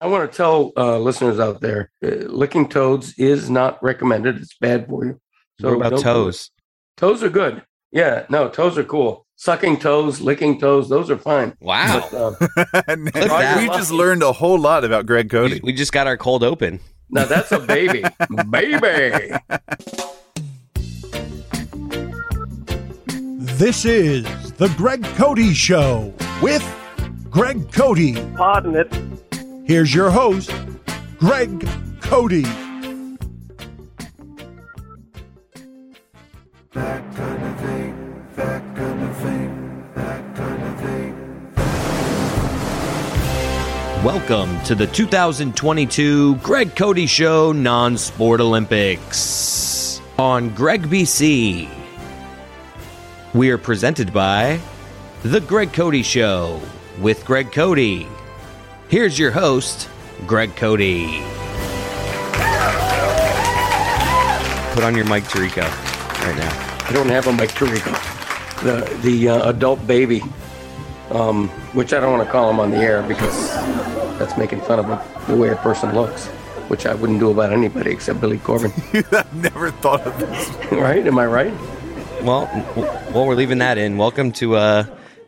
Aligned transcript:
I 0.00 0.06
want 0.06 0.30
to 0.30 0.36
tell 0.36 0.72
uh, 0.76 0.98
listeners 0.98 1.40
out 1.40 1.60
there, 1.60 1.90
uh, 2.04 2.08
licking 2.28 2.68
toads 2.68 3.14
is 3.18 3.50
not 3.50 3.82
recommended. 3.82 4.36
It's 4.36 4.56
bad 4.60 4.86
for 4.86 5.04
you. 5.04 5.20
So 5.60 5.70
what 5.70 5.86
about 5.86 5.90
don't 5.90 6.02
do 6.02 6.08
it. 6.08 6.12
toes? 6.12 6.50
Toes 6.96 7.22
are 7.24 7.28
good. 7.30 7.64
Yeah, 7.90 8.24
no, 8.28 8.48
toes 8.48 8.78
are 8.78 8.84
cool. 8.84 9.26
Sucking 9.36 9.78
toes, 9.78 10.20
licking 10.20 10.60
toes, 10.60 10.88
those 10.88 11.10
are 11.10 11.18
fine. 11.18 11.54
Wow. 11.60 12.06
But, 12.12 12.38
uh, 12.88 13.54
we 13.58 13.66
just 13.68 13.90
learned 13.90 14.22
a 14.22 14.32
whole 14.32 14.58
lot 14.58 14.84
about 14.84 15.06
Greg 15.06 15.32
We, 15.32 15.50
Cote. 15.50 15.62
we 15.64 15.72
just 15.72 15.92
got 15.92 16.06
our 16.06 16.16
cold 16.16 16.44
open. 16.44 16.78
now 17.10 17.24
that's 17.24 17.50
a 17.52 17.58
baby, 17.58 18.04
baby. 18.50 19.32
This 23.58 23.84
is 23.84 24.24
the 24.52 24.68
Greg 24.76 25.02
Cote 25.16 25.38
Show 25.54 26.14
with 26.40 26.62
Greg 27.30 27.72
Cote. 27.72 28.14
Pardon 28.36 28.76
it. 28.76 28.92
Here's 29.68 29.94
your 29.94 30.08
host, 30.08 30.50
Greg 31.18 31.68
Cote. 32.00 32.32
Welcome 44.02 44.58
to 44.62 44.74
the 44.74 44.88
2022 44.90 46.36
Greg 46.36 46.74
Cote 46.74 47.06
Show 47.06 47.52
Non 47.52 47.98
Sport 47.98 48.40
Olympics 48.40 50.00
on 50.18 50.48
Greg 50.54 50.84
BC. 50.84 51.68
We 53.34 53.50
are 53.50 53.58
presented 53.58 54.14
by 54.14 54.60
The 55.24 55.40
Greg 55.42 55.74
Cote 55.74 56.02
Show 56.06 56.58
with 57.02 57.22
Greg 57.26 57.52
Cote. 57.52 58.17
Here's 58.88 59.18
your 59.18 59.30
host, 59.30 59.86
Greg 60.26 60.56
Cote. 60.56 60.78
Put 64.72 64.82
on 64.82 64.96
your 64.96 65.04
mic, 65.04 65.24
Tirico, 65.24 65.60
right 66.24 66.34
now. 66.34 66.86
I 66.88 66.92
don't 66.94 67.10
have 67.10 67.26
a 67.26 67.32
Mike 67.34 67.52
Tirico. 67.52 67.92
The 68.62 68.96
the 69.02 69.28
uh, 69.28 69.50
adult 69.50 69.86
baby, 69.86 70.22
um, 71.10 71.48
which 71.74 71.92
I 71.92 72.00
don't 72.00 72.16
want 72.16 72.26
to 72.26 72.32
call 72.32 72.48
him 72.48 72.60
on 72.60 72.70
the 72.70 72.78
air 72.78 73.02
because 73.02 73.52
that's 74.18 74.38
making 74.38 74.62
fun 74.62 74.78
of 74.78 74.88
a, 74.88 75.04
the 75.26 75.36
way 75.36 75.50
a 75.50 75.56
person 75.56 75.94
looks, 75.94 76.24
which 76.68 76.86
I 76.86 76.94
wouldn't 76.94 77.20
do 77.20 77.30
about 77.30 77.52
anybody 77.52 77.90
except 77.90 78.22
Billy 78.22 78.38
Corben. 78.38 78.72
I've 79.12 79.34
never 79.34 79.70
thought 79.70 80.06
of 80.06 80.18
this. 80.18 80.48
right? 80.72 81.06
Am 81.06 81.18
I 81.18 81.26
right? 81.26 81.52
Well, 82.22 82.46
w- 82.74 82.88
well, 83.12 83.26
we're 83.26 83.34
leaving 83.34 83.58
that 83.58 83.76
in. 83.76 83.98
Welcome 83.98 84.32
to 84.40 84.56
uh, 84.56 84.84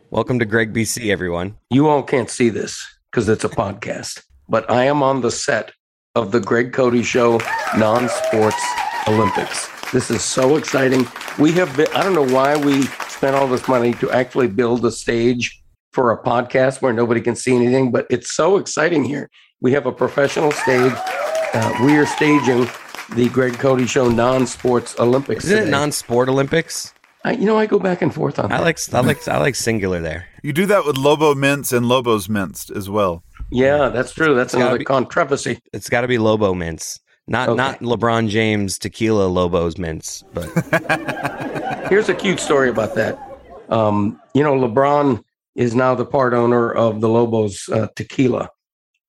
welcome 0.09 0.39
to 0.39 0.45
Greg 0.45 0.73
BC, 0.73 1.11
everyone. 1.11 1.57
You 1.69 1.89
all 1.89 2.01
can't 2.01 2.27
see 2.27 2.49
this 2.49 2.87
because 3.11 3.27
it's 3.27 3.43
a 3.43 3.49
podcast, 3.49 4.23
but 4.47 4.69
I 4.71 4.85
am 4.85 5.03
on 5.03 5.19
the 5.19 5.31
set 5.31 5.73
of 6.15 6.31
the 6.31 6.39
Greg 6.39 6.71
Cote 6.71 7.03
Show 7.03 7.41
Non 7.77 8.07
Sports 8.07 8.63
Olympics. 9.07 9.67
This 9.91 10.09
is 10.09 10.23
so 10.23 10.55
exciting. 10.55 11.05
We 11.37 11.51
have 11.53 11.75
been, 11.75 11.87
I 11.93 12.03
don't 12.03 12.13
know 12.13 12.33
why 12.33 12.55
we 12.55 12.83
spent 13.09 13.35
all 13.35 13.47
this 13.47 13.67
money 13.67 13.93
to 13.95 14.09
actually 14.11 14.47
build 14.47 14.85
a 14.85 14.91
stage 14.91 15.61
for 15.91 16.11
a 16.11 16.23
podcast 16.23 16.81
where 16.81 16.93
nobody 16.93 17.19
can 17.19 17.35
see 17.35 17.53
anything, 17.53 17.91
but 17.91 18.07
it's 18.09 18.31
so 18.31 18.55
exciting 18.55 19.03
here. 19.03 19.29
We 19.59 19.73
have 19.73 19.85
a 19.85 19.91
professional 19.91 20.51
stage. 20.53 20.93
Uh, 21.53 21.73
we 21.83 21.97
are 21.97 22.05
staging 22.05 22.69
the 23.13 23.27
Greg 23.29 23.59
Cote 23.59 23.87
Show 23.89 24.07
Non 24.07 24.47
Sports 24.47 24.97
Olympics. 24.99 25.43
Isn't 25.45 25.67
it 25.67 25.69
non-sport 25.69 26.29
Olympics? 26.29 26.93
I, 27.25 27.33
you 27.33 27.45
know, 27.45 27.57
I 27.57 27.65
go 27.65 27.77
back 27.77 28.01
and 28.01 28.13
forth 28.13 28.39
on 28.39 28.45
I 28.53 28.57
that. 28.59 28.63
like 28.63 28.79
I 28.93 29.01
like 29.01 29.27
I 29.27 29.37
like 29.37 29.55
singular 29.55 29.99
there. 29.99 30.27
You 30.43 30.53
do 30.53 30.65
that 30.67 30.85
with 30.85 30.97
Lobo 30.97 31.35
Mints 31.35 31.71
and 31.71 31.87
Lobos 31.87 32.27
Minced 32.27 32.71
as 32.71 32.89
well. 32.89 33.23
yeah, 33.51 33.89
that's 33.89 34.11
true. 34.13 34.33
That's 34.35 34.53
gotta 34.53 34.65
another 34.65 34.79
be- 34.79 34.85
controversy. 34.85 35.59
It's 35.73 35.89
got 35.89 36.01
to 36.01 36.07
be 36.07 36.17
Lobo 36.17 36.53
mints, 36.53 36.99
not 37.27 37.49
Okay. 37.49 37.57
not 37.57 37.79
LeBron 37.79 38.27
James 38.29 38.77
tequila 38.79 39.27
Lobos 39.27 39.77
mints, 39.77 40.23
but 40.33 40.45
Here's 41.89 42.09
a 42.09 42.13
cute 42.15 42.39
story 42.39 42.69
about 42.69 42.95
that. 42.95 43.19
Um, 43.69 44.19
you 44.33 44.43
know, 44.43 44.53
LeBron 44.55 45.23
is 45.55 45.75
now 45.75 45.93
the 45.95 46.05
part 46.05 46.33
owner 46.33 46.71
of 46.71 47.01
the 47.01 47.09
Lobos 47.09 47.67
uh, 47.69 47.87
Tequila, 47.95 48.49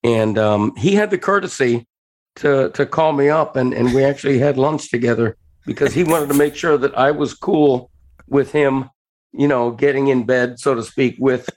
and 0.02 0.36
um, 0.38 0.74
he 0.76 0.94
had 0.94 1.10
the 1.10 1.18
courtesy 1.18 1.86
to 2.36 2.70
to 2.70 2.84
call 2.86 3.12
me 3.12 3.28
up, 3.28 3.56
and 3.56 3.72
and 3.72 3.94
we 3.94 4.04
actually 4.04 4.38
had 4.38 4.58
lunch 4.58 4.90
together 4.90 5.36
because 5.66 5.94
he 5.94 6.02
wanted 6.04 6.28
to 6.28 6.34
make 6.34 6.56
sure 6.56 6.76
that 6.78 6.96
I 6.98 7.10
was 7.12 7.34
cool 7.34 7.90
with 8.28 8.50
him, 8.52 8.90
you 9.32 9.48
know, 9.48 9.70
getting 9.70 10.08
in 10.08 10.24
bed, 10.24 10.58
so 10.58 10.74
to 10.74 10.82
speak, 10.82 11.16
with 11.18 11.48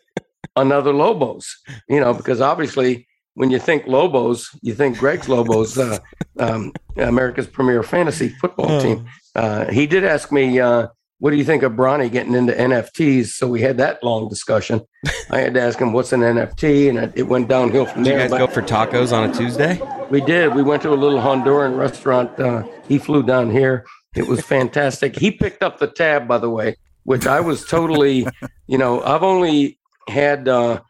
another 0.56 0.94
Lobos. 0.94 1.56
You 1.90 2.00
know, 2.00 2.14
because 2.14 2.42
obviously. 2.42 3.08
When 3.38 3.52
you 3.52 3.60
think 3.60 3.86
Lobos, 3.86 4.50
you 4.62 4.74
think 4.74 4.98
Greg's 4.98 5.28
Lobos, 5.28 5.78
uh, 5.78 5.98
um, 6.40 6.72
America's 6.96 7.48
premier 7.48 7.84
fantasy 7.84 8.30
football 8.30 8.80
team. 8.82 9.08
Uh, 9.36 9.70
he 9.70 9.88
did 9.88 10.06
ask 10.06 10.32
me, 10.32 10.58
uh, 10.62 10.88
what 11.20 11.32
do 11.32 11.36
you 11.36 11.44
think 11.44 11.62
of 11.62 11.74
Bronny 11.74 12.10
getting 12.10 12.34
into 12.34 12.54
NFTs? 12.54 13.32
So 13.34 13.50
we 13.50 13.60
had 13.60 13.76
that 13.76 14.02
long 14.06 14.30
discussion. 14.30 14.80
I 15.30 15.40
had 15.40 15.54
to 15.56 15.62
ask 15.62 15.78
him 15.80 15.92
what's 15.92 16.14
an 16.14 16.22
NFT, 16.22 16.88
and 16.88 16.98
it, 16.98 17.12
it 17.18 17.24
went 17.24 17.50
downhill 17.50 17.86
from 17.88 18.04
did 18.04 18.12
you 18.12 18.18
there. 18.18 18.30
guys 18.30 18.32
But 18.32 18.38
go 18.38 18.48
for 18.48 18.62
tacos 18.62 19.12
on 19.12 19.30
a 19.30 19.34
Tuesday? 19.34 19.82
we 20.10 20.22
did. 20.22 20.56
We 20.56 20.64
went 20.64 20.82
to 20.84 20.92
a 20.92 20.96
little 20.96 21.20
Honduran 21.20 21.78
restaurant. 21.78 22.40
Uh, 22.40 22.64
he 22.88 22.98
flew 22.98 23.22
down 23.22 23.52
here. 23.52 23.86
It 24.16 24.28
was 24.28 24.40
fantastic. 24.40 25.18
he 25.18 25.30
picked 25.30 25.62
up 25.62 25.80
the 25.80 25.88
tab, 25.88 26.26
by 26.26 26.38
the 26.38 26.50
way, 26.50 26.78
which 27.06 27.26
I 27.26 27.40
was 27.40 27.66
totally, 27.66 28.28
you 28.68 28.78
know, 28.78 29.02
I've 29.02 29.24
only 29.24 29.80
had 30.10 30.48
uh, 30.48 30.82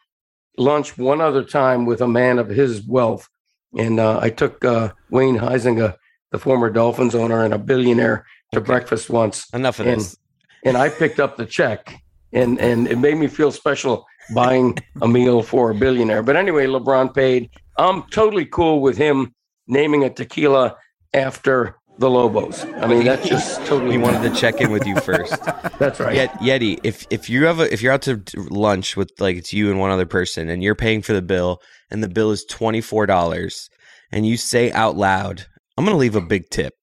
lunch 0.58 0.98
one 0.98 1.22
other 1.22 1.44
time 1.44 1.86
with 1.86 2.02
a 2.02 2.08
man 2.08 2.40
of 2.40 2.50
his 2.50 2.81
wealth. 2.86 3.30
And 3.78 4.00
uh, 4.00 4.20
I 4.22 4.30
took 4.30 4.64
uh, 4.66 4.92
Wayne 5.12 5.38
Huizenga, 5.38 5.96
the 6.31 6.40
former 6.40 6.70
Dolphins 6.70 7.14
owner 7.16 7.44
and 7.44 7.53
a 7.53 7.58
billionaire, 7.58 8.26
to 8.53 8.62
breakfast 8.62 9.09
once 9.09 9.48
Enough 9.53 9.80
of 9.80 9.88
And- 9.88 10.00
this. 10.02 10.18
and 10.64 10.78
I 10.78 10.90
picked 10.90 11.20
up 11.20 11.36
the 11.38 11.46
check, 11.46 12.02
and 12.32 12.59
and 12.59 12.88
it 12.88 12.97
made 12.97 13.18
me 13.18 13.28
feel 13.28 13.52
special 13.52 14.06
buying 14.34 14.78
a 15.02 15.08
meal 15.08 15.42
for 15.44 15.72
a 15.72 15.76
billionaire. 15.76 16.24
But 16.24 16.36
anyway, 16.38 16.66
LeBron 16.68 17.14
paid. 17.14 17.50
I'm 17.78 18.03
totally 18.03 18.46
cool 18.46 18.82
with 18.82 18.97
him 18.97 19.34
naming 19.68 20.03
a 20.06 20.09
tequila 20.09 20.78
after 21.14 21.76
the 21.98 22.10
Lobos. 22.10 22.66
I 22.66 22.88
mean, 22.88 23.06
that's 23.06 23.28
just 23.30 23.66
totally. 23.66 23.98
We 23.98 24.04
wanted 24.04 24.30
to 24.30 24.36
check 24.40 24.62
in 24.62 24.72
with 24.72 24.86
you 24.86 25.00
first. 25.00 25.36
That's 25.80 26.00
right. 26.00 26.16
Yet, 26.16 26.34
Yeti, 26.40 26.80
if 26.84 27.06
if 27.10 27.30
you 27.30 27.46
have 27.46 27.60
a 27.60 27.72
if 27.72 27.82
you're 27.82 27.94
out 27.94 28.02
to 28.04 28.18
to 28.18 28.42
lunch 28.44 28.96
with 28.96 29.12
like 29.20 29.36
it's 29.38 29.54
you 29.54 29.70
and 29.70 29.80
one 29.80 29.92
other 29.92 30.06
person, 30.06 30.50
and 30.50 30.64
you're 30.64 30.76
paying 30.76 31.02
for 31.02 31.14
the 31.14 31.22
bill, 31.22 31.60
and 31.92 32.04
the 32.04 32.10
bill 32.10 32.32
is 32.32 32.46
twenty 32.46 32.82
four 32.82 33.06
dollars, 33.06 33.70
and 34.12 34.26
you 34.26 34.38
say 34.38 34.72
out 34.72 34.96
loud, 34.96 35.46
"I'm 35.78 35.86
gonna 35.86 35.98
leave 35.98 36.16
a 36.16 36.22
big 36.22 36.50
tip." 36.50 36.74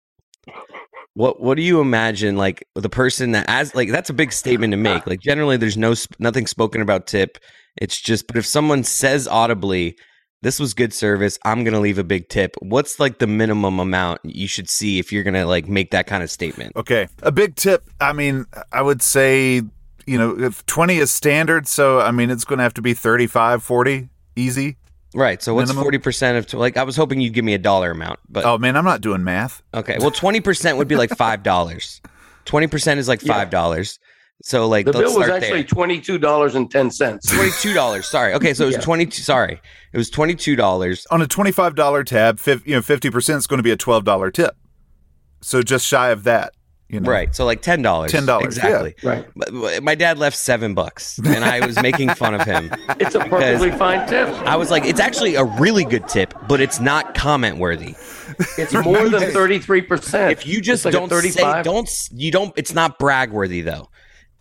What 1.15 1.41
what 1.41 1.57
do 1.57 1.63
you 1.63 1.81
imagine 1.81 2.37
like 2.37 2.67
the 2.75 2.89
person 2.89 3.33
that 3.33 3.47
as 3.49 3.75
like 3.75 3.91
that's 3.91 4.11
a 4.11 4.15
big 4.15 4.33
statement 4.33 4.73
to 4.73 4.77
make. 4.77 5.07
Like 5.07 5.21
generally, 5.21 5.57
there's 5.57 5.77
no 5.77 5.95
nothing 6.19 6.47
spoken 6.47 6.81
about 6.81 7.07
tip. 7.07 7.39
It's 7.77 8.01
just, 8.01 8.27
but 8.27 8.37
if 8.37 8.47
someone 8.47 8.85
says 8.85 9.27
audibly, 9.27 9.97
"This 10.43 10.61
was 10.61 10.75
good 10.75 10.93
service," 10.93 11.39
I'm 11.45 11.65
gonna 11.65 11.81
leave 11.81 11.99
a 11.99 12.05
big 12.05 12.29
tip. 12.29 12.55
What's 12.61 13.01
like 13.01 13.19
the 13.19 13.27
minimum 13.27 13.79
amount 13.81 14.21
you 14.25 14.47
should 14.47 14.69
see 14.69 14.99
if 14.99 15.13
you're 15.13 15.23
gonna 15.25 15.47
like 15.47 15.69
make 15.69 15.91
that 15.93 16.07
kind 16.07 16.23
of 16.23 16.31
statement? 16.31 16.77
Okay. 16.77 17.09
A 17.23 17.33
big 17.33 17.57
tip. 17.57 17.85
I 18.01 18.13
mean, 18.13 18.45
I 18.73 18.83
would 18.83 19.01
say, 19.03 19.63
you 20.07 20.19
know, 20.19 20.37
if 20.39 20.65
20 20.67 20.99
is 20.99 21.11
standard, 21.13 21.67
so 21.69 22.01
I 22.01 22.11
mean, 22.11 22.29
it's 22.31 22.45
going 22.45 22.59
to 22.59 22.65
have 22.65 22.75
to 22.75 22.83
be 22.83 22.93
35, 22.93 23.63
40, 23.63 24.09
easy. 24.37 24.77
Right. 25.15 25.43
So 25.43 25.55
what's 25.55 25.69
Minimum? 25.69 25.85
forty 25.85 25.99
percent 25.99 26.39
of 26.55 26.59
like 26.59 26.77
I 26.79 26.83
was 26.85 26.97
hoping 26.97 27.21
you'd 27.21 27.35
give 27.35 27.45
me 27.45 27.53
a 27.55 27.59
dollar 27.59 27.91
amount, 27.91 28.19
but 28.31 28.45
Oh, 28.47 28.57
man, 28.59 28.77
I'm 28.77 28.85
not 28.85 29.01
doing 29.03 29.23
math. 29.23 29.63
okay. 29.75 29.99
Well, 30.01 30.11
twenty 30.11 30.41
percent 30.41 30.79
would 30.79 30.89
be 30.89 30.97
like 30.97 31.11
five 31.11 31.43
dollars. 31.43 32.01
Twenty 32.45 32.67
percent 32.67 32.99
is 32.99 33.07
like 33.09 33.23
Yeah. 33.23 33.35
Five 34.45 34.51
dollars. 34.51 34.65
So 34.65 34.69
like 34.69 34.87
the 34.87 34.93
bill 34.93 35.19
was 35.19 35.29
actually 35.29 35.65
twenty 35.65 36.01
two 36.01 36.19
dollars 36.19 36.55
and 36.55 36.71
ten 36.71 36.91
cents. 36.91 37.27
Twenty 37.31 37.51
two 37.61 37.73
dollars. 37.75 38.07
Sorry. 38.09 38.35
Okay, 38.35 38.55
so 38.55 38.65
it 38.65 38.67
was 38.67 38.75
Yeah. 38.77 38.81
twenty 38.83 39.07
two. 39.07 39.23
Sorry, 39.23 39.61
it 39.93 39.97
was 39.97 40.11
twenty 40.11 40.35
two 40.35 40.57
dollars. 40.57 41.07
On 41.11 41.21
a 41.23 41.27
$25 41.27 42.05
tab, 42.07 42.39
fif- 42.39 42.67
you 42.67 42.75
know, 42.75 42.81
50% 42.81 43.37
is 43.37 43.47
going 43.47 43.59
to 43.59 43.63
be 43.63 43.71
a 43.71 43.77
$12 43.77 44.33
tip. 44.33 44.57
So 45.41 45.63
just 45.63 45.87
shy 45.87 46.11
of 46.11 46.25
that, 46.25 46.53
you 46.89 47.01
know. 47.01 47.11
Right. 47.11 47.35
So 47.35 47.45
like 47.45 47.63
ten 47.63 47.83
dollars. 47.83 48.13
$10, 48.13 48.27
yeah. 48.29 48.45
Exactly. 48.47 48.95
Right. 49.03 49.27
But 49.35 49.83
my 49.83 49.95
dad 49.97 50.19
left 50.19 50.37
seven 50.37 50.75
bucks, 50.75 51.19
and 51.19 51.45
I 51.45 51.65
was 51.67 51.81
making 51.83 52.11
fun 52.11 52.35
of 52.35 52.43
him. 52.43 52.71
It's 53.01 53.17
a 53.17 53.21
perfectly 53.21 53.73
fine 53.73 54.07
tip. 54.09 54.29
I 54.47 54.55
was 54.57 54.71
like, 54.71 54.85
it's 54.85 55.01
actually 55.01 55.35
a 55.35 55.45
really 55.45 55.85
good 55.85 56.07
tip, 56.07 56.33
but 56.49 56.61
it's 56.61 56.79
not 56.79 57.15
comment 57.15 57.57
worthy. 57.59 57.97
It's 58.57 58.73
more 58.73 59.09
than 59.09 59.33
thirty 59.33 59.59
three 59.59 59.83
percent. 59.83 60.31
If 60.33 60.47
you 60.47 60.61
just 60.61 60.85
like 60.85 60.93
don't 60.93 61.09
say, 61.11 61.31
35. 61.31 61.65
don't 61.65 62.09
you 62.13 62.31
don't. 62.31 62.53
It's 62.57 62.73
not 62.75 62.99
brag 63.01 63.33
worthy 63.33 63.63
though. 63.63 63.89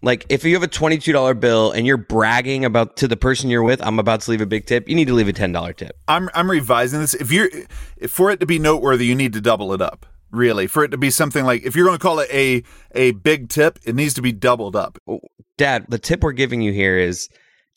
Like 0.04 0.26
if 0.30 0.44
you 0.44 0.54
have 0.56 0.64
a 0.64 0.68
twenty 0.68 0.98
two 0.98 1.12
dollar 1.14 1.34
bill 1.34 1.72
and 1.72 1.86
you're 1.86 1.98
bragging 1.98 2.66
about 2.66 2.98
to 2.98 3.08
the 3.08 3.18
person 3.18 3.50
you're 3.50 3.64
with, 3.64 3.86
I'm 3.86 4.00
about 4.00 4.22
to 4.22 4.32
leave 4.32 4.42
a 4.42 4.46
big 4.48 4.66
tip. 4.66 4.90
You 4.90 4.96
need 4.96 5.08
to 5.08 5.14
leave 5.14 5.28
a 5.28 5.34
ten 5.34 5.52
dollar 5.52 5.74
tip. 5.74 5.98
I'm 6.08 6.30
I'm 6.34 6.50
revising 6.50 7.00
this. 7.00 7.14
If 7.14 7.32
you're 7.32 7.50
if 7.98 8.12
for 8.12 8.32
it 8.32 8.40
to 8.40 8.46
be 8.46 8.58
noteworthy, 8.58 9.06
you 9.06 9.16
need 9.16 9.34
to 9.34 9.42
double 9.42 9.74
it 9.74 9.82
up. 9.82 10.06
Really, 10.32 10.66
for 10.66 10.84
it 10.84 10.90
to 10.90 10.98
be 10.98 11.10
something 11.12 11.46
like 11.46 11.64
if 11.64 11.76
you're 11.76 11.86
going 11.86 11.98
to 11.98 12.02
call 12.02 12.20
it 12.20 12.30
a 12.32 12.64
a 12.96 13.12
big 13.12 13.50
tip, 13.50 13.80
it 13.84 13.96
needs 13.96 14.14
to 14.16 14.22
be 14.22 14.32
doubled 14.32 14.76
up. 14.76 14.98
Oh, 15.08 15.20
Dad, 15.58 15.86
the 15.90 16.00
tip 16.00 16.24
we're 16.24 16.32
giving 16.32 16.62
you 16.62 16.72
here 16.72 16.98
is 16.98 17.28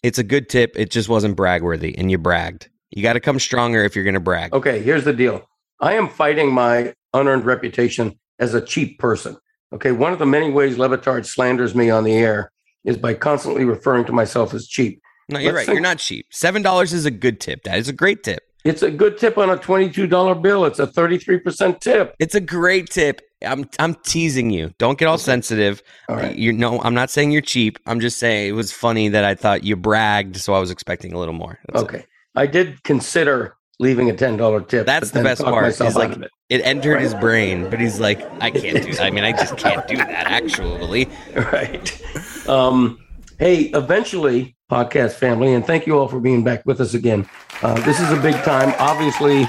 it's 0.04 0.18
a 0.18 0.24
good 0.24 0.48
tip. 0.48 0.72
It 0.76 0.90
just 0.90 1.08
wasn't 1.08 1.36
brag 1.36 1.62
worthy, 1.62 1.98
and 1.98 2.10
you 2.10 2.18
bragged. 2.18 2.68
You 2.90 3.02
got 3.02 3.14
to 3.14 3.20
come 3.20 3.40
stronger 3.40 3.84
if 3.84 3.96
you're 3.96 4.04
going 4.04 4.14
to 4.14 4.20
brag. 4.20 4.54
Okay, 4.54 4.80
here's 4.80 5.04
the 5.04 5.12
deal. 5.12 5.48
I 5.80 5.94
am 5.94 6.08
fighting 6.08 6.52
my 6.52 6.94
unearned 7.12 7.44
reputation 7.44 8.18
as 8.38 8.54
a 8.54 8.60
cheap 8.60 8.98
person. 9.00 9.36
Okay, 9.74 9.92
one 9.92 10.12
of 10.12 10.18
the 10.18 10.26
many 10.26 10.50
ways 10.50 10.78
Le 10.78 10.88
Batard 10.88 11.26
slanders 11.26 11.74
me 11.74 11.90
on 11.90 12.04
the 12.04 12.14
air 12.14 12.50
is 12.84 12.96
by 12.96 13.14
constantly 13.14 13.64
referring 13.64 14.04
to 14.06 14.12
myself 14.12 14.54
as 14.54 14.68
cheap. 14.68 15.00
No, 15.28 15.38
you're 15.38 15.52
Let's 15.52 15.56
right. 15.56 15.66
think- 15.66 15.74
You're 15.76 15.82
not 15.82 15.98
cheap. 15.98 16.26
Seven 16.30 16.62
dollars 16.62 16.92
is 16.92 17.06
a 17.06 17.10
good 17.10 17.40
tip. 17.40 17.62
That 17.64 17.78
is 17.78 17.88
a 17.88 17.92
great 17.92 18.22
tip. 18.22 18.42
It's 18.64 18.82
a 18.82 18.90
good 18.90 19.18
tip 19.18 19.36
on 19.36 19.50
a 19.50 19.58
$22 19.58 20.40
bill. 20.40 20.64
It's 20.64 20.78
a 20.78 20.86
33% 20.86 21.80
tip. 21.80 22.14
It's 22.18 22.34
a 22.34 22.40
great 22.40 22.88
tip. 22.88 23.20
I'm 23.44 23.68
I'm 23.78 23.94
teasing 23.94 24.48
you. 24.48 24.70
Don't 24.78 24.98
get 24.98 25.06
all 25.06 25.18
sensitive. 25.18 25.82
All 26.08 26.16
right. 26.16 26.34
You 26.34 26.50
know, 26.50 26.80
I'm 26.80 26.94
not 26.94 27.10
saying 27.10 27.30
you're 27.30 27.42
cheap. 27.42 27.78
I'm 27.84 28.00
just 28.00 28.18
saying 28.18 28.48
it 28.48 28.52
was 28.52 28.72
funny 28.72 29.08
that 29.10 29.22
I 29.24 29.34
thought 29.34 29.64
you 29.64 29.76
bragged, 29.76 30.36
so 30.36 30.54
I 30.54 30.60
was 30.60 30.70
expecting 30.70 31.12
a 31.12 31.18
little 31.18 31.34
more. 31.34 31.58
That's 31.68 31.82
it. 31.82 31.84
Okay. 31.84 32.04
I 32.36 32.46
did 32.46 32.82
consider 32.84 33.54
leaving 33.80 34.10
a 34.10 34.14
$10 34.14 34.68
tip. 34.68 34.86
That's 34.86 35.10
the 35.10 35.22
best 35.22 35.42
part, 35.42 35.80
out 35.80 35.94
like- 35.94 36.12
it. 36.16 36.30
It 36.50 36.60
entered 36.64 37.00
his 37.00 37.14
brain, 37.14 37.70
but 37.70 37.80
he's 37.80 37.98
like, 37.98 38.20
I 38.40 38.50
can't 38.50 38.84
do 38.84 38.92
that. 38.92 39.02
I 39.02 39.10
mean, 39.10 39.24
I 39.24 39.32
just 39.32 39.56
can't 39.56 39.86
do 39.88 39.96
that. 39.98 40.08
Actually, 40.10 41.08
right. 41.34 42.48
Um, 42.48 42.98
hey, 43.38 43.62
eventually, 43.74 44.56
podcast 44.70 45.12
family, 45.14 45.54
and 45.54 45.66
thank 45.66 45.86
you 45.86 45.98
all 45.98 46.06
for 46.06 46.20
being 46.20 46.44
back 46.44 46.64
with 46.66 46.80
us 46.80 46.94
again. 46.94 47.28
Uh, 47.62 47.74
this 47.84 47.98
is 48.00 48.10
a 48.10 48.20
big 48.20 48.34
time. 48.44 48.74
Obviously, 48.78 49.46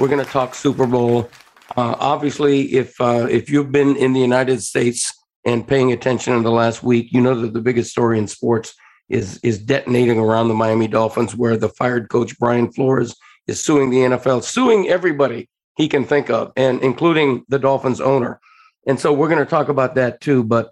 we're 0.00 0.08
going 0.08 0.24
to 0.24 0.30
talk 0.30 0.54
Super 0.54 0.86
Bowl. 0.86 1.28
Uh, 1.76 1.94
obviously, 1.98 2.62
if 2.74 2.98
uh, 3.00 3.26
if 3.30 3.50
you've 3.50 3.70
been 3.70 3.94
in 3.96 4.12
the 4.14 4.20
United 4.20 4.62
States 4.62 5.12
and 5.44 5.68
paying 5.68 5.92
attention 5.92 6.32
in 6.34 6.42
the 6.42 6.50
last 6.50 6.82
week, 6.82 7.12
you 7.12 7.20
know 7.20 7.38
that 7.40 7.52
the 7.52 7.60
biggest 7.60 7.90
story 7.90 8.18
in 8.18 8.26
sports 8.26 8.74
is 9.08 9.38
is 9.44 9.58
detonating 9.58 10.18
around 10.18 10.48
the 10.48 10.54
Miami 10.54 10.88
Dolphins, 10.88 11.36
where 11.36 11.56
the 11.56 11.68
fired 11.68 12.08
coach 12.08 12.38
Brian 12.38 12.72
Flores 12.72 13.14
is 13.48 13.64
suing 13.64 13.90
the 13.90 13.98
NFL, 13.98 14.44
suing 14.44 14.88
everybody 14.88 15.48
he 15.76 15.88
can 15.88 16.04
think 16.04 16.30
of, 16.30 16.52
and 16.56 16.80
including 16.82 17.44
the 17.48 17.58
Dolphins 17.58 18.00
owner. 18.00 18.40
And 18.86 19.00
so 19.00 19.12
we're 19.12 19.28
going 19.28 19.44
to 19.44 19.50
talk 19.50 19.68
about 19.68 19.94
that 19.96 20.20
too. 20.20 20.44
But 20.44 20.70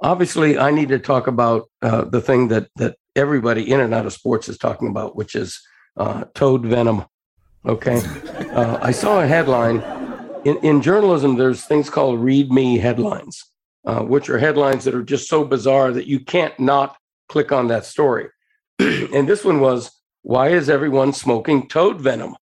obviously, 0.00 0.58
I 0.58 0.70
need 0.70 0.88
to 0.88 0.98
talk 0.98 1.26
about 1.26 1.70
uh, 1.82 2.04
the 2.04 2.20
thing 2.20 2.48
that 2.48 2.68
that 2.76 2.96
everybody 3.14 3.70
in 3.70 3.80
and 3.80 3.94
out 3.94 4.06
of 4.06 4.12
sports 4.12 4.48
is 4.48 4.58
talking 4.58 4.88
about, 4.88 5.16
which 5.16 5.34
is 5.34 5.60
uh, 5.96 6.24
toad 6.34 6.66
venom. 6.66 7.04
Okay, 7.64 8.00
uh, 8.52 8.78
I 8.82 8.92
saw 8.92 9.20
a 9.20 9.26
headline 9.26 9.82
in, 10.44 10.58
in 10.58 10.82
journalism. 10.82 11.36
There's 11.36 11.64
things 11.64 11.88
called 11.88 12.20
"read 12.20 12.50
me" 12.50 12.78
headlines, 12.78 13.44
uh, 13.84 14.00
which 14.00 14.28
are 14.28 14.38
headlines 14.38 14.84
that 14.84 14.94
are 14.94 15.02
just 15.02 15.28
so 15.28 15.44
bizarre 15.44 15.92
that 15.92 16.06
you 16.06 16.20
can't 16.20 16.58
not 16.58 16.96
click 17.28 17.52
on 17.52 17.68
that 17.68 17.84
story. 17.84 18.28
and 18.78 19.28
this 19.28 19.44
one 19.44 19.60
was, 19.60 19.90
"Why 20.26 20.48
is 20.48 20.68
everyone 20.68 21.12
smoking 21.12 21.68
toad 21.68 22.00
venom?" 22.00 22.34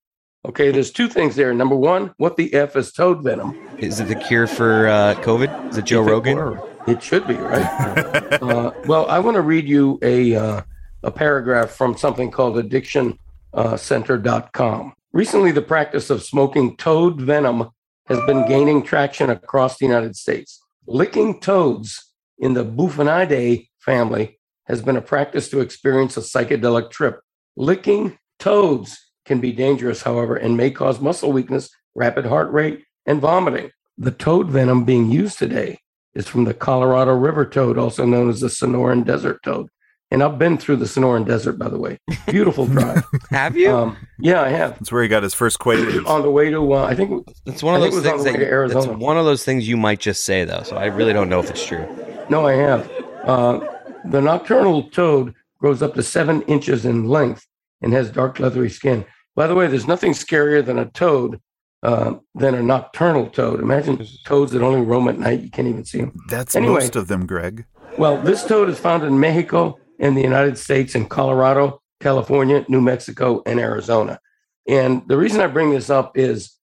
Okay, 0.47 0.71
there's 0.71 0.91
two 0.91 1.09
things 1.09 1.37
there. 1.37 1.53
Number 1.53 1.77
one, 1.77 2.15
what 2.17 2.39
the 2.39 2.55
f 2.55 2.77
is 2.77 2.93
toad 2.93 3.23
venom? 3.23 3.59
is 3.79 4.01
it 4.01 4.09
the 4.09 4.15
cure 4.15 4.47
for 4.47 4.89
uh, 4.89 5.15
COVID? 5.17 5.71
Is 5.71 5.77
it 5.77 5.85
Joe 5.85 6.01
Rogan? 6.01 6.59
It 6.87 7.03
should 7.03 7.27
be 7.27 7.35
right. 7.35 7.63
uh, 8.43 8.71
well, 8.87 9.07
I 9.11 9.19
want 9.19 9.35
to 9.35 9.43
read 9.43 9.69
you 9.69 9.99
a 10.01 10.35
uh, 10.35 10.63
a 11.03 11.11
paragraph 11.11 11.73
from 11.73 11.95
something 11.97 12.31
called 12.31 12.57
AddictionCenter.com. 12.57 14.93
Recently, 15.13 15.53
the 15.53 15.63
practice 15.63 16.09
of 16.09 16.23
smoking 16.23 16.79
toad 16.79 17.21
venom 17.21 17.69
has 18.07 18.19
been 18.27 18.49
gaining 18.49 18.83
traction 18.83 19.29
across 19.29 19.77
the 19.79 19.87
United 19.87 20.17
States. 20.17 20.59
Licking 20.87 21.41
toads 21.41 22.13
in 22.39 22.55
the 22.55 22.65
Bufonidae 22.65 23.69
family 23.79 24.39
has 24.65 24.81
been 24.81 24.97
a 24.97 25.03
practice 25.03 25.51
to 25.51 25.61
experience 25.61 26.17
a 26.17 26.21
psychedelic 26.21 26.91
trip. 26.91 27.21
Licking 27.57 28.19
toads 28.39 28.99
can 29.25 29.41
be 29.41 29.53
dangerous, 29.53 30.03
however, 30.03 30.37
and 30.37 30.57
may 30.57 30.71
cause 30.71 31.01
muscle 31.01 31.33
weakness, 31.33 31.71
rapid 31.95 32.27
heart 32.27 32.53
rate, 32.53 32.85
and 33.07 33.21
vomiting. 33.21 33.71
The 33.97 34.11
toad 34.11 34.49
venom 34.51 34.85
being 34.85 35.11
used 35.11 35.39
today 35.39 35.79
is 36.15 36.27
from 36.29 36.45
the 36.45 36.55
Colorado 36.55 37.13
River 37.15 37.47
toad, 37.47 37.79
also 37.79 38.05
known 38.05 38.29
as 38.29 38.41
the 38.41 38.49
Sonoran 38.49 39.05
Desert 39.05 39.41
toad. 39.45 39.69
And 40.11 40.23
I've 40.23 40.39
been 40.39 40.59
through 40.59 40.77
the 40.77 40.85
Sonoran 40.85 41.27
Desert, 41.27 41.55
by 41.59 41.69
the 41.69 41.79
way. 41.79 41.99
Beautiful 42.29 42.67
drive. 42.67 43.03
Have 43.31 43.57
you? 43.57 43.71
um, 43.71 43.97
yeah, 44.19 44.43
I 44.43 44.49
have. 44.49 44.73
That's 44.79 44.93
where 44.93 45.03
he 45.03 45.09
got 45.09 45.23
his 45.23 45.35
first 45.35 45.59
Quaaludes. 45.59 46.07
On 46.09 46.23
the 46.23 46.31
way 46.31 46.51
to, 46.51 46.73
uh, 46.75 46.85
I 46.85 46.95
think, 46.95 47.27
it's 47.47 47.63
one 47.63 47.75
of 47.75 47.81
I 47.83 47.87
those 47.87 47.95
it 47.95 47.97
was 47.97 48.07
on 48.07 48.13
things 48.13 48.25
that 48.25 48.39
way 48.39 48.47
Arizona. 48.47 48.87
that's 48.87 48.99
one 49.01 49.17
of 49.17 49.25
those 49.25 49.45
things 49.45 49.67
you 49.69 49.77
might 49.77 49.99
just 50.01 50.25
say 50.25 50.45
though. 50.45 50.63
So 50.63 50.77
I 50.77 50.87
really 50.87 51.13
don't 51.13 51.29
know 51.29 51.41
if 51.41 51.51
it's 51.51 51.65
true. 51.65 51.87
no, 52.29 52.47
I 52.47 52.53
have. 52.53 52.91
Uh, 53.25 53.61
the 54.05 54.21
nocturnal 54.21 54.85
toad 54.91 55.35
grows 55.65 55.81
up 55.81 55.95
to 55.95 56.03
seven 56.03 56.43
inches 56.43 56.85
in 56.85 57.09
length 57.09 57.47
and 57.81 57.95
has 57.95 58.11
dark, 58.11 58.39
leathery 58.39 58.69
skin. 58.69 59.03
By 59.35 59.47
the 59.47 59.55
way, 59.55 59.67
there's 59.67 59.87
nothing 59.87 60.13
scarier 60.13 60.63
than 60.63 60.79
a 60.79 60.85
toad 60.91 61.41
uh, 61.83 62.17
than 62.35 62.55
a 62.55 62.63
nocturnal 62.63 63.31
toad. 63.31 63.61
Imagine 63.61 64.07
toads 64.27 64.53
that 64.53 64.61
only 64.61 64.83
roam 64.83 65.09
at 65.09 65.19
night. 65.19 65.41
You 65.41 65.51
can't 65.51 65.67
even 65.67 65.87
see 65.87 66.01
them. 66.03 66.13
That's 66.29 66.55
Anyway. 66.55 66.75
most 66.81 66.97
of 66.97 67.09
them, 67.09 67.25
Greg. 67.25 67.65
Well, 67.97 68.21
this 68.21 68.45
toad 68.45 68.69
is 68.69 68.79
found 68.79 69.05
in 69.05 69.19
Mexico 69.19 69.79
and 69.99 70.15
the 70.15 70.21
United 70.21 70.59
States 70.59 70.95
in 70.95 71.07
Colorado, 71.07 71.81
California, 71.99 72.67
New 72.69 72.83
Mexico, 72.83 73.43
and 73.47 73.59
Arizona. 73.59 74.21
And 74.69 75.01
the 75.09 75.17
reason 75.17 75.41
I 75.41 75.47
bring 75.47 75.71
this 75.71 75.89
up 75.89 76.19
is 76.19 76.59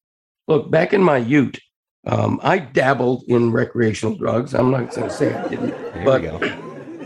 look, 0.48 0.70
back 0.70 0.94
in 0.94 1.02
my 1.02 1.18
ute, 1.18 1.60
um, 2.06 2.40
I 2.44 2.60
dabbled 2.60 3.24
in 3.28 3.52
recreational 3.52 4.16
drugs. 4.16 4.54
I'm 4.54 4.70
not 4.70 4.94
going 4.94 5.10
to 5.10 5.16
say 5.16 5.34
I 5.34 5.48
didn't, 5.48 5.72
There 5.72 6.06
but 6.06 6.22
go. 6.22 6.38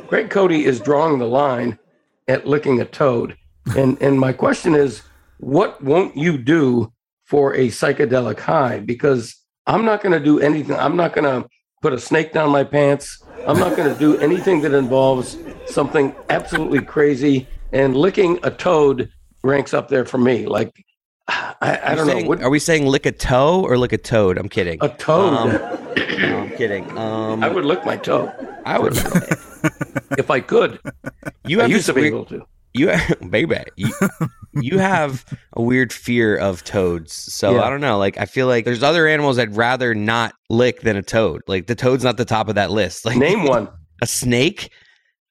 Greg 0.07 0.29
Cote 0.29 0.51
is 0.51 0.81
drawing 0.81 1.19
the 1.19 1.25
line 1.27 1.79
at 2.27 2.47
licking 2.47 2.81
a 2.81 2.85
toad. 2.85 3.37
And, 3.75 4.01
and 4.01 4.19
my 4.19 4.33
question 4.33 4.75
is, 4.75 5.01
what 5.39 5.83
won't 5.83 6.15
you 6.15 6.37
do 6.37 6.91
for 7.25 7.53
a 7.53 7.67
psychedelic 7.67 8.39
high? 8.39 8.79
Because 8.79 9.35
I'm 9.67 9.85
not 9.85 10.01
going 10.01 10.13
to 10.13 10.23
do 10.23 10.39
anything. 10.39 10.75
I'm 10.75 10.95
not 10.95 11.13
going 11.13 11.25
to 11.25 11.49
put 11.81 11.93
a 11.93 11.99
snake 11.99 12.33
down 12.33 12.51
my 12.51 12.63
pants. 12.63 13.23
I'm 13.47 13.59
not 13.59 13.75
going 13.75 13.91
to 13.91 13.99
do 13.99 14.17
anything 14.19 14.61
that 14.61 14.73
involves 14.73 15.37
something 15.67 16.15
absolutely 16.29 16.81
crazy. 16.81 17.47
And 17.71 17.95
licking 17.97 18.39
a 18.43 18.51
toad 18.51 19.09
ranks 19.43 19.73
up 19.73 19.89
there 19.89 20.05
for 20.05 20.17
me. 20.17 20.45
Like, 20.45 20.84
I, 21.27 21.79
I 21.83 21.95
don't 21.95 22.07
we 22.07 22.21
know. 22.21 22.27
What, 22.29 22.43
Are 22.43 22.49
we 22.49 22.59
saying 22.59 22.85
lick 22.85 23.05
a 23.05 23.11
toe 23.11 23.63
or 23.63 23.77
lick 23.77 23.93
a 23.93 23.97
toad? 23.97 24.37
I'm 24.37 24.49
kidding. 24.49 24.77
a 24.81 24.89
toad. 24.89 25.33
Um, 25.33 25.49
no, 26.19 26.37
I'm 26.39 26.49
kidding. 26.51 26.97
Um, 26.97 27.43
I 27.43 27.49
would 27.49 27.65
lick 27.65 27.83
my 27.85 27.97
toe 27.97 28.31
I 28.65 28.77
would. 28.79 28.93
if 30.17 30.29
I 30.29 30.39
could. 30.39 30.79
You 31.45 31.59
I 31.59 31.63
have 31.63 31.71
used 31.71 31.87
to 31.87 31.93
be 31.93 32.01
weird, 32.01 32.13
able 32.13 32.25
to. 32.25 32.45
you 32.73 32.91
baby 33.29 33.57
you, 33.75 33.91
you 34.53 34.77
have 34.77 35.25
a 35.53 35.61
weird 35.61 35.91
fear 35.93 36.35
of 36.37 36.63
toads 36.63 37.13
so 37.13 37.55
Yeah. 37.55 37.61
i 37.63 37.69
don't 37.69 37.79
know 37.81 37.97
like 37.97 38.17
i 38.17 38.25
feel 38.25 38.47
like 38.47 38.65
there's 38.65 38.83
other 38.83 39.07
animals 39.07 39.39
i'd 39.39 39.55
rather 39.55 39.95
not 39.95 40.33
lick 40.49 40.81
than 40.81 40.95
a 40.97 41.01
toad 41.01 41.41
like 41.47 41.67
the 41.67 41.75
toad's 41.75 42.03
not 42.03 42.17
the 42.17 42.25
top 42.25 42.49
of 42.49 42.55
that 42.55 42.71
list 42.71 43.05
like 43.05 43.17
Name 43.17 43.45
one. 43.45 43.69
a 44.01 44.07
snake 44.07 44.71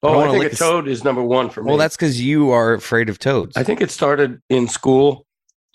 Oh, 0.03 0.13
don't 0.13 0.27
I, 0.27 0.31
think 0.31 0.43
a 0.43 0.47
a 0.47 0.51
a 0.51 0.55
toad 0.55 0.87
is 0.87 1.03
number 1.03 1.23
one 1.23 1.49
for 1.49 1.63
me. 1.63 1.67
well 1.69 1.77
that's 1.77 1.95
because 1.95 2.21
you 2.21 2.51
are 2.51 2.73
afraid 2.73 3.09
of 3.09 3.17
toads 3.19 3.55
I 3.57 3.63
think 3.63 3.79
it 3.81 3.89
started 3.91 4.41
in 4.49 4.67
school. 4.67 5.24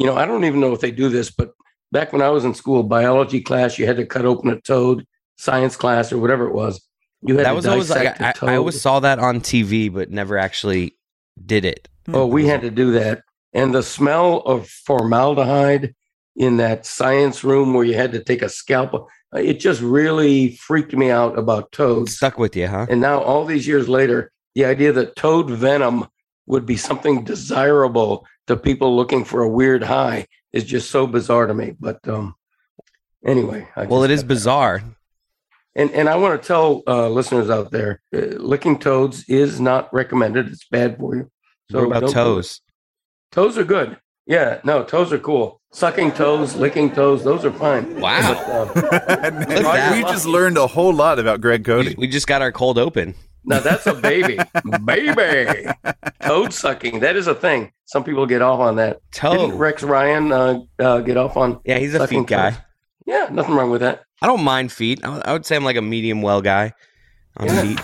You 0.00 0.06
know, 0.06 0.16
I 0.16 0.24
don't 0.24 0.44
even 0.44 0.60
know 0.60 0.72
if 0.72 0.80
they 0.80 0.90
do 0.90 1.10
this, 1.10 1.30
but 1.30 1.52
back 1.92 2.10
when 2.14 2.22
I 2.22 2.30
was 2.30 2.46
in 2.46 2.54
school, 2.54 2.82
biology 2.82 3.42
class, 3.42 3.78
you 3.78 3.84
had 3.84 3.98
to 3.98 4.06
cut 4.06 4.24
open 4.24 4.48
a 4.50 4.58
toad. 4.58 5.06
Science 5.36 5.74
class 5.76 6.10
or 6.12 6.18
whatever 6.18 6.46
it 6.46 6.54
was, 6.54 6.86
you 7.22 7.36
had 7.36 7.46
that 7.46 7.50
to 7.50 7.54
was 7.56 7.66
always 7.66 7.88
like 7.88 8.02
dissect 8.18 8.20
a 8.20 8.24
I, 8.24 8.28
I 8.28 8.32
toad. 8.32 8.58
always 8.58 8.78
saw 8.80 9.00
that 9.00 9.18
on 9.18 9.40
tv 9.40 9.90
but 9.90 10.10
never 10.10 10.36
actually 10.36 10.96
did 11.46 11.64
it 11.64 11.88
Oh, 12.08 12.26
we 12.26 12.46
had 12.46 12.60
to 12.60 12.70
do 12.70 12.92
that, 12.92 13.22
and 13.54 13.74
the 13.74 13.82
smell 13.82 14.38
of 14.40 14.68
formaldehyde 14.68 15.94
in 16.36 16.58
that 16.58 16.84
science 16.84 17.42
room 17.42 17.72
where 17.72 17.84
you 17.84 17.94
had 17.94 18.12
to 18.12 18.22
take 18.22 18.42
a 18.42 18.48
scalpel. 18.50 19.08
uh, 19.34 19.38
It 19.38 19.60
just 19.60 19.80
really 19.80 20.56
freaked 20.56 20.92
me 20.94 21.10
out 21.10 21.38
about 21.38 21.64
It 21.64 21.72
toads. 21.72 22.16
stuck 22.16 22.36
with 22.38 22.54
you 22.54 22.66
huh 22.68 22.86
And 22.90 23.00
now, 23.00 23.22
all 23.22 23.46
these 23.46 23.66
years 23.66 23.88
later, 23.88 24.30
the 24.54 24.66
idea 24.66 24.92
that 24.92 25.16
toad 25.16 25.48
venom 25.50 26.06
would 26.50 26.66
be 26.66 26.76
something 26.76 27.24
desirable 27.24 28.26
to 28.48 28.56
people 28.56 28.96
looking 28.96 29.24
for 29.24 29.42
a 29.42 29.48
weird 29.48 29.82
high 29.82 30.26
is 30.52 30.64
just 30.64 30.90
so 30.90 31.06
bizarre 31.06 31.46
to 31.46 31.54
me. 31.54 31.74
But 31.78 32.06
um, 32.08 32.34
anyway, 33.24 33.68
I 33.76 33.86
well 33.86 34.04
it 34.04 34.10
is 34.10 34.22
got- 34.22 34.28
bizarre 34.28 34.82
And 35.76 35.90
and 35.92 36.08
I 36.08 36.16
want 36.16 36.40
to 36.40 36.46
tell 36.46 36.82
uh, 36.86 37.08
listeners 37.08 37.48
out 37.50 37.70
there, 37.70 38.02
uh, 38.14 38.18
licking 38.52 38.78
toads 38.78 39.24
is 39.28 39.60
not 39.60 39.92
recommended. 39.94 40.48
It's 40.48 40.66
bad 40.68 40.98
for 40.98 41.14
you. 41.16 41.30
what 41.70 41.84
about 41.84 42.00
don't 42.02 42.12
toes 42.12 42.60
Toes 43.32 43.56
are 43.56 43.64
good. 43.64 43.96
Yeah, 44.26 44.60
no, 44.64 44.82
toes 44.84 45.12
are 45.12 45.18
cool. 45.18 45.60
Sucking 45.72 46.10
toes, 46.12 46.56
licking 46.56 46.90
toes, 46.90 47.22
those 47.22 47.44
are 47.44 47.52
fine. 47.52 48.00
Wow. 48.00 48.70
But, 48.74 48.84
uh, 48.84 49.16
And- 49.26 49.36
at 49.52 49.62
that. 49.62 49.92
we 49.94 50.02
just 50.02 50.26
learned 50.26 50.58
a 50.58 50.66
whole 50.66 50.92
lot 50.92 51.18
about 51.20 51.40
Greg 51.40 51.64
Cote. 51.64 51.96
we 51.96 52.08
just 52.08 52.26
got 52.26 52.42
our 52.42 52.50
cold 52.52 52.76
open 52.78 53.14
Now 53.44 53.60
that's 53.60 53.86
a 53.86 53.94
baby, 53.94 54.38
baby. 54.84 55.66
Toad 56.22 56.52
sucking. 56.52 57.00
That 57.00 57.16
is 57.16 57.26
a 57.26 57.34
thing. 57.34 57.72
Some 57.86 58.04
people 58.04 58.26
get 58.26 58.42
off 58.42 58.60
on 58.60 58.76
that. 58.76 59.00
Didn't 59.12 59.56
Rex 59.56 59.82
Ryan 59.82 60.30
uh, 60.32 60.60
uh, 60.78 61.00
get 61.00 61.16
off 61.16 61.36
on? 61.36 61.60
yeah 61.64 61.78
he's 61.78 61.94
a 61.94 62.06
feet 62.06 62.26
guy 62.26 62.50
toes? 62.50 62.60
Yeah, 63.06 63.28
nothing 63.32 63.54
wrong 63.54 63.70
with 63.70 63.80
that. 63.80 64.02
I 64.22 64.26
don't 64.26 64.44
mind 64.44 64.70
feet. 64.70 65.00
I 65.04 65.20
I 65.24 65.32
would 65.32 65.46
say 65.46 65.56
I'm 65.56 65.64
like 65.64 65.76
a 65.76 65.82
medium 65.82 66.22
well 66.22 66.42
guy 66.42 66.72
on 67.36 67.46
Yeah. 67.46 67.62
feet. 67.62 67.80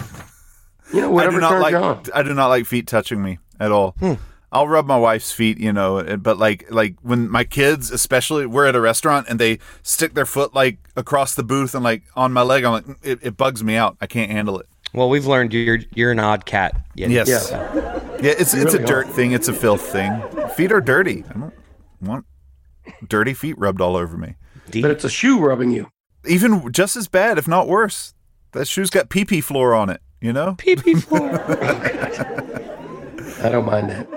You 0.95 1.01
know, 1.01 1.09
I 1.09 1.13
whatever 1.13 1.37
do 1.37 1.41
not 1.41 1.61
like 1.61 1.75
on. 1.75 2.03
I 2.15 2.23
do 2.23 2.35
not 2.35 2.49
like 2.49 2.67
feet 2.67 2.87
touching 2.87 3.23
me 3.23 3.39
at 3.59 3.73
all. 3.73 3.97
Hmm. 3.99 4.15
I'll 4.53 4.69
rub 4.69 4.87
my 4.87 4.97
wife's 4.97 5.33
feet, 5.33 5.59
you 5.59 5.73
know, 5.73 6.17
but 6.19 6.39
like 6.39 6.71
like 6.71 6.95
when 7.03 7.29
my 7.29 7.43
kids, 7.43 7.91
especially, 7.91 8.47
we're 8.47 8.67
at 8.67 8.77
a 8.77 8.81
restaurant 8.81 9.27
and 9.29 9.41
they 9.41 9.59
stick 9.83 10.15
their 10.15 10.25
foot 10.27 10.55
like 10.55 10.79
across 10.95 11.35
the 11.35 11.43
booth 11.43 11.75
and 11.75 11.83
like 11.83 12.05
on 12.15 12.33
my 12.33 12.43
leg, 12.43 12.63
I'm 12.65 12.73
like, 12.73 12.85
"Mm, 12.85 12.97
it, 13.03 13.19
it 13.23 13.37
bugs 13.37 13.65
me 13.65 13.75
out. 13.75 13.97
I 14.01 14.07
can't 14.07 14.31
handle 14.31 14.61
it. 14.61 14.67
Well, 14.95 15.09
we've 15.09 15.27
learned 15.27 15.53
you're 15.53 15.81
you're 15.95 16.13
an 16.13 16.19
odd 16.21 16.47
cat. 16.47 16.81
Yeti. 16.97 17.11
Yes. 17.11 17.29
Yeah. 17.51 18.01
Yeah, 18.23 18.33
it's 18.39 18.55
You 18.55 18.63
it's 18.63 18.73
really 18.73 18.85
a 18.85 18.87
dirt 18.87 19.07
are. 19.09 19.13
thing. 19.13 19.33
It's 19.33 19.49
a 19.49 19.53
filth 19.53 19.83
thing. 19.83 20.23
Feet 20.57 20.73
are 20.73 20.81
dirty. 20.81 21.23
I 21.29 21.33
don't 21.35 21.53
want 22.01 22.25
dirty 23.09 23.35
feet 23.35 23.59
rubbed 23.59 23.81
all 23.81 23.97
over 23.97 24.17
me. 24.17 24.37
Deep. 24.71 24.83
But 24.83 24.91
it's 24.93 25.05
a 25.05 25.11
shoe 25.11 25.39
rubbing 25.39 25.71
you. 25.71 25.91
Even 26.27 26.73
just 26.73 26.97
as 26.97 27.09
bad, 27.09 27.37
if 27.39 27.47
not 27.47 27.69
worse. 27.69 28.15
That 28.53 28.67
shoe's 28.67 28.89
got 28.91 29.11
pee 29.11 29.25
pee 29.27 29.41
floor 29.43 29.75
on 29.75 29.91
it. 29.91 30.01
You 30.21 30.33
know. 30.33 30.55
pee 30.57 30.77
pee 30.77 30.95
floor. 31.01 31.29
I 33.43 33.51
don't 33.51 33.67
mind 33.67 33.91
that. 33.91 34.09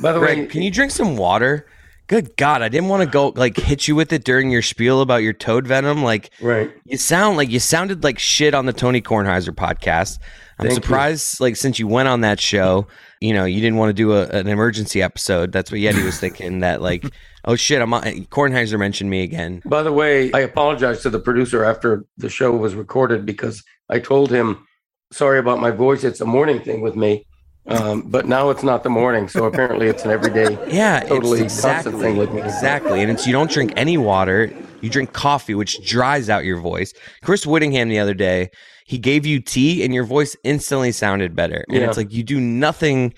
By 0.00 0.12
the 0.12 0.20
way, 0.20 0.46
can 0.46 0.62
you 0.62 0.70
drink 0.70 0.92
some 0.92 1.16
water? 1.16 1.66
Good 2.08 2.38
God, 2.38 2.62
I 2.62 2.70
didn't 2.70 2.88
want 2.88 3.02
to 3.02 3.08
go 3.08 3.34
like 3.36 3.58
hit 3.58 3.86
you 3.86 3.94
with 3.94 4.14
it 4.14 4.24
during 4.24 4.50
your 4.50 4.62
spiel 4.62 5.02
about 5.02 5.18
your 5.18 5.34
toad 5.34 5.66
venom. 5.66 6.02
Like 6.02 6.30
right? 6.40 6.72
you 6.86 6.96
sound 6.96 7.36
like 7.36 7.50
you 7.50 7.60
sounded 7.60 8.02
like 8.02 8.18
shit 8.18 8.54
on 8.54 8.64
the 8.64 8.72
Tony 8.72 9.02
Kornheiser 9.02 9.50
podcast. 9.50 10.18
I'm 10.58 10.68
Thank 10.68 10.70
you. 10.70 10.82
surprised, 10.82 11.38
like 11.38 11.54
since 11.56 11.78
you 11.78 11.86
went 11.86 12.08
on 12.08 12.22
that 12.22 12.40
show, 12.40 12.86
you 13.20 13.34
know, 13.34 13.44
you 13.44 13.60
didn't 13.60 13.76
want 13.76 13.90
to 13.90 13.92
do 13.92 14.14
a, 14.14 14.26
an 14.28 14.48
emergency 14.48 15.02
episode. 15.02 15.52
That's 15.52 15.70
what 15.70 15.80
Yeti 15.80 16.02
was 16.02 16.18
thinking. 16.18 16.60
That 16.60 16.80
like, 16.80 17.04
oh 17.44 17.56
shit, 17.56 17.82
I'm 17.82 17.92
on, 17.92 18.02
Kornheiser 18.02 18.78
mentioned 18.78 19.10
me 19.10 19.22
again. 19.22 19.60
By 19.66 19.82
the 19.82 19.92
way, 19.92 20.32
I 20.32 20.40
apologized 20.40 21.02
to 21.02 21.10
the 21.10 21.20
producer 21.20 21.62
after 21.62 22.06
the 22.16 22.30
show 22.30 22.56
was 22.56 22.74
recorded 22.74 23.26
because 23.26 23.62
I 23.90 23.98
told 23.98 24.30
him, 24.30 24.66
"Sorry 25.12 25.38
about 25.38 25.60
my 25.60 25.72
voice. 25.72 26.04
It's 26.04 26.22
a 26.22 26.26
morning 26.26 26.62
thing 26.62 26.80
with 26.80 26.96
me." 26.96 27.26
Um, 27.68 28.02
but 28.02 28.26
now 28.26 28.48
it's 28.50 28.62
not 28.62 28.82
the 28.82 28.88
morning, 28.90 29.28
so 29.28 29.44
apparently 29.44 29.88
it's 29.88 30.04
an 30.04 30.10
everyday. 30.10 30.56
Yeah, 30.72 31.00
Totally 31.00 31.40
it's 31.42 31.60
constant 31.60 31.94
exactly 31.96 32.00
thing 32.02 32.16
with 32.16 32.32
me. 32.32 32.40
exactly, 32.42 33.02
and 33.02 33.10
it's 33.10 33.26
you 33.26 33.32
don't 33.32 33.50
drink 33.50 33.72
any 33.76 33.98
water. 33.98 34.50
You 34.80 34.88
drink 34.88 35.12
coffee, 35.12 35.54
which 35.54 35.84
dries 35.84 36.30
out 36.30 36.44
your 36.44 36.60
voice. 36.60 36.92
Chris 37.22 37.44
Wittyngham 37.44 37.88
the 37.90 37.98
other 37.98 38.14
day, 38.14 38.48
he 38.86 38.96
gave 38.96 39.26
you 39.26 39.40
tea, 39.40 39.84
and 39.84 39.92
your 39.92 40.04
voice 40.04 40.34
instantly 40.44 40.92
sounded 40.92 41.34
better. 41.36 41.64
And 41.68 41.78
Yeah. 41.78 41.88
it's 41.88 41.96
like 41.96 42.12
you 42.12 42.22
do 42.22 42.40
nothing 42.40 43.12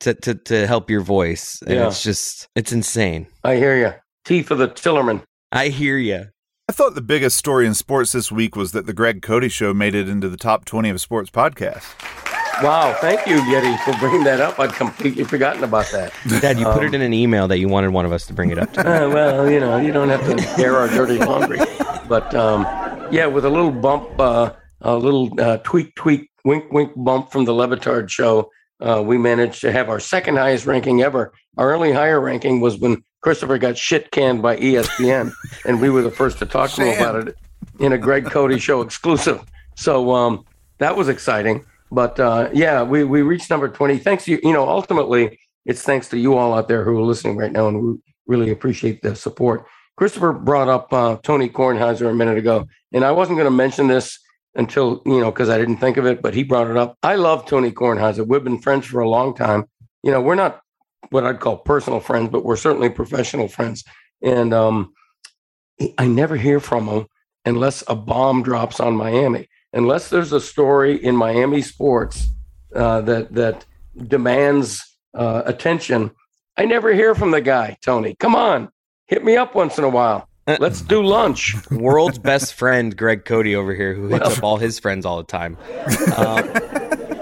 to 0.00 0.14
to 0.14 0.34
to 0.34 0.66
help 0.66 0.90
your 0.90 1.02
voice, 1.02 1.60
and 1.66 1.76
Yeah. 1.76 1.86
it's 1.86 2.02
just 2.02 2.48
it's 2.56 2.72
insane. 2.72 3.26
I 3.44 3.56
hear 3.56 3.76
you. 3.76 3.92
Tea 4.24 4.42
for 4.42 4.54
the 4.56 4.68
Tillerman. 4.68 5.22
I 5.52 5.68
hear 5.68 5.96
you. 5.98 6.26
I 6.68 6.72
thought 6.72 6.94
the 6.94 7.02
biggest 7.02 7.36
story 7.36 7.66
in 7.66 7.74
sports 7.74 8.12
this 8.12 8.32
week 8.32 8.56
was 8.56 8.72
that 8.72 8.86
the 8.86 8.92
Greg 8.94 9.20
Cody 9.22 9.48
Show 9.48 9.74
made 9.74 9.94
it 9.94 10.08
into 10.08 10.28
the 10.28 10.36
top 10.36 10.64
20 10.64 10.88
of 10.90 11.00
sports 11.00 11.28
podcasts. 11.30 11.92
Wow, 12.62 12.94
thank 13.00 13.26
you, 13.26 13.36
Yeti, 13.36 13.78
for 13.84 13.98
bringing 13.98 14.24
that 14.24 14.40
up. 14.40 14.58
I'd 14.60 14.72
completely 14.74 15.24
forgotten 15.24 15.64
about 15.64 15.86
that. 15.92 16.12
Dad, 16.40 16.58
you 16.58 16.66
Um, 16.66 16.74
put 16.74 16.84
it 16.84 16.94
in 16.94 17.00
an 17.00 17.12
email 17.14 17.48
that 17.48 17.58
you 17.58 17.66
wanted 17.68 17.90
one 17.90 18.04
of 18.04 18.12
us 18.12 18.26
to 18.26 18.32
bring 18.34 18.50
it 18.50 18.58
up 18.58 18.72
to. 18.74 18.80
Uh, 18.92 19.08
well, 19.08 19.50
you 19.50 19.58
know, 19.58 19.78
you 19.78 19.90
don't 19.92 20.08
have 20.10 20.24
to 20.26 20.62
air 20.62 20.76
our 20.76 20.86
dirty 20.88 21.18
laundry. 21.18 21.58
But 22.08 22.34
um, 22.34 22.62
yeah, 23.10 23.26
with 23.26 23.44
a 23.44 23.48
little 23.50 23.70
bump, 23.72 24.20
uh, 24.20 24.52
a 24.82 24.96
little 24.96 25.30
uh, 25.40 25.58
tweak, 25.58 25.94
tweak, 25.94 26.30
wink, 26.44 26.70
wink 26.72 26.92
bump 26.96 27.32
from 27.32 27.46
the 27.46 27.52
Le 27.52 27.66
Batard 27.68 28.10
show, 28.10 28.50
uh, 28.80 29.02
we 29.04 29.16
managed 29.18 29.60
to 29.62 29.72
have 29.72 29.88
our 29.88 29.98
second 30.00 30.36
highest 30.36 30.66
ranking 30.66 31.02
ever. 31.02 31.32
Our 31.56 31.74
only 31.74 31.92
higher 31.92 32.20
ranking 32.20 32.60
was 32.60 32.76
when 32.76 33.02
Christopher 33.22 33.56
got 33.58 33.78
shit 33.78 34.10
canned 34.10 34.42
by 34.42 34.56
ESPN, 34.56 35.32
and 35.64 35.80
we 35.80 35.88
were 35.90 36.02
the 36.02 36.10
first 36.10 36.38
to 36.40 36.46
talk 36.46 36.70
to 36.72 36.84
him 36.84 36.96
about 37.00 37.28
it 37.28 37.36
in 37.80 37.92
a 37.92 37.98
Greg 37.98 38.26
Cote 38.26 38.60
show 38.60 38.82
exclusive. 38.82 39.42
So 39.76 40.12
um, 40.12 40.44
that 40.78 40.96
was 40.96 41.08
exciting. 41.08 41.64
But 41.92 42.18
uh, 42.18 42.48
yeah, 42.54 42.82
we, 42.82 43.04
we 43.04 43.20
reached 43.20 43.50
number 43.50 43.68
20. 43.68 43.98
Thanks 43.98 44.26
you. 44.26 44.40
You 44.42 44.54
know, 44.54 44.66
ultimately, 44.66 45.38
it's 45.66 45.82
thanks 45.82 46.08
to 46.08 46.18
you 46.18 46.34
all 46.34 46.54
out 46.54 46.66
there 46.66 46.84
who 46.84 46.98
are 46.98 47.02
listening 47.02 47.36
right 47.36 47.52
now, 47.52 47.68
and 47.68 47.82
we 47.82 47.98
really 48.26 48.50
appreciate 48.50 49.02
the 49.02 49.14
support. 49.14 49.66
Christopher 49.96 50.32
brought 50.32 50.68
up 50.68 50.90
uh, 50.90 51.18
Tony 51.22 51.50
Kornheiser 51.50 52.10
a 52.10 52.14
minute 52.14 52.38
ago, 52.38 52.66
and 52.94 53.04
I 53.04 53.12
wasn't 53.12 53.36
going 53.36 53.46
to 53.46 53.50
mention 53.50 53.88
this 53.88 54.18
until, 54.54 55.02
you 55.04 55.20
know, 55.20 55.30
because 55.30 55.50
I 55.50 55.58
didn't 55.58 55.76
think 55.76 55.98
of 55.98 56.06
it, 56.06 56.22
but 56.22 56.32
he 56.32 56.44
brought 56.44 56.70
it 56.70 56.78
up. 56.78 56.96
I 57.02 57.16
love 57.16 57.44
Tony 57.44 57.70
Kornheiser. 57.70 58.26
We've 58.26 58.42
been 58.42 58.60
friends 58.60 58.86
for 58.86 59.00
a 59.00 59.08
long 59.08 59.34
time. 59.34 59.66
You 60.02 60.10
know, 60.10 60.20
we're 60.22 60.34
not 60.34 60.62
what 61.10 61.24
I'd 61.24 61.40
call 61.40 61.58
personal 61.58 62.00
friends, 62.00 62.30
but 62.30 62.44
we're 62.44 62.56
certainly 62.56 62.88
professional 62.88 63.48
friends. 63.48 63.84
And 64.22 64.54
um, 64.54 64.94
I 65.98 66.06
never 66.06 66.36
hear 66.36 66.58
from 66.58 66.88
him 66.88 67.06
unless 67.44 67.84
a 67.86 67.94
bomb 67.94 68.42
drops 68.42 68.80
on 68.80 68.96
Miami, 68.96 69.48
unless 69.72 70.10
there's 70.10 70.32
a 70.32 70.40
story 70.40 71.02
in 71.02 71.16
Miami 71.16 71.62
sports 71.62 72.28
uh, 72.74 73.00
that 73.02 73.32
that 73.34 73.64
demands 74.06 74.82
uh, 75.14 75.42
attention. 75.44 76.10
I 76.56 76.64
never 76.64 76.92
hear 76.92 77.14
from 77.14 77.30
the 77.30 77.40
guy, 77.40 77.76
Tony. 77.82 78.14
Come 78.18 78.34
on, 78.34 78.70
hit 79.06 79.24
me 79.24 79.36
up 79.36 79.54
once 79.54 79.78
in 79.78 79.84
a 79.84 79.88
while. 79.88 80.28
Let's 80.46 80.80
do 80.80 81.02
lunch. 81.02 81.54
World's 81.70 82.18
best 82.18 82.54
friend, 82.54 82.96
Greg 82.96 83.24
Cote 83.24 83.46
over 83.46 83.74
here, 83.74 83.94
who 83.94 84.08
hits 84.08 84.20
Well- 84.24 84.32
up 84.38 84.42
all 84.42 84.56
his 84.56 84.78
friends 84.78 85.06
all 85.06 85.16
the 85.18 85.22
time. 85.24 85.56
Um, 86.16 86.50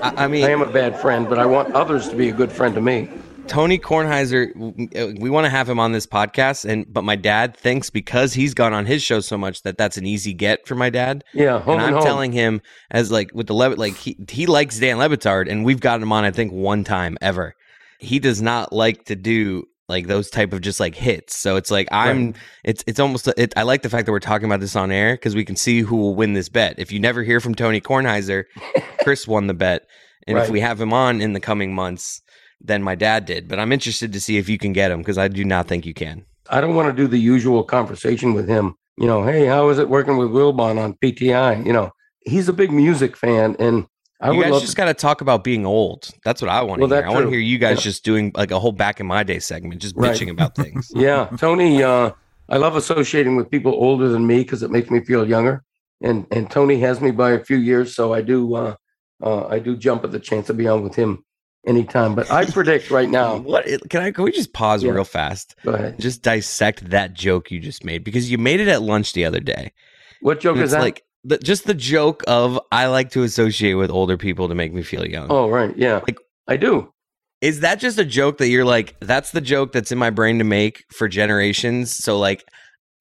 I, 0.02 0.25
I 0.25 0.28
mean, 0.28 0.45
I 0.45 0.50
am 0.50 0.62
a 0.62 0.73
bad 0.73 0.99
friend, 0.99 1.28
but 1.28 1.38
I 1.38 1.45
want 1.45 1.75
others 1.75 2.09
to 2.09 2.16
be 2.16 2.30
a 2.30 2.33
good 2.33 2.50
friend 2.50 2.75
to 2.75 2.80
me. 2.80 3.11
Tony 3.50 3.80
Kornheiser, 3.80 5.19
we 5.19 5.28
want 5.28 5.45
to 5.45 5.50
have 5.50 5.69
him 5.69 5.80
on 5.80 5.90
this 5.90 6.07
podcast, 6.07 6.64
and 6.64 6.87
but 6.88 7.02
my 7.02 7.16
dad 7.16 7.57
thinks 7.57 7.90
because 7.90 8.33
he's 8.33 8.54
gone 8.54 8.73
on 8.73 8.87
his 8.87 9.02
show 9.02 9.19
so 9.19 9.37
much 9.37 9.62
that 9.62 9.76
that's 9.76 9.97
an 9.97 10.07
easy 10.07 10.33
get 10.33 10.69
for 10.69 10.76
my 10.76 10.88
dad. 10.88 11.25
Yeah, 11.35 11.57
and 11.57 11.69
and, 11.69 11.80
I'm 11.80 11.92
home. 11.95 12.02
telling 12.04 12.30
him 12.30 12.62
as 12.92 13.11
like 13.11 13.33
with 13.35 13.49
the 13.49 13.54
like 13.54 13.97
he 13.97 14.16
he 14.28 14.47
likes 14.47 14.78
Dan 14.78 14.99
Le 14.99 15.09
Batard, 15.09 15.50
and 15.50 15.64
we've 15.64 15.80
gotten 15.80 16.04
him 16.04 16.12
on 16.12 16.25
I 16.25 16.30
think 16.30 16.52
one 16.52 16.85
time 16.85 17.19
ever. 17.21 17.57
He 17.99 18.21
does 18.21 18.40
not 18.40 18.73
like 18.73 19.07
to 19.07 19.16
do 19.16 19.64
like 19.88 20.07
those 20.07 20.30
type 20.30 20.52
of 20.52 20.61
just 20.61 20.78
like 20.78 20.95
hits. 20.95 21.37
So 21.37 21.57
it's 21.57 21.73
like 21.73 21.88
I'm. 21.90 22.35
It's 22.62 22.85
it's 22.87 23.00
almost. 23.00 23.26
It, 23.37 23.52
I 23.57 23.64
like 23.64 23.83
the 23.83 23.90
fact 23.90 24.07
that 24.07 24.12
we're 24.12 24.21
talking 24.21 24.47
about 24.47 24.61
this 24.61 24.76
on 24.76 24.92
air 24.92 25.14
because 25.14 25.35
we 25.35 25.45
can 25.45 25.57
see 25.57 25.80
who 25.80 25.97
will 25.97 26.14
win 26.14 26.35
this 26.35 26.49
bet. 26.49 26.78
If 26.78 26.92
you 26.92 27.00
never 27.00 27.25
hear 27.25 27.40
from 27.40 27.57
Tony 27.57 27.80
Kornheiser, 27.80 28.45
Chris 29.02 29.26
won 29.26 29.49
the 29.49 29.54
bet, 29.54 29.83
and 30.28 30.38
if 30.38 30.49
we 30.50 30.61
have 30.61 30.80
him 30.80 30.92
on 30.92 31.21
in 31.21 31.33
the 31.33 31.40
coming 31.40 31.75
months, 31.75 32.23
then 32.61 32.83
my 32.83 32.95
dad 32.95 33.25
did. 33.26 33.49
But 33.49 33.59
I'm 33.59 33.73
interested 33.73 34.12
to 34.12 34.21
see 34.21 34.37
if 34.38 34.49
you 34.49 34.59
can 34.59 34.73
get 34.73 34.90
him 34.90 34.99
because 34.99 35.19
I 35.19 35.29
do 35.29 35.45
not 35.45 35.67
think 35.69 35.87
you 35.87 35.95
can. 35.95 36.25
I 36.49 36.61
don't 36.61 36.75
want 36.75 36.88
to 36.95 37.02
do 37.02 37.07
the 37.09 37.19
usual 37.19 37.62
conversation 37.64 38.35
with 38.35 38.49
him. 38.49 38.75
You 38.97 39.07
know, 39.07 39.23
hey, 39.25 39.47
how 39.47 39.69
is 39.71 39.79
it 39.79 39.88
working 39.88 40.17
with 40.19 40.29
Wilbon 40.31 40.79
on 40.83 40.95
PTI? 40.95 41.64
You 41.64 41.73
know, 41.73 41.90
he's 42.21 42.49
a 42.49 42.52
big 42.52 42.71
music 42.73 43.17
fan, 43.17 43.57
and 43.59 43.87
I 44.21 44.31
you 44.31 44.38
would 44.38 44.50
guys 44.50 44.61
just 44.61 44.76
got 44.76 44.87
to 44.87 44.95
talk 44.95 45.23
about 45.23 45.43
being 45.43 45.64
old. 45.64 46.11
That's 46.25 46.43
what 46.43 46.50
I 46.50 46.61
want 46.62 46.81
to 46.83 46.87
Well, 46.87 46.99
hear. 47.00 47.07
I 47.09 47.11
want 47.12 47.25
to 47.26 47.31
hear 47.31 47.38
you 47.40 47.57
guys 47.59 47.79
Yeah. 47.79 47.83
just 47.85 48.05
doing 48.05 48.33
like 48.35 48.50
a 48.50 48.59
whole 48.59 48.73
back 48.73 49.00
in 49.00 49.07
my 49.07 49.23
day 49.23 49.38
segment, 49.38 49.81
just 49.81 49.97
Right. 49.97 50.12
bitching 50.12 50.31
about 50.31 50.55
things. 50.55 50.90
yeah, 50.95 51.29
Tony. 51.38 51.83
Uh, 51.83 52.11
I 52.49 52.57
love 52.59 52.76
associating 52.76 53.37
with 53.37 53.49
people 53.50 53.73
older 53.73 54.09
than 54.09 54.26
me 54.26 54.38
because 54.38 54.62
it 54.62 54.71
makes 54.71 54.90
me 54.90 55.00
feel 55.00 55.26
younger, 55.26 55.62
and 56.02 56.26
and 56.31 56.50
Tony 56.50 56.81
has 56.81 57.00
me 57.00 57.11
by 57.12 57.31
a 57.31 57.43
few 57.43 57.57
years, 57.57 57.95
so 57.95 58.12
I 58.12 58.21
do 58.21 58.55
uh, 58.55 58.75
uh, 59.23 59.47
I 59.47 59.61
do 59.61 59.76
jump 59.76 60.05
at 60.05 60.11
the 60.12 60.21
chance 60.21 60.49
to 60.49 60.55
be 60.55 60.67
on 60.67 60.83
with 60.83 60.95
him 60.97 61.25
anytime. 61.67 62.14
But 62.14 62.31
I 62.31 62.45
predict 62.45 62.90
right 62.90 63.09
now. 63.21 63.37
What 63.38 63.67
can 63.90 64.02
I? 64.02 64.11
Can 64.12 64.25
we 64.25 64.33
just 64.33 64.52
pause 64.52 64.83
Yeah. 64.83 64.93
real 64.93 65.05
fast? 65.05 65.55
Go 65.64 65.73
ahead. 65.73 65.99
Just 65.99 66.23
dissect 66.23 66.90
that 66.90 67.14
joke 67.14 67.50
you 67.50 67.61
just 67.61 67.85
made 67.85 68.05
because 68.05 68.31
you 68.31 68.38
made 68.38 68.61
it 68.61 68.69
at 68.69 68.83
lunch 68.83 69.12
the 69.12 69.25
other 69.25 69.40
day. 69.40 69.73
What 70.21 70.40
joke 70.40 70.59
is 70.59 70.73
that? 70.73 70.81
like 70.81 71.02
the, 71.25 71.38
just 71.38 71.67
the 71.67 71.75
joke 71.75 72.23
of 72.26 72.59
I 72.73 72.87
like 72.87 73.11
to 73.11 73.23
associate 73.23 73.75
with 73.75 73.90
older 73.90 74.17
people 74.17 74.49
to 74.49 74.55
make 74.55 74.73
me 74.73 74.83
feel 74.83 75.07
young. 75.07 75.26
oh, 75.31 75.49
right. 75.49 75.76
Yeah, 75.76 75.97
Like- 76.07 76.19
I 76.49 76.57
do. 76.57 76.93
Is 77.40 77.61
that 77.61 77.79
just 77.81 77.99
a 77.99 78.05
joke 78.05 78.37
that 78.38 78.49
you're 78.49 78.67
like, 78.67 78.97
that's 79.00 79.31
the 79.31 79.40
joke 79.40 79.73
that's 79.73 79.90
in 79.90 79.97
my 79.99 80.11
brain 80.11 80.37
to 80.38 80.45
make 80.45 80.85
for 80.93 81.09
generations? 81.09 81.97
So, 81.97 82.19
like, 82.19 82.45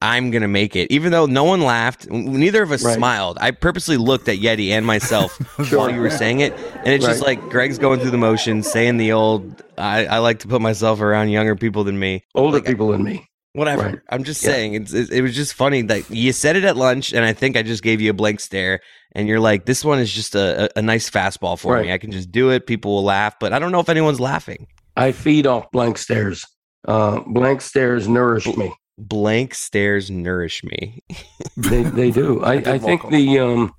I'm 0.01 0.31
going 0.31 0.43
to 0.43 0.47
make 0.47 0.75
it. 0.77 0.89
Even 0.91 1.11
though 1.11 1.25
no 1.25 1.43
one 1.43 1.61
laughed, 1.61 2.09
neither 2.09 2.63
of 2.63 2.71
us 2.71 2.83
Right. 2.83 2.95
smiled. 2.95 3.37
I 3.41 3.51
purposely 3.51 3.97
looked 3.97 4.29
at 4.29 4.37
Yeti 4.37 4.69
and 4.69 4.85
myself 4.85 5.37
while 5.73 5.89
you 5.89 5.99
were 5.99 6.09
saying 6.09 6.39
it. 6.39 6.53
And 6.53 6.87
it's 6.87 7.05
just 7.05 7.21
like 7.21 7.49
Greg's 7.49 7.77
going 7.77 7.99
through 7.99 8.11
the 8.11 8.17
motions, 8.17 8.71
saying 8.71 8.95
the 8.97 9.11
old, 9.11 9.61
I, 9.77 10.05
I 10.05 10.17
like 10.19 10.39
to 10.39 10.47
put 10.47 10.61
myself 10.61 11.01
around 11.01 11.29
younger 11.29 11.55
people 11.57 11.83
than 11.83 11.99
me. 11.99 12.23
Older 12.33 12.57
Like, 12.57 12.65
people 12.65 12.89
than 12.91 13.03
me. 13.03 13.25
Whatever. 13.53 13.83
Right. 13.83 13.99
I'm 14.09 14.23
just 14.23 14.41
Yeah. 14.43 14.51
saying, 14.51 14.75
it's, 14.75 14.93
it, 14.93 15.11
it 15.11 15.21
was 15.21 15.35
just 15.35 15.53
funny 15.53 15.81
that 15.81 16.09
you 16.09 16.31
said 16.31 16.55
it 16.55 16.63
at 16.63 16.77
lunch, 16.77 17.11
and 17.13 17.25
I 17.25 17.33
think 17.33 17.57
I 17.57 17.63
just 17.63 17.83
gave 17.83 17.99
you 17.99 18.11
a 18.11 18.13
blank 18.13 18.39
stare. 18.39 18.79
And 19.13 19.27
you're 19.27 19.39
like, 19.39 19.65
this 19.65 19.83
one 19.83 19.99
is 19.99 20.13
just 20.13 20.33
a, 20.35 20.65
a, 20.65 20.79
a 20.79 20.81
nice 20.81 21.09
fastball 21.09 21.59
for 21.59 21.81
me. 21.81 21.91
I 21.91 21.97
can 21.97 22.11
just 22.11 22.31
do 22.31 22.51
it. 22.51 22.67
People 22.67 22.93
will 22.93 23.03
laugh, 23.03 23.33
but 23.39 23.51
I 23.51 23.59
don't 23.59 23.71
know 23.71 23.79
if 23.79 23.89
anyone's 23.89 24.19
laughing. 24.19 24.67
I 24.95 25.11
feed 25.11 25.47
off 25.47 25.71
blank 25.71 25.97
stares. 25.97 26.45
Uh, 26.87 27.19
blank 27.25 27.61
stares 27.61 28.07
nourish 28.07 28.45
me. 28.55 28.71
Blank 28.99 29.53
stares 29.55 30.11
nourish 30.11 30.63
me. 30.63 31.03
They 31.57 31.83
they 31.83 32.11
do. 32.11 32.41
I, 32.43 32.53
I 32.53 32.77
think 32.77 33.09
the 33.09 33.39
um, 33.39 33.73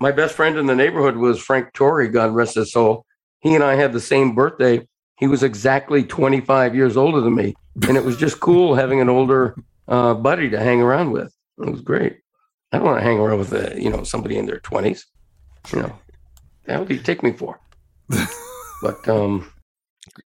my 0.00 0.12
best 0.12 0.34
friend 0.34 0.56
in 0.56 0.66
the 0.66 0.74
neighborhood 0.74 1.16
was 1.16 1.38
Frank 1.38 1.72
Torrey. 1.74 2.08
God 2.08 2.34
rest 2.34 2.54
his 2.54 2.72
soul. 2.72 3.04
He 3.40 3.54
and 3.54 3.62
I 3.62 3.74
had 3.74 3.92
the 3.92 4.00
same 4.00 4.34
birthday. 4.34 4.86
He 5.18 5.26
was 5.26 5.42
exactly 5.42 6.04
25 6.04 6.74
years 6.74 6.96
older 6.96 7.20
than 7.20 7.34
me, 7.34 7.54
and 7.86 7.98
it 7.98 8.04
was 8.04 8.16
just 8.16 8.40
cool 8.40 8.74
having 8.74 9.00
an 9.00 9.10
older 9.10 9.54
uh, 9.88 10.14
buddy 10.14 10.48
to 10.48 10.58
hang 10.58 10.80
around 10.80 11.10
with. 11.10 11.34
It 11.58 11.70
was 11.70 11.82
great. 11.82 12.18
I 12.72 12.78
don't 12.78 12.86
want 12.86 12.98
to 12.98 13.04
hang 13.04 13.18
around 13.18 13.38
with 13.38 13.52
uh, 13.52 13.74
you 13.76 13.90
know 13.90 14.04
somebody 14.04 14.38
in 14.38 14.46
their 14.46 14.60
20s. 14.60 15.04
You 15.72 15.82
know, 15.82 15.98
hell 16.66 16.84
do 16.84 16.94
you 16.94 17.00
take 17.00 17.22
me 17.22 17.32
for? 17.32 17.60
but 18.82 19.06
um, 19.06 19.52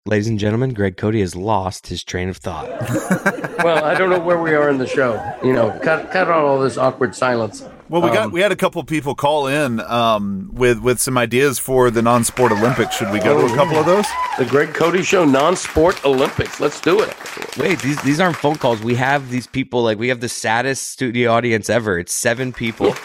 Ladies 0.05 0.27
and 0.27 0.39
gentlemen, 0.39 0.73
Greg 0.73 0.97
Cote 0.97 1.13
has 1.15 1.35
lost 1.35 1.85
his 1.87 2.03
train 2.03 2.29
of 2.29 2.37
thought. 2.37 2.67
well, 3.63 3.85
I 3.85 3.93
don't 3.93 4.09
know 4.09 4.19
where 4.19 4.41
we 4.41 4.55
are 4.55 4.69
in 4.69 4.79
the 4.79 4.87
show. 4.87 5.13
You 5.43 5.53
know, 5.53 5.69
cut 5.83 6.09
cut 6.11 6.27
out 6.29 6.43
all 6.43 6.59
this 6.59 6.77
awkward 6.77 7.13
silence. 7.13 7.63
Well, 7.87 8.01
we 8.01 8.09
got 8.09 8.25
Um, 8.25 8.31
we 8.31 8.41
had 8.41 8.51
a 8.51 8.55
couple 8.55 8.83
people 8.83 9.13
call 9.13 9.45
in 9.45 9.79
um, 9.81 10.49
with 10.51 10.79
with 10.79 10.99
some 10.99 11.15
ideas 11.15 11.59
for 11.59 11.91
the 11.91 12.01
non-sport 12.01 12.51
Olympics. 12.53 12.95
Should 12.97 13.11
we 13.11 13.19
go 13.19 13.39
to 13.39 13.53
a 13.53 13.55
couple 13.55 13.77
of 13.77 13.85
those? 13.85 14.05
The 14.39 14.45
Greg 14.45 14.73
Cote 14.73 15.05
Show 15.05 15.25
non-sport 15.25 16.03
Olympics. 16.03 16.59
Let's 16.59 16.81
do 16.81 16.99
it. 16.99 17.15
Wait, 17.57 17.79
these 17.79 18.01
these 18.01 18.19
aren't 18.19 18.37
phone 18.37 18.55
calls. 18.55 18.81
We 18.81 18.95
have 18.95 19.29
these 19.29 19.45
people 19.45 19.83
like 19.83 19.99
we 19.99 20.07
have 20.07 20.21
the 20.21 20.29
saddest 20.29 20.89
studio 20.89 21.31
audience 21.31 21.69
ever. 21.69 21.99
It's 21.99 22.13
seven 22.13 22.51
people. 22.51 22.95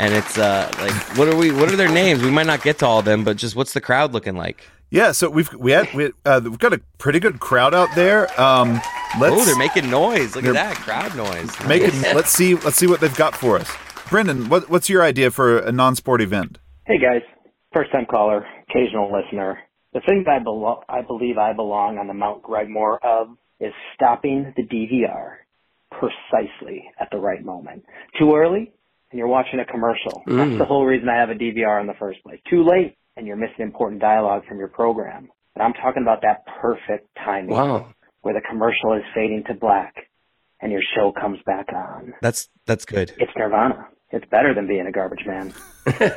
And 0.00 0.12
it's 0.12 0.36
uh 0.36 0.68
like 0.80 1.16
what 1.16 1.28
are 1.28 1.36
we 1.36 1.52
what 1.52 1.72
are 1.72 1.76
their 1.76 1.88
names? 1.90 2.20
We 2.20 2.32
might 2.32 2.46
not 2.48 2.62
get 2.64 2.78
to 2.80 2.86
all 2.86 2.98
of 2.98 3.04
them, 3.04 3.22
but 3.22 3.36
just 3.36 3.54
what's 3.54 3.74
the 3.74 3.80
crowd 3.80 4.12
looking 4.12 4.34
like? 4.36 4.64
Yeah, 4.90 5.12
so 5.12 5.30
we've 5.30 5.52
we 5.54 5.70
had 5.70 5.92
we, 5.94 6.12
uh, 6.24 6.40
we've 6.42 6.58
got 6.58 6.72
a 6.72 6.80
pretty 6.98 7.20
good 7.20 7.38
crowd 7.38 7.74
out 7.74 7.94
there. 7.94 8.24
Um, 8.40 8.80
oh, 9.20 9.44
they're 9.44 9.56
making 9.56 9.88
noise. 9.88 10.34
Look 10.34 10.44
at 10.44 10.54
that 10.54 10.76
crowd 10.76 11.16
noise. 11.16 11.48
make 11.66 11.82
it. 11.82 11.94
Let's 12.14 12.30
see. 12.30 12.56
Let's 12.56 12.76
see 12.76 12.88
what 12.88 13.00
they've 13.00 13.14
got 13.14 13.36
for 13.36 13.56
us. 13.56 13.70
Brendan, 14.10 14.48
what, 14.48 14.68
what's 14.68 14.88
your 14.88 15.04
idea 15.04 15.30
for 15.30 15.58
a 15.58 15.70
non-sport 15.70 16.20
event? 16.20 16.58
Hey 16.84 16.98
guys, 16.98 17.22
first 17.72 17.92
time 17.92 18.06
caller, 18.10 18.44
occasional 18.68 19.12
listener. 19.12 19.60
The 19.92 20.00
thing 20.00 20.24
that 20.26 20.40
I, 20.40 20.44
belo- 20.44 20.82
I 20.88 21.02
believe 21.02 21.38
I 21.38 21.52
belong 21.52 21.98
on 21.98 22.08
the 22.08 22.14
Mount 22.14 22.42
Gregmore 22.42 22.98
of 23.04 23.28
is 23.60 23.72
stopping 23.94 24.52
the 24.56 24.64
DVR 24.64 25.36
precisely 25.92 26.90
at 27.00 27.08
the 27.12 27.18
right 27.18 27.44
moment. 27.44 27.84
Too 28.18 28.32
early, 28.34 28.72
and 29.12 29.18
you're 29.18 29.28
watching 29.28 29.60
a 29.60 29.64
commercial. 29.64 30.24
Mm. 30.26 30.36
That's 30.48 30.58
the 30.58 30.64
whole 30.64 30.84
reason 30.84 31.08
I 31.08 31.20
have 31.20 31.30
a 31.30 31.34
DVR 31.34 31.80
in 31.80 31.86
the 31.86 31.94
first 31.98 32.20
place. 32.24 32.40
Too 32.50 32.64
late, 32.64 32.96
and 33.20 33.26
you're 33.26 33.36
missing 33.36 33.60
important 33.60 34.00
dialogue 34.00 34.42
from 34.48 34.56
your 34.58 34.68
program. 34.68 35.28
But 35.54 35.62
I'm 35.62 35.74
talking 35.74 36.02
about 36.02 36.22
that 36.22 36.44
perfect 36.62 37.06
timing 37.22 37.50
Wow. 37.50 37.92
where 38.22 38.32
the 38.32 38.40
commercial 38.48 38.94
is 38.94 39.02
fading 39.14 39.44
to 39.48 39.54
black 39.54 39.94
and 40.62 40.72
your 40.72 40.80
show 40.96 41.12
comes 41.12 41.38
back 41.44 41.66
on. 41.74 42.14
That's 42.22 42.48
that's 42.66 42.86
good. 42.86 43.12
It's 43.18 43.30
Nirvana. 43.36 43.88
It's 44.10 44.24
better 44.30 44.54
than 44.54 44.66
being 44.66 44.86
a 44.86 44.92
garbage 44.92 45.24
man. 45.26 45.52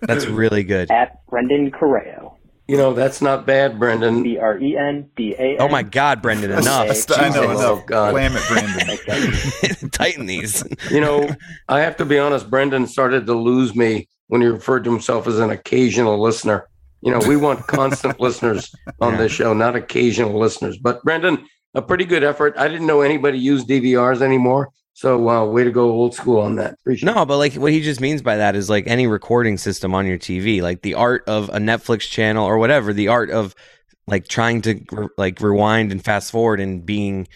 That's 0.00 0.24
really 0.26 0.62
good. 0.62 0.90
At 0.90 1.26
Brendan 1.26 1.70
Correo. 1.72 2.38
You 2.70 2.76
know, 2.76 2.94
that's 2.94 3.20
not 3.20 3.46
bad, 3.46 3.80
Brendan. 3.80 4.22
B 4.22 4.38
R 4.38 4.56
E 4.56 4.76
N 4.76 5.10
D 5.16 5.34
A 5.36 5.54
N. 5.54 5.56
Oh 5.58 5.68
my 5.68 5.82
god, 5.82 6.22
Brendan, 6.22 6.52
enough. 6.52 6.66
I 6.66 6.86
know 6.86 6.92
Jesus. 6.92 7.16
enough. 7.18 7.58
Oh, 7.58 7.82
God. 7.84 8.12
Slam 8.12 8.32
it, 8.36 8.42
Brandon. 8.48 8.96
Thanks, 8.96 9.04
guys. 9.82 9.90
Tighten 9.90 10.26
these. 10.26 10.62
You 10.88 11.00
know, 11.00 11.28
I 11.68 11.80
have 11.80 11.96
to 11.96 12.04
be 12.04 12.16
honest, 12.20 12.48
Brendan 12.48 12.86
started 12.86 13.26
to 13.26 13.34
lose 13.34 13.74
me 13.74 14.08
when 14.28 14.40
he 14.40 14.46
referred 14.46 14.84
to 14.84 14.92
himself 14.92 15.26
as 15.26 15.40
an 15.40 15.50
occasional 15.50 16.22
listener. 16.22 16.68
You 17.02 17.10
know, 17.10 17.18
we 17.26 17.36
want 17.36 17.66
constant 17.66 18.20
listeners 18.20 18.72
on 19.00 19.14
Yeah. 19.14 19.18
this 19.18 19.32
show, 19.32 19.52
not 19.52 19.74
occasional 19.74 20.38
listeners. 20.38 20.78
But 20.78 21.02
Brendan, 21.02 21.44
a 21.74 21.82
pretty 21.82 22.04
good 22.04 22.22
effort. 22.22 22.54
I 22.56 22.68
didn't 22.68 22.86
know 22.86 23.00
anybody 23.00 23.38
used 23.40 23.68
DVRs 23.68 24.22
anymore. 24.22 24.68
So 25.00 25.30
uh, 25.30 25.46
way 25.46 25.64
to 25.64 25.70
go 25.70 25.90
old 25.90 26.12
school 26.12 26.42
on 26.42 26.56
that. 26.56 26.74
Appreciate. 26.74 27.06
No, 27.06 27.24
but 27.24 27.38
like 27.38 27.54
what 27.54 27.72
he 27.72 27.80
just 27.80 28.02
means 28.02 28.20
by 28.20 28.36
that 28.36 28.54
is 28.54 28.68
like 28.68 28.86
any 28.86 29.06
recording 29.06 29.56
system 29.56 29.94
on 29.94 30.06
your 30.06 30.18
TV, 30.18 30.60
like 30.60 30.82
the 30.82 30.92
art 30.92 31.24
of 31.26 31.48
a 31.48 31.56
Netflix 31.56 32.00
channel 32.00 32.44
or 32.44 32.58
whatever, 32.58 32.92
the 32.92 33.08
art 33.08 33.30
of 33.30 33.54
like 34.06 34.28
trying 34.28 34.60
to 34.60 34.78
re- 34.92 35.08
like 35.16 35.40
rewind 35.40 35.90
and 35.90 36.04
fast 36.04 36.30
forward 36.30 36.60
and 36.60 36.84
being 36.84 37.26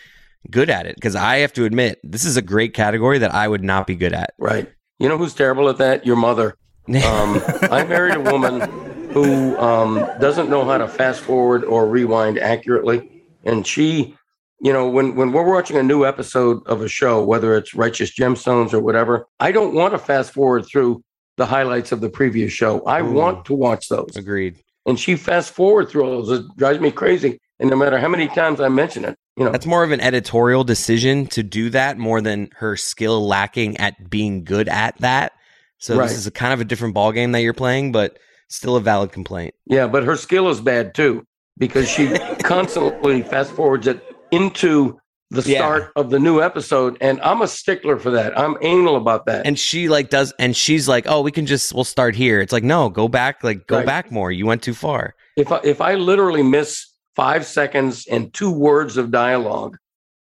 good 0.50 0.68
at 0.68 0.84
it. 0.84 0.94
Because 0.96 1.16
I 1.16 1.36
have 1.36 1.54
to 1.54 1.64
admit, 1.64 2.00
this 2.04 2.26
is 2.26 2.36
a 2.36 2.42
great 2.42 2.74
category 2.74 3.16
that 3.16 3.32
I 3.32 3.48
would 3.48 3.64
not 3.64 3.86
be 3.86 3.96
good 3.96 4.12
at. 4.12 4.34
Right. 4.38 4.70
You 4.98 5.08
know 5.08 5.16
who's 5.16 5.32
terrible 5.32 5.70
at 5.70 5.78
that? 5.78 6.04
Your 6.04 6.16
mother. 6.16 6.58
Um, 6.86 7.40
I 7.62 7.82
married 7.88 8.16
a 8.16 8.20
woman 8.20 8.60
who 9.08 9.56
um, 9.56 10.06
doesn't 10.20 10.50
know 10.50 10.66
how 10.66 10.76
to 10.76 10.86
fast 10.86 11.22
forward 11.22 11.64
or 11.64 11.88
rewind 11.88 12.38
accurately, 12.38 13.24
and 13.42 13.66
she, 13.66 14.18
you 14.64 14.72
know, 14.72 14.88
when 14.88 15.14
when 15.14 15.30
we're 15.32 15.44
watching 15.52 15.76
a 15.76 15.82
new 15.82 16.06
episode 16.06 16.66
of 16.66 16.80
a 16.80 16.88
show, 16.88 17.22
whether 17.22 17.54
it's 17.54 17.74
Righteous 17.74 18.16
Gemstones 18.18 18.72
or 18.72 18.80
whatever, 18.80 19.26
I 19.38 19.52
don't 19.52 19.74
want 19.74 19.92
to 19.92 19.98
fast 19.98 20.32
forward 20.32 20.64
through 20.64 21.04
the 21.36 21.44
highlights 21.44 21.92
of 21.92 22.00
the 22.00 22.08
previous 22.08 22.50
show. 22.50 22.80
I 22.86 23.02
Ooh. 23.02 23.12
want 23.12 23.44
to 23.44 23.54
watch 23.54 23.90
those, 23.90 24.16
Agreed. 24.16 24.56
and 24.86 24.98
she 24.98 25.16
fast 25.16 25.50
forward 25.52 25.90
through 25.90 26.04
all 26.04 26.22
those. 26.22 26.40
It 26.40 26.46
drives 26.56 26.80
me 26.80 26.90
crazy, 26.90 27.38
and 27.60 27.68
no 27.68 27.76
matter 27.76 27.98
how 27.98 28.08
many 28.08 28.26
times 28.26 28.58
I 28.58 28.68
mention 28.68 29.04
it, 29.04 29.18
you 29.36 29.44
know, 29.44 29.52
That's 29.52 29.66
more 29.66 29.84
of 29.84 29.90
an 29.90 30.00
editorial 30.00 30.64
decision 30.64 31.26
to 31.26 31.42
do 31.42 31.68
that 31.70 31.98
more 31.98 32.22
than 32.22 32.48
her 32.56 32.74
skill 32.74 33.26
lacking 33.26 33.76
at 33.76 34.08
being 34.08 34.44
good 34.44 34.70
at 34.70 34.96
that. 35.00 35.32
So 35.76 35.98
Right. 35.98 36.08
this 36.08 36.16
is 36.16 36.26
a 36.26 36.30
kind 36.30 36.54
of 36.54 36.62
a 36.62 36.64
different 36.64 36.94
ball 36.94 37.12
game 37.12 37.32
that 37.32 37.42
you're 37.42 37.52
playing, 37.52 37.92
but 37.92 38.18
still 38.48 38.76
a 38.76 38.80
valid 38.80 39.12
complaint. 39.12 39.54
Yeah, 39.66 39.88
but 39.88 40.04
her 40.04 40.16
skill 40.16 40.48
is 40.48 40.62
bad 40.62 40.94
too 40.94 41.26
because 41.58 41.86
she 41.86 42.08
constantly 42.44 43.22
fast 43.22 43.52
forwards 43.52 43.86
it 43.86 44.02
into 44.34 44.98
the 45.30 45.42
Yeah. 45.42 45.58
start 45.58 45.92
of 45.96 46.10
the 46.10 46.18
new 46.18 46.40
episode, 46.40 46.96
and 47.00 47.20
I'm 47.22 47.42
a 47.42 47.48
stickler 47.48 47.98
for 47.98 48.10
that. 48.10 48.38
I'm 48.38 48.56
anal 48.60 48.96
about 48.96 49.26
that. 49.26 49.46
and 49.46 49.58
she 49.58 49.88
like 49.88 50.10
does 50.10 50.32
and 50.38 50.56
she's 50.56 50.86
like 50.88 51.06
oh 51.08 51.20
we 51.22 51.32
can 51.32 51.46
just 51.46 51.72
we'll 51.74 51.82
start 51.84 52.14
here 52.14 52.40
it's 52.40 52.52
like 52.52 52.62
no 52.62 52.88
go 52.88 53.08
back 53.08 53.42
like 53.42 53.66
go 53.66 53.78
Right. 53.78 53.86
back 53.86 54.10
more 54.12 54.30
you 54.30 54.46
went 54.46 54.62
too 54.62 54.74
far 54.74 55.14
if 55.36 55.50
I, 55.50 55.60
if 55.64 55.80
I 55.80 55.94
literally 55.94 56.42
miss 56.42 56.86
five 57.16 57.44
seconds 57.46 58.06
and 58.06 58.32
two 58.32 58.50
words 58.52 58.96
of 58.96 59.10
dialogue, 59.10 59.76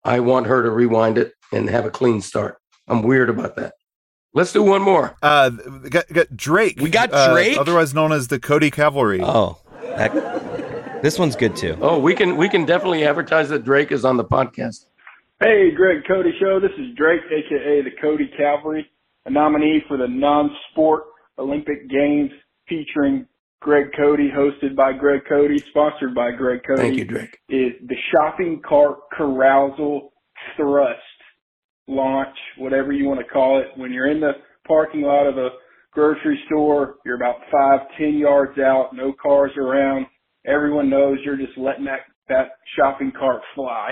I 0.05 0.21
want 0.21 0.47
her 0.47 0.63
to 0.63 0.71
rewind 0.71 1.17
it 1.19 1.33
and 1.53 1.69
have 1.71 1.85
a 1.87 1.91
clean 1.91 2.21
start. 2.21 2.57
I'm 2.87 3.03
weird 3.03 3.31
about 3.31 3.57
that. 3.57 3.73
Let's 4.35 4.53
do 4.53 4.63
one 4.63 4.83
more. 4.83 5.17
Uh, 5.23 5.51
got, 5.89 6.09
got 6.09 6.37
Drake. 6.37 6.81
We 6.81 6.91
got 6.91 7.11
uh, 7.13 7.33
Drake? 7.33 7.57
otherwise 7.59 7.95
known 7.95 8.13
as 8.13 8.29
the 8.29 8.39
Cote 8.39 8.71
Cavalry. 8.73 9.21
oh 9.23 9.59
that, 9.97 10.13
this 11.03 11.19
one's 11.19 11.37
good 11.37 11.57
too 11.57 11.77
Oh, 11.81 11.99
we 11.99 12.15
can 12.15 12.37
we 12.37 12.49
can 12.49 12.65
definitely 12.65 13.05
advertise 13.05 13.49
that 13.51 13.65
Drake 13.65 13.93
is 13.93 14.05
on 14.05 14.17
the 14.17 14.25
podcast. 14.25 14.87
Hey, 15.41 15.71
Greg 15.71 15.99
Cote 16.07 16.27
Show. 16.41 16.59
This 16.59 16.73
is 16.79 16.97
Drake, 16.97 17.21
aka 17.31 17.83
the 17.83 17.91
Cote 18.01 18.21
Cavalry, 18.37 18.91
a 19.25 19.31
nominee 19.31 19.85
for 19.87 19.97
the 19.97 20.09
non-sport 20.09 21.05
Olympic 21.39 21.89
Games 21.89 22.31
featuring 22.69 23.27
Greg 23.61 23.87
Cote, 23.97 24.19
hosted 24.19 24.75
by 24.75 24.93
Greg 24.93 25.21
Cote, 25.29 25.51
sponsored 25.71 26.15
by 26.15 26.33
Greg 26.33 26.61
Cote. 26.67 26.79
Thank 26.79 26.97
you, 26.97 27.05
Drake. 27.05 27.39
Is 27.49 27.73
the 27.87 27.97
shopping 28.13 28.61
cart 28.69 28.99
carousal 29.17 30.13
thrust 30.57 30.99
launch, 31.87 32.37
whatever 32.59 32.93
you 32.93 33.07
want 33.07 33.21
to 33.21 33.27
call 33.27 33.61
it. 33.61 33.67
When 33.77 33.93
you're 33.93 34.11
in 34.11 34.21
the 34.21 34.33
parking 34.67 35.03
lot 35.03 35.27
of 35.27 35.39
a 35.39 35.51
grocery 35.93 36.39
store, 36.47 36.97
you're 37.05 37.17
about 37.17 37.37
five, 37.51 37.81
ten 37.97 38.15
yards 38.15 38.59
out, 38.59 38.91
no 38.93 39.13
cars 39.21 39.53
around. 39.57 40.07
Everyone 40.47 40.89
knows 40.89 41.19
you're 41.25 41.37
just 41.37 41.57
letting 41.59 41.85
that, 41.85 42.01
that 42.29 42.51
shopping 42.77 43.13
cart 43.19 43.43
fly. 43.55 43.91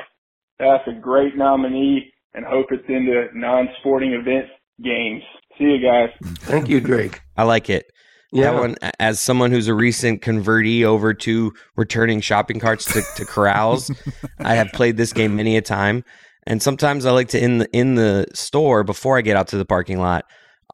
That's 0.58 0.86
a 0.86 0.98
great 1.00 1.36
nominee 1.36 2.12
and 2.34 2.44
hope 2.44 2.66
it's 2.70 2.84
into 2.88 3.26
non-sporting 3.34 4.12
event 4.12 4.46
games. 4.82 5.22
See 5.58 5.64
you 5.64 5.78
guys. 5.82 6.10
Thank 6.40 6.68
you, 6.68 6.80
Drake. 6.80 7.20
i 7.36 7.42
like 7.42 7.70
it 7.70 7.86
Yeah, 8.32 8.52
that 8.52 8.60
one 8.60 8.76
as 9.00 9.20
someone 9.20 9.50
who's 9.50 9.68
a 9.68 9.74
recent 9.74 10.22
convertee 10.22 10.84
over 10.84 11.14
to 11.14 11.52
returning 11.76 12.20
shopping 12.20 12.60
carts 12.60 12.84
to, 12.92 13.02
to 13.16 13.24
corrals 13.24 13.90
i 14.40 14.54
have 14.54 14.68
played 14.72 14.96
this 14.96 15.12
game 15.12 15.36
many 15.36 15.56
a 15.56 15.62
time 15.62 16.04
and 16.46 16.62
sometimes 16.62 17.06
i 17.06 17.10
like 17.10 17.28
to 17.28 17.42
in 17.42 17.58
the 17.58 17.68
in 17.72 17.94
the 17.94 18.26
store 18.34 18.84
before 18.84 19.16
i 19.16 19.22
get 19.22 19.36
out 19.36 19.48
to 19.48 19.56
the 19.56 19.64
parking 19.64 19.98
lot 19.98 20.24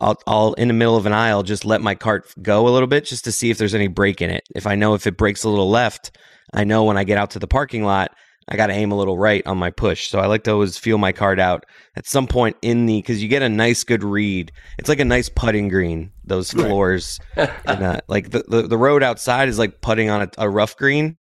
I'll, 0.02 0.20
I'll 0.26 0.52
in 0.54 0.68
the 0.68 0.74
middle 0.74 0.96
of 0.96 1.06
an 1.06 1.12
aisle 1.12 1.42
just 1.42 1.64
let 1.64 1.80
my 1.80 1.94
cart 1.94 2.32
go 2.42 2.68
a 2.68 2.70
little 2.70 2.88
bit 2.88 3.04
just 3.04 3.24
to 3.24 3.32
see 3.32 3.50
if 3.50 3.58
there's 3.58 3.74
any 3.74 3.88
break 3.88 4.20
in 4.20 4.30
it 4.30 4.42
if 4.54 4.66
i 4.66 4.74
know 4.74 4.94
if 4.94 5.06
it 5.06 5.16
breaks 5.16 5.44
a 5.44 5.48
little 5.48 5.70
left 5.70 6.16
i 6.52 6.64
know 6.64 6.84
when 6.84 6.96
i 6.96 7.04
get 7.04 7.18
out 7.18 7.30
to 7.30 7.38
the 7.38 7.46
parking 7.46 7.84
lot 7.84 8.12
I 8.48 8.56
got 8.56 8.66
to 8.66 8.72
aim 8.72 8.90
a 8.90 8.96
little 8.96 9.18
right 9.18 9.42
on 9.46 9.58
my 9.58 9.70
push. 9.70 10.08
So 10.08 10.18
I 10.18 10.26
like 10.26 10.44
to 10.44 10.52
always 10.52 10.76
feel 10.76 10.98
my 10.98 11.12
card 11.12 11.38
out 11.38 11.64
at 11.96 12.06
some 12.06 12.26
point 12.26 12.56
in 12.62 12.86
the 12.86 12.98
because 12.98 13.22
you 13.22 13.28
get 13.28 13.42
a 13.42 13.48
nice 13.48 13.84
good 13.84 14.02
read. 14.02 14.52
It's 14.78 14.88
like 14.88 15.00
a 15.00 15.04
nice 15.04 15.28
putting 15.28 15.68
green. 15.68 16.10
Those 16.24 16.50
floors, 16.50 17.18
and, 17.36 17.82
uh, 17.82 18.00
like 18.08 18.30
the, 18.30 18.44
the 18.48 18.62
the 18.62 18.78
road 18.78 19.02
outside 19.02 19.48
is 19.48 19.58
like 19.58 19.80
putting 19.80 20.10
on 20.10 20.22
a, 20.22 20.28
a 20.38 20.50
rough 20.50 20.76
green, 20.76 21.16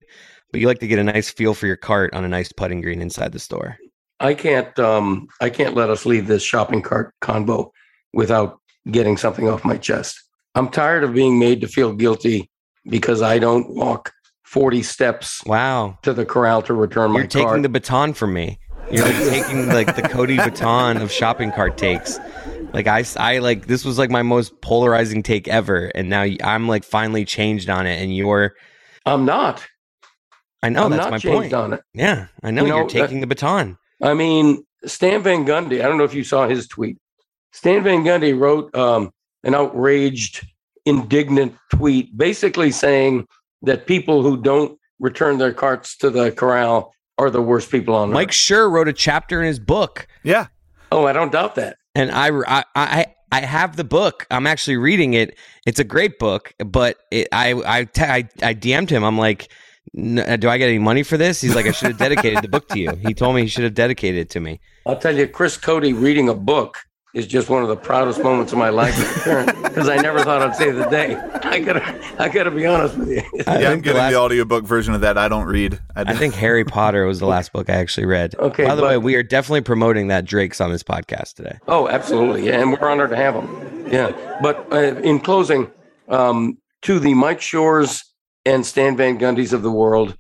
but 0.51 0.61
you 0.61 0.67
like 0.67 0.79
to 0.79 0.87
get 0.87 0.99
a 0.99 1.03
nice 1.03 1.29
feel 1.29 1.53
for 1.53 1.67
your 1.67 1.77
cart 1.77 2.13
on 2.13 2.23
a 2.23 2.27
nice 2.27 2.51
putting 2.51 2.81
green 2.81 3.01
inside 3.01 3.31
the 3.31 3.39
store. 3.39 3.77
I 4.19 4.33
can't 4.33 4.77
um 4.79 5.27
I 5.39 5.49
can't 5.49 5.75
let 5.75 5.89
us 5.89 6.05
leave 6.05 6.27
this 6.27 6.43
shopping 6.43 6.81
cart 6.81 7.13
convo 7.21 7.71
without 8.13 8.59
getting 8.89 9.17
something 9.17 9.47
off 9.49 9.63
my 9.65 9.77
chest. 9.77 10.21
I'm 10.55 10.69
tired 10.69 11.03
of 11.03 11.13
being 11.13 11.39
made 11.39 11.61
to 11.61 11.67
feel 11.67 11.93
guilty 11.93 12.49
because 12.89 13.21
I 13.21 13.39
don't 13.39 13.75
walk 13.75 14.11
40 14.43 14.83
steps 14.83 15.41
Wow, 15.45 15.97
to 16.01 16.13
the 16.13 16.25
corral 16.25 16.61
to 16.63 16.73
return 16.73 17.11
my 17.11 17.19
you're 17.19 17.27
taking 17.27 17.47
cart. 17.47 17.61
the 17.61 17.69
baton 17.69 18.13
from 18.13 18.33
me. 18.33 18.59
You're 18.91 19.05
like 19.05 19.15
taking 19.29 19.67
like 19.67 19.95
the 19.95 20.01
Cote 20.01 20.27
baton 20.35 20.97
of 20.97 21.11
shopping 21.11 21.51
cart 21.53 21.77
takes. 21.77 22.19
Like 22.73 22.87
I, 22.87 23.05
I 23.17 23.37
like 23.37 23.67
this 23.67 23.85
was 23.85 23.97
like 23.97 24.09
my 24.09 24.21
most 24.23 24.59
polarizing 24.61 25.23
take 25.23 25.47
ever, 25.47 25.85
and 25.95 26.09
now 26.09 26.25
I'm 26.43 26.67
like 26.67 26.83
finally 26.83 27.23
changed 27.23 27.69
on 27.69 27.85
it, 27.87 28.01
and 28.01 28.13
you're. 28.13 28.53
I'm 29.05 29.23
not. 29.25 29.65
I 30.63 30.69
know 30.69 30.85
I'm 30.85 30.91
that's 30.91 31.03
not 31.03 31.11
my 31.11 31.17
changed 31.19 31.37
point. 31.51 31.53
on 31.53 31.73
it. 31.73 31.81
Yeah, 31.93 32.27
I 32.43 32.51
know 32.51 32.63
You 32.63 32.69
know, 32.69 32.77
you're 32.79 32.89
taking 32.89 33.21
the 33.21 33.27
baton. 33.27 33.77
I 34.01 34.13
mean, 34.13 34.65
Stan 34.85 35.21
Van 35.23 35.45
Gundy, 35.45 35.79
I 35.79 35.87
don't 35.87 35.97
know 35.97 36.03
if 36.03 36.13
you 36.13 36.23
saw 36.25 36.47
his 36.47 36.67
tweet. 36.67 36.97
Stan 37.51 37.83
Van 37.83 38.03
Gundy 38.03 38.37
wrote 38.37 38.73
um, 38.75 39.11
an 39.43 39.55
outraged, 39.55 40.45
indignant 40.85 41.55
tweet 41.73 42.15
basically 42.17 42.71
saying 42.71 43.27
that 43.61 43.85
people 43.85 44.23
who 44.23 44.41
don't 44.41 44.77
return 44.99 45.37
their 45.37 45.53
carts 45.53 45.97
to 45.97 46.09
the 46.09 46.31
corral 46.31 46.93
are 47.17 47.29
the 47.29 47.41
worst 47.41 47.69
people 47.69 47.93
on 47.95 48.11
Mike 48.11 48.29
earth. 48.29 48.33
Schur 48.35 48.71
wrote 48.71 48.87
a 48.87 48.93
chapter 48.93 49.39
in 49.41 49.47
his 49.47 49.59
book, 49.59 50.07
Yeah. 50.23 50.47
Oh, 50.91 51.05
I 51.05 51.13
don't 51.13 51.31
doubt 51.31 51.55
that. 51.55 51.77
and 51.95 52.11
I 52.11 52.27
I 52.47 52.63
I, 52.75 53.05
I 53.31 53.41
have 53.41 53.77
the 53.77 53.83
book. 53.85 54.27
I'm 54.29 54.45
actually 54.45 54.75
reading 54.77 55.13
it. 55.13 55.37
It's 55.65 55.79
a 55.79 55.83
great 55.85 56.19
book, 56.19 56.53
but 56.65 56.97
it, 57.11 57.27
I 57.31 57.53
I 57.53 57.79
I 57.97 58.27
I 58.43 58.53
DM'd 58.53 58.89
him. 58.89 59.03
I'm 59.03 59.17
like. 59.17 59.51
"N- 59.97 60.39
Do 60.39 60.47
I 60.49 60.57
get 60.57 60.67
any 60.69 60.79
money 60.79 61.03
for 61.03 61.17
this? 61.17 61.41
He's 61.41 61.55
like, 61.55 61.65
I 61.65 61.71
should 61.71 61.87
have 61.89 61.97
dedicated 62.07 62.43
the 62.43 62.47
book 62.49 62.67
to 62.69 62.79
you. 62.79 62.91
He 63.05 63.13
told 63.13 63.35
me 63.35 63.41
he 63.41 63.47
should 63.47 63.63
have 63.63 63.73
dedicated 63.73 64.19
it 64.21 64.29
to 64.31 64.39
me. 64.39 64.59
I'll 64.85 64.97
tell 64.97 65.15
you, 65.17 65.27
Chris 65.27 65.57
Cote 65.57 65.83
reading 65.83 66.27
a 66.29 66.33
book 66.35 66.77
is 67.13 67.27
just 67.27 67.49
one 67.49 67.61
of 67.61 67.67
the 67.67 67.75
proudest 67.75 68.23
moments 68.23 68.53
of 68.53 68.57
my 68.57 68.69
life 68.69 68.97
as 68.97 69.17
a 69.17 69.19
parent 69.23 69.63
because 69.63 69.89
I 69.89 69.97
never 69.97 70.23
thought 70.23 70.41
I'd 70.41 70.55
say 70.55 70.71
the 70.71 70.85
day. 70.85 71.15
I 71.43 71.59
gotta, 71.59 72.01
I 72.21 72.29
gotta 72.29 72.51
be 72.51 72.65
honest 72.65 72.97
with 72.97 73.09
you. 73.09 73.21
I 73.47 73.59
yeah, 73.59 73.67
I'm 73.67 73.73
think 73.73 73.83
the 73.83 73.89
getting 73.89 73.97
last- 73.97 74.11
the 74.13 74.19
audiobook 74.19 74.63
version 74.63 74.93
of 74.93 75.01
that. 75.01 75.17
I 75.17 75.27
don't 75.27 75.45
read. 75.45 75.79
I, 75.95 76.01
I 76.03 76.15
think 76.15 76.33
Harry 76.35 76.63
Potter 76.63 77.05
was 77.05 77.19
the 77.19 77.25
last 77.27 77.51
book 77.51 77.69
I 77.69 77.73
actually 77.73 78.05
read. 78.05 78.33
Okay, 78.35 78.65
By 78.65 78.75
the 78.75 78.81
but- 78.81 78.89
way, 78.89 78.97
we 78.97 79.15
are 79.15 79.23
definitely 79.23 79.61
promoting 79.61 80.07
that 80.07 80.23
Drake's 80.25 80.61
on 80.61 80.71
this 80.71 80.83
podcast 80.83 81.33
today. 81.33 81.57
Oh, 81.67 81.87
absolutely, 81.89 82.45
yeah, 82.47 82.61
and 82.61 82.71
we're 82.71 82.89
honored 82.89 83.09
to 83.09 83.17
have 83.17 83.35
him. 83.35 83.87
Yeah, 83.91 84.37
but 84.41 84.71
uh, 84.71 84.77
in 85.01 85.19
closing, 85.19 85.69
um, 86.07 86.57
to 86.83 86.97
the 86.99 87.13
Mike 87.13 87.41
Schurs 87.41 88.03
and 88.45 88.65
Stan 88.65 88.95
Van 88.95 89.19
Gundy's 89.19 89.51
of 89.53 89.63
the 89.63 89.71
world, 89.71 90.15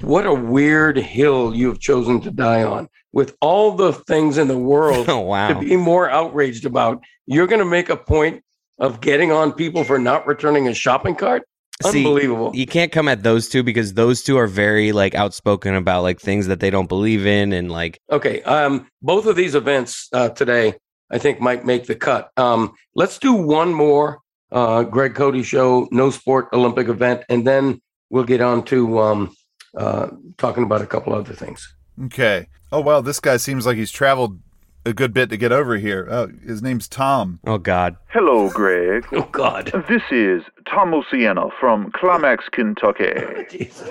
what 0.00 0.24
a 0.26 0.32
weird 0.32 0.96
hill 0.96 1.54
you 1.54 1.68
have 1.68 1.78
chosen 1.78 2.20
to 2.22 2.30
die 2.30 2.62
on. 2.62 2.88
With 3.12 3.36
all 3.40 3.72
the 3.72 3.92
things 3.92 4.38
in 4.38 4.48
the 4.48 4.58
world 4.58 5.06
Oh 5.08 5.20
wow. 5.20 5.48
to 5.48 5.58
be 5.60 5.76
more 5.76 6.08
outraged 6.10 6.64
about, 6.64 7.02
you're 7.26 7.46
going 7.46 7.58
to 7.58 7.64
make 7.66 7.88
a 7.90 7.96
point 7.96 8.42
of 8.78 9.00
getting 9.00 9.30
on 9.32 9.52
people 9.52 9.84
for 9.84 9.98
not 9.98 10.26
returning 10.26 10.66
a 10.68 10.74
shopping 10.74 11.14
cart. 11.14 11.42
See, 11.82 11.98
Unbelievable. 11.98 12.52
you 12.54 12.66
can't 12.66 12.92
come 12.92 13.08
at 13.08 13.22
those 13.22 13.48
two 13.48 13.62
because 13.62 13.94
those 13.94 14.22
two 14.22 14.36
are 14.38 14.46
very 14.46 14.92
like 14.92 15.14
outspoken 15.14 15.74
about 15.74 16.02
like 16.02 16.20
things 16.20 16.46
that 16.46 16.60
they 16.60 16.70
don't 16.70 16.88
believe 16.88 17.26
in 17.26 17.52
and 17.52 17.70
like 17.70 18.00
Okay. 18.10 18.42
Um, 18.42 18.86
both 19.02 19.26
of 19.26 19.36
these 19.36 19.54
events 19.54 20.08
uh, 20.12 20.28
today, 20.30 20.74
I 21.10 21.18
think, 21.18 21.40
might 21.40 21.64
make 21.66 21.86
the 21.86 21.94
cut. 21.96 22.30
Um, 22.36 22.72
let's 22.94 23.18
do 23.18 23.32
one 23.32 23.74
more 23.74 24.20
uh, 24.52 24.84
Greg 24.84 25.14
Cote 25.14 25.44
show, 25.44 25.88
no 25.90 26.10
sport 26.10 26.48
Olympic 26.52 26.88
event, 26.88 27.24
and 27.28 27.46
then 27.46 27.80
we'll 28.10 28.24
get 28.24 28.40
on 28.40 28.64
to 28.66 28.98
um, 29.00 29.34
uh, 29.76 30.08
talking 30.38 30.62
about 30.62 30.82
a 30.82 30.86
couple 30.86 31.12
other 31.14 31.32
things. 31.34 31.74
Okay. 32.04 32.46
Oh 32.72 32.80
wow, 32.80 33.02
this 33.02 33.20
guy 33.20 33.36
seems 33.36 33.66
like 33.66 33.76
he's 33.76 33.90
traveled 33.90 34.40
a 34.86 34.94
good 34.94 35.12
bit 35.12 35.28
to 35.28 35.36
get 35.36 35.52
over 35.52 35.76
here. 35.76 36.08
Oh, 36.10 36.28
his 36.44 36.62
name's 36.62 36.88
Tom. 36.88 37.38
oh 37.46 37.58
god. 37.58 37.96
Hello, 38.08 38.48
Greg. 38.48 39.06
Oh, 39.12 39.28
God. 39.30 39.70
This 39.88 40.02
is 40.10 40.42
Tom 40.66 40.90
Luciano 40.92 41.52
from 41.60 41.90
Climax, 41.92 42.46
Kentucky. 42.50 43.12
Oh, 43.16 43.44
Jesus. 43.50 43.86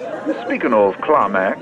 Speaking 0.46 0.74
of 0.74 0.96
Climax, 1.02 1.60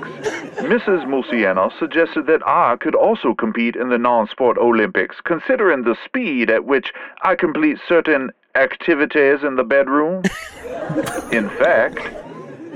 Mrs. 0.60 1.04
Musiano 1.06 1.70
suggested 1.78 2.26
that 2.26 2.40
I 2.46 2.76
could 2.80 2.94
also 2.94 3.34
compete 3.34 3.76
in 3.76 3.90
the 3.90 3.98
non-sport 3.98 4.56
Olympics, 4.56 5.16
considering 5.22 5.84
the 5.84 5.96
speed 6.04 6.48
at 6.50 6.64
which 6.64 6.92
I 7.22 7.34
complete 7.34 7.76
certain 7.86 8.30
activities 8.54 9.44
in 9.44 9.56
the 9.56 9.64
bedroom. 9.64 10.22
In 11.32 11.48
fact, 11.50 12.00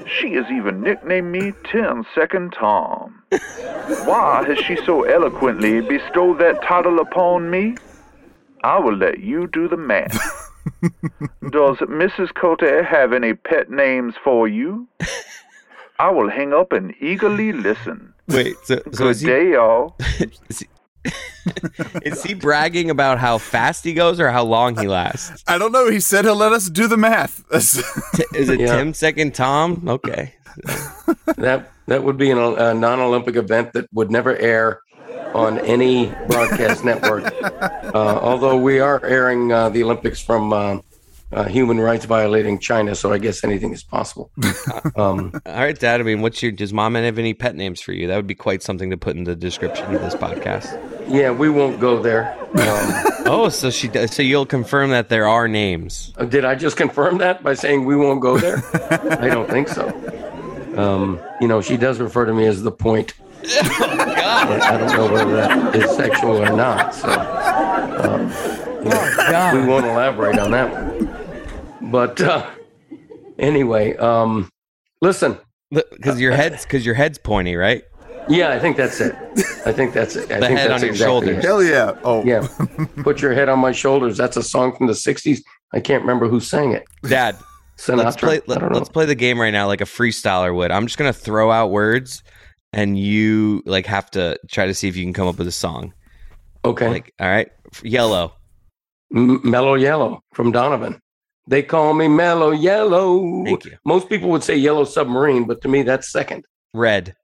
she 0.07 0.35
has 0.35 0.45
even 0.51 0.83
nicknamed 0.83 1.33
me 1.33 1.53
10 1.65 2.05
Second 2.15 2.53
Tom. 2.53 3.23
Why 4.05 4.45
has 4.47 4.59
she 4.59 4.77
so 4.85 5.03
eloquently 5.05 5.81
bestowed 5.81 6.39
that 6.39 6.63
title 6.63 7.01
upon 7.01 7.51
me? 7.51 7.77
I 8.63 8.79
will 8.79 8.97
let 8.97 9.21
you 9.21 9.47
do 9.47 9.69
the 9.69 9.77
math. 9.77 10.15
Does 11.51 11.77
Mrs. 11.79 12.35
Cote 12.35 12.63
have 12.63 13.13
any 13.13 13.35
pet 13.35 13.71
names 13.71 14.15
for 14.23 14.49
you? 14.49 14.89
I 15.99 16.11
will 16.11 16.31
hang 16.31 16.53
up 16.53 16.73
and 16.73 16.95
eagerly 17.01 17.53
listen. 17.53 18.15
Wait, 18.29 18.57
so, 18.65 18.77
so 18.77 18.91
Good 18.91 19.11
is 19.11 19.21
he, 19.21 19.27
day, 19.27 19.53
y'all. 19.53 19.97
is 20.49 20.61
he 20.61 20.67
bragging 22.39 22.91
about 22.91 23.19
how 23.19 23.39
fast 23.39 23.85
he 23.85 23.95
goes 23.95 24.21
or 24.21 24.31
how 24.31 24.45
long 24.45 24.77
he 24.79 24.89
lasts? 24.89 25.43
I 25.47 25.59
don't 25.59 25.73
know. 25.73 25.91
He 25.91 26.01
said 26.01 26.25
he'll 26.25 26.37
let 26.37 26.53
us 26.53 26.69
do 26.69 26.87
the 26.89 26.97
math. 26.97 27.45
T- 27.51 28.25
Is 28.35 28.49
it 28.49 28.61
Yeah. 28.61 28.77
Tim 28.77 28.95
Second 28.95 29.35
Tom? 29.35 29.85
Okay. 29.89 30.35
That 31.37 31.71
that 31.87 32.03
would 32.05 32.17
be 32.17 32.31
an, 32.31 32.39
a 32.39 32.73
non-Olympic 32.75 33.37
event 33.37 33.73
that 33.75 33.89
would 33.93 34.11
never 34.11 34.37
air 34.37 34.81
on 35.35 35.59
any 35.61 36.07
broadcast 36.29 36.85
network. 36.85 37.33
Uh, 37.95 38.19
although 38.23 38.57
we 38.57 38.81
are 38.81 39.05
airing 39.05 39.53
uh, 39.53 39.69
the 39.69 39.81
Olympics 39.85 40.21
from 40.21 40.53
uh, 41.35 41.41
uh, 41.41 41.45
human 41.45 41.81
rights 41.81 42.05
violating 42.05 42.59
China, 42.59 42.95
so 42.95 43.13
I 43.13 43.19
guess 43.19 43.45
anything 43.45 43.73
is 43.73 43.83
possible. 43.83 44.31
Um, 44.97 45.33
All 45.47 45.55
right, 45.55 45.79
Dad. 45.79 46.01
I 46.01 46.05
mean, 46.05 46.21
what's 46.23 46.41
your 46.43 46.53
does 46.53 46.73
mom 46.73 46.95
have 46.95 47.19
any 47.19 47.35
pet 47.35 47.57
names 47.57 47.81
for 47.81 47.93
you? 47.93 48.07
That 48.07 48.17
would 48.17 48.27
be 48.27 48.35
quite 48.35 48.63
something 48.63 48.91
to 48.91 48.97
put 48.97 49.17
in 49.17 49.25
the 49.25 49.35
description 49.35 49.93
of 49.95 50.01
this 50.03 50.15
podcast. 50.15 50.79
yeah, 51.09 51.31
we 51.33 51.49
won't 51.49 51.81
go 51.81 52.01
there. 52.01 52.33
Um, 52.59 53.11
Oh, 53.27 53.49
so 53.49 53.71
she 53.71 53.89
does. 53.89 54.15
So 54.15 54.23
you'll 54.23 54.45
confirm 54.47 54.91
that 54.91 55.09
there 55.09 55.27
are 55.27 55.49
names. 55.49 56.13
Uh, 56.19 56.27
Did 56.27 56.45
I 56.45 56.55
just 56.55 56.77
confirm 56.77 57.17
that 57.19 57.43
by 57.43 57.55
saying 57.55 57.87
we 57.87 57.97
won't 57.97 58.21
go 58.21 58.37
there? 58.39 58.63
I 59.19 59.29
don't 59.29 59.49
think 59.49 59.69
so. 59.69 59.89
Um, 60.77 61.19
you 61.41 61.49
know, 61.49 61.63
she 61.63 61.79
does 61.79 61.99
refer 62.01 62.27
to 62.27 62.35
me 62.35 62.45
as 62.47 62.63
the 62.63 62.71
point. 62.71 63.15
I 63.45 64.61
I 64.63 64.77
don't 64.77 64.93
know 64.93 65.11
whether 65.13 65.37
that 65.37 65.75
is 65.75 65.91
sexual 65.97 66.37
or 66.37 66.55
not. 66.55 66.95
So 66.95 67.09
um, 67.09 68.31
you 68.85 68.91
know, 68.91 69.51
we 69.55 69.67
won't 69.67 69.87
elaborate 69.87 70.39
on 70.39 70.51
that 70.51 70.71
one. 70.73 71.24
But 71.81 72.21
uh, 72.21 72.49
anyway, 73.39 73.97
um, 73.97 74.51
listen. 75.01 75.39
Because 75.71 76.21
your 76.21 76.33
head's 76.33 76.63
because 76.65 76.87
your 76.87 76.95
head's 76.95 77.19
pointy, 77.19 77.57
right? 77.57 77.83
Yeah, 78.29 78.51
I 78.51 78.59
think 78.59 78.77
that's 78.77 79.01
it. 79.01 79.15
I 79.67 79.73
think 79.73 79.93
that's 79.93 80.17
it. 80.17 80.31
I 80.31 80.41
The 80.41 80.47
think 80.47 80.59
head 80.59 80.71
that's 80.71 80.83
on 80.83 80.87
your 80.87 80.91
exactly 80.91 81.05
shoulders. 81.05 81.37
it. 81.39 81.45
Hell 81.45 81.63
yeah. 81.63 81.99
Oh, 82.05 82.25
Yeah, 82.25 82.47
put 83.03 83.21
your 83.21 83.35
head 83.35 83.49
on 83.49 83.59
my 83.59 83.73
shoulders. 83.73 84.17
That's 84.17 84.37
a 84.37 84.43
song 84.43 84.75
from 84.77 84.87
the 84.87 84.93
'60s. 84.95 85.41
I 85.73 85.81
can't 85.81 86.03
remember 86.03 86.29
who 86.29 86.41
sang 86.41 86.73
it. 86.73 86.85
Dad, 87.03 87.37
Sinatra. 87.77 87.97
let's 88.05 88.17
play. 88.17 88.37
I 88.39 88.43
let, 88.47 88.63
us 88.77 88.89
play 88.89 89.05
the 89.05 89.15
game 89.15 89.39
right 89.41 89.51
now, 89.51 89.67
like 89.67 89.81
a 89.81 89.85
freestyler 89.87 90.55
would. 90.55 90.71
I'm 90.71 90.87
just 90.87 90.97
gonna 90.97 91.13
throw 91.13 91.51
out 91.51 91.71
words, 91.71 92.23
and 92.73 92.99
you 92.99 93.63
like 93.67 93.85
have 93.87 94.11
to 94.13 94.39
try 94.49 94.67
to 94.67 94.75
see 94.75 94.89
if 94.89 94.97
you 94.97 95.05
can 95.05 95.13
come 95.13 95.27
up 95.29 95.37
with 95.39 95.49
a 95.49 95.53
song. 95.53 95.93
Okay. 96.65 96.89
Like, 96.89 97.13
all 97.21 97.29
right, 97.29 97.51
yellow. 97.83 98.33
M- 99.15 99.41
Mellow 99.45 99.75
Yellow 99.75 100.23
from 100.33 100.51
Donovan. 100.51 100.99
They 101.47 101.63
call 101.63 101.93
me 101.95 102.09
Mellow 102.09 102.53
Yellow. 102.53 103.45
Thank 103.45 103.65
you. 103.67 103.77
Most 103.85 104.09
people 104.09 104.31
would 104.31 104.43
say 104.43 104.57
Yellow 104.57 104.85
Submarine, 104.85 105.45
but 105.47 105.61
to 105.63 105.69
me 105.69 105.83
that's 105.83 106.11
second. 106.11 106.45
Red, 106.73 107.15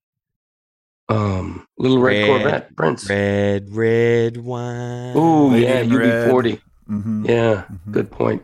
Um, 1.09 1.67
Little 1.79 1.99
Red, 1.99 2.19
Red, 2.23 2.27
Corvette, 2.43 2.77
Prince. 2.77 3.09
red, 3.09 3.71
red 3.75 4.37
wine. 4.37 5.17
Ooh, 5.17 5.49
Lady 5.51 5.65
yeah, 5.65 5.81
in 5.81 5.97
Red. 5.97 6.31
UB40. 6.31 6.61
hmm 6.87 7.25
Yeah, 7.27 7.65
good 7.91 8.11
point. 8.11 8.43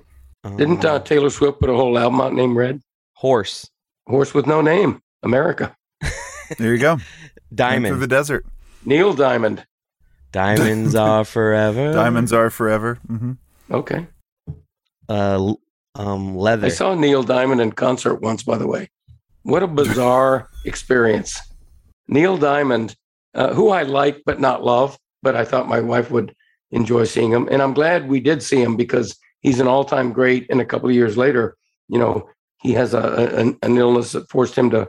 Didn't 0.57 0.85
uh, 0.85 0.95
Um, 0.97 1.03
Taylor 1.05 1.31
Swift 1.31 1.61
put 1.61 1.69
a 1.71 1.75
whole 1.75 1.99
album 1.99 2.21
out 2.21 2.33
named 2.33 2.57
Red? 2.57 2.81
horse, 3.15 3.69
Horse 4.07 4.33
with 4.35 4.47
no 4.47 4.61
name, 4.61 5.01
America. 5.23 5.77
There 6.59 6.73
you 6.73 6.79
go. 6.81 6.99
Diamond, 7.55 7.93
through 7.93 8.01
the 8.01 8.07
desert. 8.07 8.47
Neil 8.85 9.13
Diamond. 9.15 9.65
diamonds 10.33 10.95
are 11.09 11.25
forever. 11.25 11.93
Diamonds 11.93 12.33
are 12.33 12.51
forever. 12.51 12.99
hmm 13.07 13.33
Okay. 13.71 14.07
Uh, 15.09 15.35
l- 15.35 15.61
um, 15.99 16.37
leather. 16.37 16.67
I 16.67 16.71
saw 16.71 16.95
Neil 16.95 17.23
Diamond 17.23 17.61
in 17.61 17.73
concert 17.73 18.17
once, 18.23 18.43
by 18.43 18.59
the 18.59 18.67
way. 18.67 18.89
What 19.43 19.63
a 19.63 19.67
bizarre 19.67 20.49
experience. 20.65 21.41
Neil 22.09 22.37
Diamond, 22.37 22.97
uh, 23.35 23.55
who 23.55 23.71
I 23.71 23.83
like 23.83 24.23
but 24.25 24.41
not 24.41 24.65
love, 24.65 24.99
but 25.23 25.37
I 25.37 25.45
thought 25.45 25.69
my 25.69 25.81
wife 25.81 26.11
would 26.11 26.35
enjoy 26.71 27.05
seeing 27.05 27.33
him. 27.33 27.49
And 27.51 27.63
I'm 27.63 27.75
glad 27.75 28.09
we 28.09 28.21
did 28.21 28.43
see 28.43 28.61
him 28.61 28.77
because 28.77 29.17
he's 29.41 29.61
an 29.61 29.69
all 29.69 29.85
time 29.85 30.13
great. 30.13 30.47
And 30.51 30.61
a 30.61 30.65
couple 30.65 30.89
of 30.89 30.95
years 30.95 31.17
later, 31.17 31.57
you 31.89 31.99
know, 31.99 32.29
he 32.63 32.73
has 32.73 32.95
a, 32.95 33.31
an, 33.37 33.59
an 33.63 33.79
illness 33.79 34.13
that 34.13 34.29
forced 34.31 34.57
him 34.57 34.71
to 34.71 34.89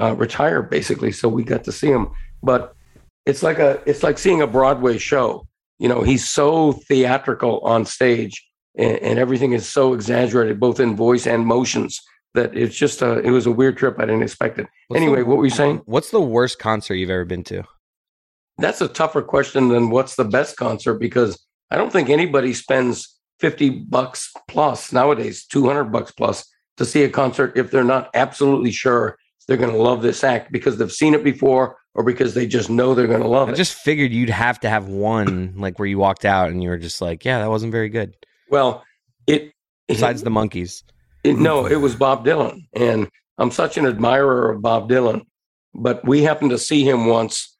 uh, 0.00 0.14
retire, 0.14 0.62
basically. 0.62 1.12
So 1.12 1.28
we 1.28 1.42
got 1.42 1.64
to 1.64 1.72
see 1.72 1.88
him. 1.88 2.08
But 2.42 2.74
it's 3.26 3.42
like 3.42 3.58
a 3.58 3.82
it's 3.84 4.02
like 4.02 4.18
seeing 4.18 4.40
a 4.40 4.46
Broadway 4.46 4.98
show. 4.98 5.46
You 5.78 5.88
know, 5.88 6.02
he's 6.02 6.28
so 6.28 6.72
theatrical 6.72 7.60
on 7.60 7.84
stage 7.84 8.44
and, 8.76 8.96
and 8.98 9.18
everything 9.18 9.52
is 9.52 9.68
so 9.68 9.94
exaggerated, 9.94 10.60
both 10.60 10.80
in 10.80 10.96
voice 10.96 11.26
and 11.26 11.46
motions, 11.46 12.00
that 12.34 12.56
it's 12.56 12.76
just 12.76 13.02
a 13.02 13.18
it 13.20 13.30
was 13.30 13.46
a 13.46 13.50
weird 13.50 13.76
trip 13.76 13.96
I 13.98 14.02
didn't 14.06 14.22
expect 14.22 14.58
it. 14.58 14.66
What's 14.88 15.02
anyway, 15.02 15.20
the- 15.20 15.26
what 15.26 15.38
were 15.38 15.44
you 15.44 15.50
saying? 15.50 15.82
What's 15.86 16.10
the 16.10 16.20
worst 16.20 16.58
concert 16.58 16.94
you've 16.94 17.10
ever 17.10 17.24
been 17.24 17.44
to? 17.44 17.64
That's 18.58 18.80
a 18.80 18.88
tougher 18.88 19.22
question 19.22 19.68
than 19.68 19.90
what's 19.90 20.16
the 20.16 20.24
best 20.24 20.56
concert 20.56 20.94
because 20.94 21.38
I 21.70 21.76
don't 21.76 21.92
think 21.92 22.10
anybody 22.10 22.54
spends 22.54 23.16
50 23.40 23.70
bucks 23.70 24.32
plus 24.48 24.92
nowadays, 24.92 25.46
200 25.46 25.84
bucks 25.84 26.10
plus 26.10 26.44
to 26.76 26.84
see 26.84 27.04
a 27.04 27.08
concert 27.08 27.56
if 27.56 27.70
they're 27.70 27.84
not 27.84 28.10
absolutely 28.14 28.72
sure 28.72 29.16
they're 29.46 29.56
going 29.56 29.72
to 29.72 29.78
love 29.82 30.02
this 30.02 30.22
act 30.22 30.52
because 30.52 30.76
they've 30.76 30.92
seen 30.92 31.14
it 31.14 31.24
before 31.24 31.78
or 31.94 32.04
because 32.04 32.34
they 32.34 32.46
just 32.46 32.68
know 32.68 32.94
they're 32.94 33.06
going 33.06 33.22
to 33.22 33.28
love 33.28 33.48
I 33.48 33.52
it. 33.52 33.54
I 33.54 33.56
just 33.56 33.74
figured 33.74 34.12
you'd 34.12 34.28
have 34.28 34.60
to 34.60 34.68
have 34.68 34.88
one 34.88 35.54
like 35.56 35.78
where 35.78 35.88
you 35.88 35.98
walked 35.98 36.24
out 36.24 36.50
and 36.50 36.62
you 36.62 36.68
were 36.68 36.76
just 36.76 37.00
like, 37.00 37.24
yeah, 37.24 37.38
that 37.40 37.48
wasn't 37.48 37.72
very 37.72 37.88
good. 37.88 38.14
Well, 38.50 38.84
it 39.26 39.52
Besides 39.88 40.22
the 40.22 40.30
monkeys. 40.30 40.84
It, 41.24 41.38
no, 41.38 41.66
it 41.66 41.76
was 41.76 41.96
Bob 41.96 42.24
Dylan, 42.24 42.66
and 42.74 43.08
I'm 43.38 43.50
such 43.50 43.78
an 43.78 43.86
admirer 43.86 44.50
of 44.50 44.62
Bob 44.62 44.88
Dylan, 44.88 45.22
but 45.74 46.06
we 46.06 46.22
happened 46.22 46.50
to 46.50 46.58
see 46.58 46.84
him 46.84 47.06
once. 47.06 47.56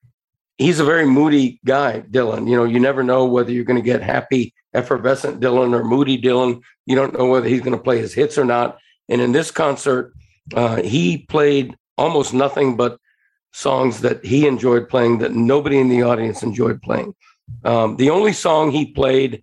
He's 0.58 0.80
a 0.80 0.84
very 0.84 1.06
moody 1.06 1.60
guy, 1.64 2.02
Dylan. 2.10 2.48
You 2.48 2.56
know, 2.56 2.64
you 2.64 2.80
never 2.80 3.02
know 3.02 3.24
whether 3.24 3.50
you're 3.50 3.64
going 3.64 3.80
to 3.80 3.84
get 3.84 4.02
happy, 4.02 4.54
effervescent 4.74 5.40
Dylan 5.40 5.72
or 5.72 5.84
moody 5.84 6.20
Dylan. 6.20 6.60
You 6.86 6.96
don't 6.96 7.16
know 7.16 7.26
whether 7.26 7.48
he's 7.48 7.60
going 7.60 7.76
to 7.76 7.82
play 7.82 7.98
his 7.98 8.12
hits 8.12 8.36
or 8.36 8.44
not. 8.44 8.78
And 9.08 9.20
in 9.20 9.32
this 9.32 9.50
concert, 9.50 10.12
uh, 10.54 10.82
he 10.82 11.18
played 11.18 11.76
almost 11.96 12.34
nothing 12.34 12.76
but 12.76 12.98
songs 13.52 14.00
that 14.00 14.24
he 14.24 14.46
enjoyed 14.46 14.88
playing 14.88 15.18
that 15.18 15.32
nobody 15.32 15.78
in 15.78 15.88
the 15.88 16.02
audience 16.02 16.42
enjoyed 16.42 16.82
playing. 16.82 17.14
Um, 17.64 17.96
the 17.96 18.10
only 18.10 18.32
song 18.32 18.70
he 18.70 18.92
played 18.92 19.42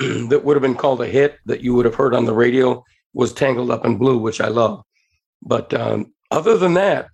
that 0.28 0.42
would 0.44 0.56
have 0.56 0.62
been 0.62 0.74
called 0.74 1.00
a 1.02 1.06
hit 1.06 1.38
that 1.46 1.60
you 1.60 1.74
would 1.74 1.84
have 1.84 1.94
heard 1.94 2.14
on 2.14 2.24
the 2.24 2.34
radio 2.34 2.84
was 3.12 3.32
Tangled 3.32 3.70
Up 3.70 3.84
in 3.84 3.98
Blue, 3.98 4.18
which 4.18 4.40
I 4.40 4.48
love. 4.48 4.82
But 5.42 5.74
um, 5.74 6.12
other 6.30 6.56
than 6.56 6.74
that, 6.74 7.08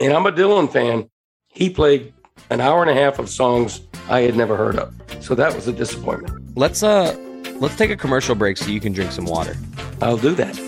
and 0.00 0.12
I'm 0.12 0.26
a 0.26 0.32
Dylan 0.32 0.70
fan, 0.70 1.08
he 1.48 1.70
played 1.70 2.12
an 2.50 2.60
hour 2.60 2.82
and 2.82 2.90
a 2.90 2.94
half 2.94 3.18
of 3.18 3.28
songs 3.28 3.82
I 4.08 4.20
had 4.20 4.36
never 4.36 4.56
heard 4.56 4.76
of. 4.76 4.94
So 5.20 5.34
that 5.34 5.54
was 5.54 5.68
a 5.68 5.72
disappointment. 5.72 6.56
Let's 6.56 6.82
uh 6.82 7.16
let's 7.60 7.76
take 7.76 7.90
a 7.90 7.96
commercial 7.96 8.34
break 8.34 8.56
so 8.56 8.70
you 8.70 8.80
can 8.80 8.92
drink 8.92 9.12
some 9.12 9.26
water. 9.26 9.56
I'll 10.00 10.16
do 10.16 10.34
that. 10.36 10.67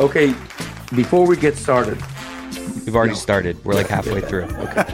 Okay, 0.00 0.34
before 0.94 1.26
we 1.26 1.36
get 1.36 1.56
started, 1.56 1.98
We've 2.86 2.94
already 2.94 3.16
started. 3.16 3.62
We're 3.64 3.74
like 3.74 3.88
halfway 3.88 4.20
through. 4.20 4.44
Okay. 4.44 4.84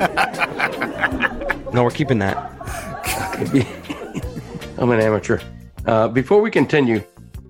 no, 1.75 1.85
we're 1.85 1.91
keeping 1.91 2.19
that. 2.21 2.39
I'm 4.79 4.91
an 4.91 5.01
amateur. 5.01 5.41
Uh, 5.85 6.09
before 6.09 6.41
we 6.41 6.51
continue, 6.51 7.03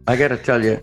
I 0.08 0.16
got 0.16 0.28
to 0.28 0.36
tell 0.36 0.64
you, 0.64 0.80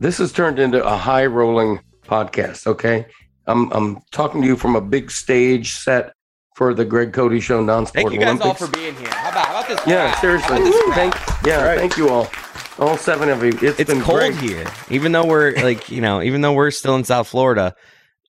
this 0.00 0.16
has 0.16 0.32
turned 0.32 0.58
into 0.58 0.82
a 0.82 0.96
high 0.96 1.26
rolling 1.26 1.80
podcast. 2.06 2.66
Okay, 2.66 3.04
I'm 3.46 3.70
I'm 3.72 4.00
talking 4.12 4.40
to 4.40 4.46
you 4.46 4.56
from 4.56 4.76
a 4.76 4.80
big 4.80 5.10
stage 5.10 5.74
set 5.74 6.14
for 6.54 6.72
the 6.72 6.84
Greg 6.84 7.12
Cote 7.12 7.40
Show 7.42 7.62
non-sport 7.62 8.04
Thank 8.04 8.12
you 8.14 8.18
guys 8.18 8.40
Olympics. 8.40 8.62
all 8.62 8.68
for 8.68 8.72
being 8.74 8.94
here. 8.96 9.08
How 9.10 9.30
about, 9.30 9.46
how 9.46 9.52
about 9.60 9.68
this? 9.68 9.80
yeah, 9.86 10.10
crowd? 10.12 10.20
seriously. 10.20 10.48
How 10.48 10.56
about 10.56 10.64
this 10.64 10.82
crowd? 10.84 10.94
Thank 10.94 11.46
yeah, 11.46 11.76
thank 11.76 11.96
you 11.98 12.08
all, 12.08 12.24
all 12.82 12.96
seven 12.96 13.28
of 13.28 13.42
you. 13.42 13.52
It's, 13.62 13.90
cold 14.02 14.18
great. 14.18 14.34
here 14.36 14.66
even 14.90 15.12
though 15.12 15.24
we're 15.26 15.52
like 15.62 15.88
you 15.90 16.00
know 16.00 16.20
even 16.22 16.40
though 16.42 16.52
we're 16.52 16.70
still 16.70 16.94
in 16.96 17.04
south 17.04 17.28
florida 17.28 17.74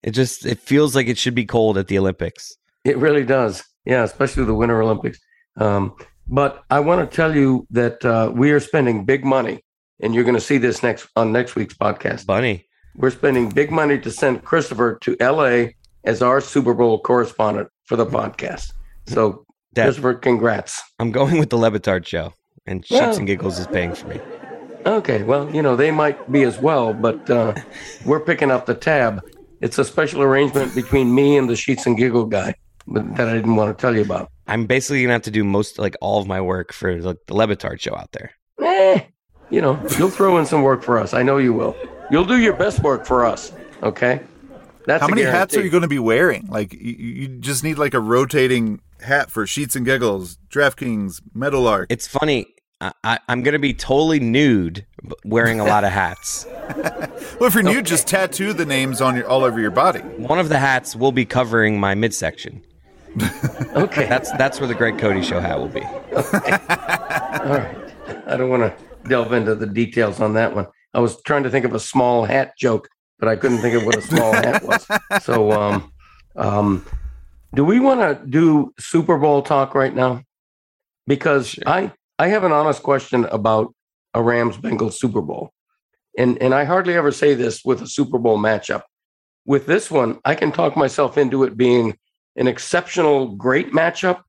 it 0.03 0.11
just 0.11 0.45
it 0.45 0.59
feels 0.59 0.95
like 0.95 1.07
it 1.07 1.17
should 1.17 1.35
be 1.35 1.45
cold 1.45 1.77
at 1.77 1.87
the 1.87 1.97
olympics 1.97 2.53
It 2.85 2.97
really 2.97 3.23
does. 3.25 3.63
Yeah, 3.85 4.03
especially 4.03 4.45
the 4.45 4.53
Winter 4.53 4.81
Olympics. 4.81 5.19
Um, 5.57 5.95
but 6.27 6.63
I 6.69 6.79
want 6.79 6.99
to 7.09 7.15
tell 7.15 7.35
you 7.35 7.67
that 7.71 8.03
uh, 8.05 8.31
we 8.33 8.51
are 8.51 8.59
spending 8.61 9.03
big 9.05 9.25
money, 9.25 9.59
and 10.01 10.13
you're 10.15 10.23
going 10.23 10.35
to 10.43 10.47
see 10.51 10.57
this 10.57 10.81
next 10.83 11.07
on 11.17 11.31
next 11.33 11.55
week's 11.55 11.73
podcast. 11.75 12.25
bunny 12.25 12.65
We're 12.95 13.11
spending 13.11 13.49
big 13.49 13.71
money 13.71 13.97
to 13.99 14.09
send 14.11 14.43
Christopher 14.45 14.97
to 15.03 15.17
LA 15.19 15.71
as 16.05 16.21
our 16.21 16.39
Super 16.41 16.73
Bowl 16.73 16.99
correspondent 17.01 17.67
for 17.87 17.95
the 17.97 18.05
podcast. 18.05 18.71
So, 19.07 19.45
Dad, 19.73 19.85
Christopher, 19.85 20.13
congrats. 20.15 20.81
i'm 20.99 21.11
going 21.11 21.37
with 21.39 21.49
the 21.49 21.57
le 21.57 21.71
batard 21.71 22.05
show 22.07 22.33
and 22.65 22.85
sheets 22.85 23.01
Yeah. 23.01 23.15
and 23.17 23.27
giggles 23.27 23.59
is 23.59 23.67
paying 23.67 23.93
for 23.95 24.07
me 24.07 24.19
Okay, 24.85 25.23
well, 25.23 25.53
you 25.53 25.61
know, 25.61 25.75
they 25.75 25.91
might 25.91 26.31
be 26.31 26.43
as 26.43 26.59
well, 26.59 26.93
but 26.93 27.29
uh, 27.29 27.53
we're 28.05 28.19
picking 28.19 28.51
up 28.51 28.65
the 28.65 28.73
tab. 28.73 29.21
It's 29.61 29.77
a 29.77 29.85
special 29.85 30.21
arrangement 30.21 30.75
between 30.75 31.13
me 31.15 31.37
and 31.37 31.49
the 31.49 31.55
Sheets 31.55 31.85
and 31.85 31.97
Giggle 31.97 32.25
guy 32.25 32.55
but 32.87 33.15
that 33.15 33.29
I 33.29 33.33
didn't 33.33 33.55
want 33.55 33.77
to 33.77 33.81
tell 33.81 33.95
you 33.95 34.01
about. 34.01 34.29
i'm 34.47 34.65
basically 34.65 35.01
gonna 35.03 35.13
have 35.13 35.21
to 35.21 35.31
do 35.31 35.43
most 35.43 35.79
like 35.79 35.95
all 36.01 36.19
of 36.19 36.27
my 36.27 36.41
work 36.41 36.73
for 36.73 36.99
the, 36.99 37.15
the 37.27 37.33
le 37.33 37.47
batard 37.47 37.79
show 37.79 37.95
out 37.95 38.11
there 38.11 38.31
Eh, 38.61 39.01
you 39.49 39.61
know, 39.61 39.79
you'll 39.97 40.09
throw 40.09 40.37
in 40.37 40.45
some 40.45 40.61
work 40.61 40.83
for 40.83 40.99
us. 40.99 41.13
I 41.13 41.23
know 41.23 41.37
you 41.37 41.53
will. 41.53 41.75
You'll 42.11 42.25
do 42.25 42.37
your 42.39 42.53
best 42.53 42.79
work 42.81 43.05
for 43.05 43.25
us. 43.25 43.51
Okay. 43.81 44.21
That's 44.85 45.01
How 45.01 45.07
a 45.07 45.09
many 45.09 45.23
hats 45.23 45.57
are 45.57 45.63
you 45.63 45.69
going 45.69 45.81
to 45.81 45.87
be 45.87 45.99
wearing? 45.99 46.47
Like, 46.47 46.73
you, 46.73 46.79
you 46.79 47.27
just 47.39 47.63
need 47.63 47.77
like 47.77 47.93
a 47.93 47.99
rotating 47.99 48.79
hat 49.01 49.31
for 49.31 49.47
Sheets 49.47 49.75
and 49.75 49.85
Giggles, 49.85 50.37
DraftKings, 50.49 51.21
Meadowlark. 51.33 51.87
it's 51.89 52.07
funny 52.07 52.53
I, 52.83 52.91
I, 53.03 53.19
i'm 53.29 53.41
gonna 53.43 53.59
be 53.59 53.73
totally 53.73 54.19
nude 54.19 54.85
wearing 55.25 55.59
a 55.59 55.63
lot 55.63 55.83
of 55.83 55.91
hats 55.91 56.45
Well, 57.39 57.47
if 57.47 57.53
you're 57.53 57.63
nude, 57.63 57.85
just 57.85 58.07
tattoo 58.07 58.53
the 58.53 58.65
names 58.65 59.01
on 59.01 59.15
your 59.15 59.27
all 59.27 59.43
over 59.43 59.59
your 59.59 59.71
body. 59.71 59.99
one 59.99 60.39
of 60.39 60.49
the 60.49 60.59
hats 60.59 60.95
will 60.95 61.11
be 61.11 61.25
covering 61.25 61.79
my 61.79 61.93
midsection 61.95 62.63
Okay. 63.75 64.05
that's 64.07 64.31
that's 64.33 64.59
where 64.59 64.67
the 64.67 64.75
greg 64.75 64.97
cote 64.99 65.23
show 65.23 65.39
hat 65.39 65.59
will 65.59 65.67
be 65.69 65.81
All 66.15 67.57
right. 67.57 67.77
I 68.27 68.37
don't 68.37 68.49
want 68.49 68.63
to 68.63 68.73
delve 69.09 69.33
into 69.33 69.55
the 69.55 69.65
details 69.67 70.19
on 70.19 70.33
that 70.33 70.55
one. 70.55 70.67
I 70.93 70.99
was 70.99 71.21
trying 71.23 71.43
to 71.43 71.49
think 71.49 71.65
of 71.65 71.73
a 71.73 71.79
small 71.79 72.25
hat 72.25 72.53
joke, 72.57 72.87
but 73.19 73.27
I 73.27 73.35
couldn't 73.35 73.59
think 73.59 73.75
of 73.75 73.85
what 73.85 73.97
a 73.97 74.01
small 74.01 74.31
hat 74.31 74.63
was. 74.63 74.85
So, 75.23 75.51
um, 75.51 75.91
um, 76.35 76.85
do 77.53 77.65
we 77.65 77.79
want 77.79 77.99
to 78.01 78.25
do 78.27 78.73
Super 78.79 79.17
Bowl 79.17 79.41
talk 79.41 79.73
right 79.75 79.93
now? 79.93 80.23
Because 81.07 81.57
I 81.65 81.91
I 82.19 82.27
have 82.27 82.43
an 82.43 82.51
honest 82.51 82.83
question 82.83 83.25
about 83.25 83.73
a 84.13 84.21
Rams 84.21 84.57
Bengals 84.57 84.93
Super 84.93 85.21
Bowl, 85.21 85.51
and 86.17 86.41
and 86.41 86.53
I 86.53 86.63
hardly 86.63 86.95
ever 86.95 87.11
say 87.11 87.33
this 87.33 87.63
with 87.65 87.81
a 87.81 87.87
Super 87.87 88.19
Bowl 88.19 88.37
matchup. 88.37 88.83
With 89.45 89.65
this 89.65 89.89
one, 89.89 90.19
I 90.23 90.35
can 90.35 90.51
talk 90.51 90.77
myself 90.77 91.17
into 91.17 91.43
it 91.43 91.57
being 91.57 91.97
an 92.35 92.47
exceptional, 92.47 93.35
great 93.35 93.71
matchup, 93.71 94.21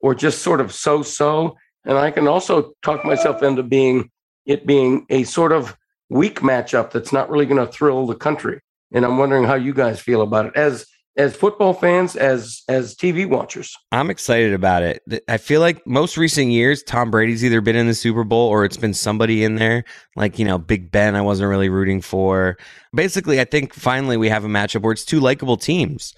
or 0.00 0.14
just 0.14 0.42
sort 0.42 0.60
of 0.60 0.72
so-so. 0.72 1.56
And 1.84 1.98
I 1.98 2.10
can 2.10 2.28
also 2.28 2.72
talk 2.82 3.04
myself 3.04 3.42
into 3.42 3.62
being 3.62 4.10
it 4.46 4.66
being 4.66 5.06
a 5.10 5.24
sort 5.24 5.52
of 5.52 5.76
weak 6.08 6.40
matchup 6.40 6.90
that's 6.90 7.12
not 7.12 7.30
really 7.30 7.46
going 7.46 7.64
to 7.64 7.72
thrill 7.72 8.06
the 8.06 8.14
country. 8.14 8.60
And 8.92 9.04
I'm 9.04 9.18
wondering 9.18 9.44
how 9.44 9.54
you 9.54 9.72
guys 9.72 10.00
feel 10.00 10.22
about 10.22 10.46
it 10.46 10.56
as 10.56 10.86
as 11.16 11.36
football 11.36 11.74
fans, 11.74 12.16
as 12.16 12.62
as 12.68 12.94
TV 12.94 13.28
watchers. 13.28 13.76
I'm 13.90 14.10
excited 14.10 14.54
about 14.54 14.82
it. 14.82 15.02
I 15.28 15.36
feel 15.36 15.60
like 15.60 15.86
most 15.86 16.16
recent 16.16 16.48
years, 16.48 16.82
Tom 16.82 17.10
Brady's 17.10 17.44
either 17.44 17.60
been 17.60 17.76
in 17.76 17.86
the 17.86 17.94
Super 17.94 18.24
Bowl 18.24 18.48
or 18.48 18.64
it's 18.64 18.76
been 18.76 18.94
somebody 18.94 19.44
in 19.44 19.56
there. 19.56 19.84
Like, 20.16 20.38
you 20.38 20.44
know, 20.44 20.58
Big 20.58 20.90
Ben, 20.90 21.14
I 21.14 21.20
wasn't 21.20 21.50
really 21.50 21.68
rooting 21.68 22.00
for. 22.00 22.56
Basically, 22.94 23.40
I 23.40 23.44
think 23.44 23.74
finally 23.74 24.16
we 24.16 24.28
have 24.28 24.44
a 24.44 24.48
matchup 24.48 24.82
where 24.82 24.92
it's 24.92 25.04
two 25.04 25.20
likable 25.20 25.56
teams. 25.56 26.14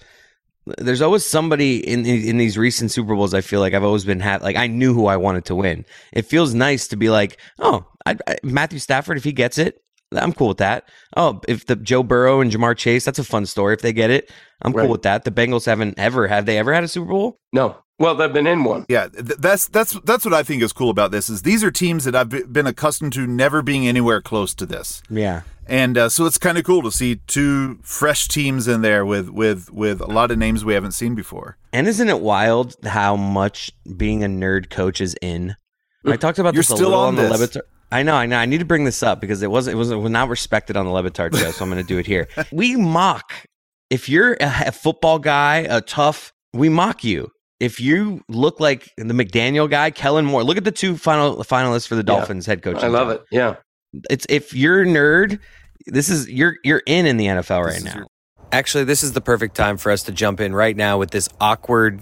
There's 0.77 1.01
always 1.01 1.25
somebody 1.25 1.77
in 1.87 2.05
in 2.05 2.37
these 2.37 2.57
recent 2.57 2.91
Super 2.91 3.15
Bowls. 3.15 3.33
I 3.33 3.41
feel 3.41 3.59
like 3.59 3.73
I've 3.73 3.83
always 3.83 4.05
been 4.05 4.19
ha- 4.19 4.39
like 4.41 4.55
I 4.55 4.67
knew 4.67 4.93
who 4.93 5.07
I 5.07 5.17
wanted 5.17 5.45
to 5.45 5.55
win. 5.55 5.85
It 6.13 6.25
feels 6.25 6.53
nice 6.53 6.87
to 6.87 6.95
be 6.95 7.09
like, 7.09 7.39
oh, 7.59 7.85
I, 8.05 8.15
I, 8.27 8.37
Matthew 8.43 8.79
Stafford, 8.79 9.17
if 9.17 9.23
he 9.23 9.31
gets 9.31 9.57
it, 9.57 9.81
I'm 10.13 10.33
cool 10.33 10.49
with 10.49 10.57
that. 10.57 10.87
Oh, 11.17 11.41
if 11.47 11.65
the 11.65 11.75
Joe 11.75 12.03
Burrow 12.03 12.39
and 12.41 12.51
Ja'Marr 12.51 12.77
Chase, 12.77 13.03
that's 13.05 13.19
a 13.19 13.23
fun 13.23 13.45
story. 13.45 13.73
If 13.73 13.81
they 13.81 13.91
get 13.93 14.09
it, 14.11 14.29
I'm 14.61 14.71
Right. 14.71 14.83
cool 14.83 14.91
with 14.91 15.01
that. 15.03 15.23
The 15.23 15.31
Bengals 15.31 15.65
haven't 15.65 15.97
ever 15.97 16.27
have 16.27 16.45
they 16.45 16.57
ever 16.57 16.73
had 16.73 16.83
a 16.83 16.87
Super 16.87 17.07
Bowl? 17.11 17.39
No. 17.51 17.77
Well, 17.97 18.13
they've 18.15 18.31
been 18.33 18.45
in 18.47 18.65
one. 18.65 18.85
Yeah, 18.89 19.07
th- 19.07 19.39
that's 19.39 19.67
that's 19.69 19.93
that's 20.03 20.25
what 20.25 20.33
I 20.33 20.43
think 20.43 20.61
is 20.61 20.73
cool 20.73 20.89
about 20.89 21.11
this 21.11 21.29
is 21.29 21.43
these 21.43 21.63
are 21.63 21.71
teams 21.71 22.03
that 22.03 22.13
I've 22.15 22.27
be- 22.29 22.43
been 22.43 22.67
accustomed 22.67 23.13
to 23.13 23.25
never 23.25 23.61
being 23.61 23.87
anywhere 23.87 24.21
close 24.21 24.53
to 24.55 24.65
this, 24.65 25.01
Yeah. 25.09 25.41
and 25.65 25.97
uh, 25.97 26.09
so 26.09 26.25
it's 26.25 26.37
kind 26.37 26.57
of 26.57 26.65
cool 26.65 26.81
to 26.83 26.91
see 26.91 27.15
two 27.25 27.79
fresh 27.83 28.27
teams 28.27 28.67
in 28.67 28.81
there 28.81 29.05
with 29.05 29.29
with 29.29 29.71
with 29.71 30.01
a 30.01 30.07
lot 30.07 30.29
of 30.29 30.37
names 30.37 30.65
we 30.65 30.73
haven't 30.73 30.91
seen 30.91 31.15
before. 31.15 31.55
And 31.71 31.87
isn't 31.87 32.09
it 32.09 32.19
wild 32.19 32.75
how 32.85 33.15
much 33.15 33.71
being 33.95 34.25
a 34.25 34.27
nerd 34.27 34.69
coach 34.69 34.99
is 34.99 35.15
in? 35.21 35.55
I 36.05 36.17
talked 36.17 36.37
about 36.37 36.53
You're 36.53 36.59
this 36.63 36.71
a 36.71 36.75
still 36.75 36.89
little 36.89 37.01
on 37.03 37.17
on, 37.17 37.29
the 37.29 37.37
this. 37.47 37.57
I 37.91 38.03
know, 38.03 38.15
I 38.15 38.25
know. 38.25 38.37
I 38.37 38.45
need 38.45 38.57
to 38.59 38.65
bring 38.65 38.83
this 38.83 39.01
up 39.03 39.21
because 39.21 39.41
it 39.41 39.49
wasn't 39.51 39.75
it 39.75 39.77
was, 39.77 39.91
it 39.91 39.95
was 39.95 40.11
not 40.11 40.27
respected 40.29 40.75
on 40.75 40.85
the 40.85 40.91
Le 40.91 41.03
Batard 41.03 41.37
show, 41.37 41.51
so 41.51 41.63
I'm 41.63 41.69
going 41.71 41.81
to 41.81 41.87
do 41.87 41.97
it 41.97 42.05
here. 42.05 42.27
We 42.51 42.75
mock 42.75 43.31
if 43.89 44.09
you're 44.09 44.33
a, 44.33 44.67
a 44.67 44.71
football 44.71 45.19
guy, 45.19 45.57
a 45.69 45.81
tough. 45.81 46.33
We 46.53 46.69
mock 46.69 47.03
you 47.03 47.29
if 47.59 47.79
you 47.79 48.21
look 48.27 48.59
like 48.59 48.91
the 48.97 49.03
McDaniel 49.13 49.69
guy, 49.69 49.91
Kellen 49.91 50.25
Moore. 50.25 50.43
Look 50.43 50.57
at 50.57 50.63
the 50.63 50.71
two 50.71 50.97
final 50.97 51.37
finalists 51.43 51.87
for 51.87 51.95
the 51.95 52.01
Yeah. 52.01 52.17
Dolphins 52.17 52.45
head 52.45 52.61
coach. 52.63 52.83
I 52.83 52.87
love 52.87 53.09
it. 53.09 53.21
Yeah. 53.31 53.55
It's 54.09 54.25
if 54.29 54.53
you're 54.53 54.81
a 54.81 54.85
nerd, 54.85 55.39
this 55.85 56.09
is 56.09 56.27
you're 56.29 56.55
you're 56.63 56.81
in 56.85 57.05
in 57.05 57.17
the 57.17 57.27
NFL 57.27 57.63
right 57.63 57.73
This 57.75 57.83
now. 57.85 57.95
your- 57.95 58.07
Actually, 58.51 58.83
this 58.85 59.03
is 59.03 59.13
the 59.13 59.21
perfect 59.21 59.55
time 59.55 59.75
for 59.77 59.91
us 59.91 60.03
to 60.03 60.11
jump 60.11 60.39
in 60.39 60.53
right 60.55 60.75
now 60.77 60.97
with 60.97 61.11
this 61.11 61.27
awkward 61.41 62.01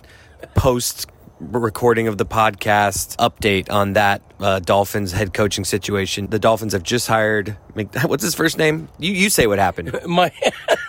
post 0.56 1.08
recording 1.40 2.08
of 2.08 2.18
the 2.18 2.26
podcast 2.26 3.16
update 3.18 3.72
on 3.72 3.94
that 3.94 4.22
uh, 4.40 4.60
Dolphins 4.60 5.12
head 5.12 5.34
coaching 5.34 5.66
situation. 5.66 6.28
The 6.28 6.40
Dolphins 6.40 6.74
have 6.74 6.84
just 6.84 7.08
hired. 7.08 7.58
What's 8.06 8.24
his 8.24 8.36
first 8.36 8.58
name? 8.58 8.90
You 9.00 9.12
you 9.14 9.30
say 9.30 9.48
what 9.48 9.60
happened. 9.60 9.98
My 10.06 10.32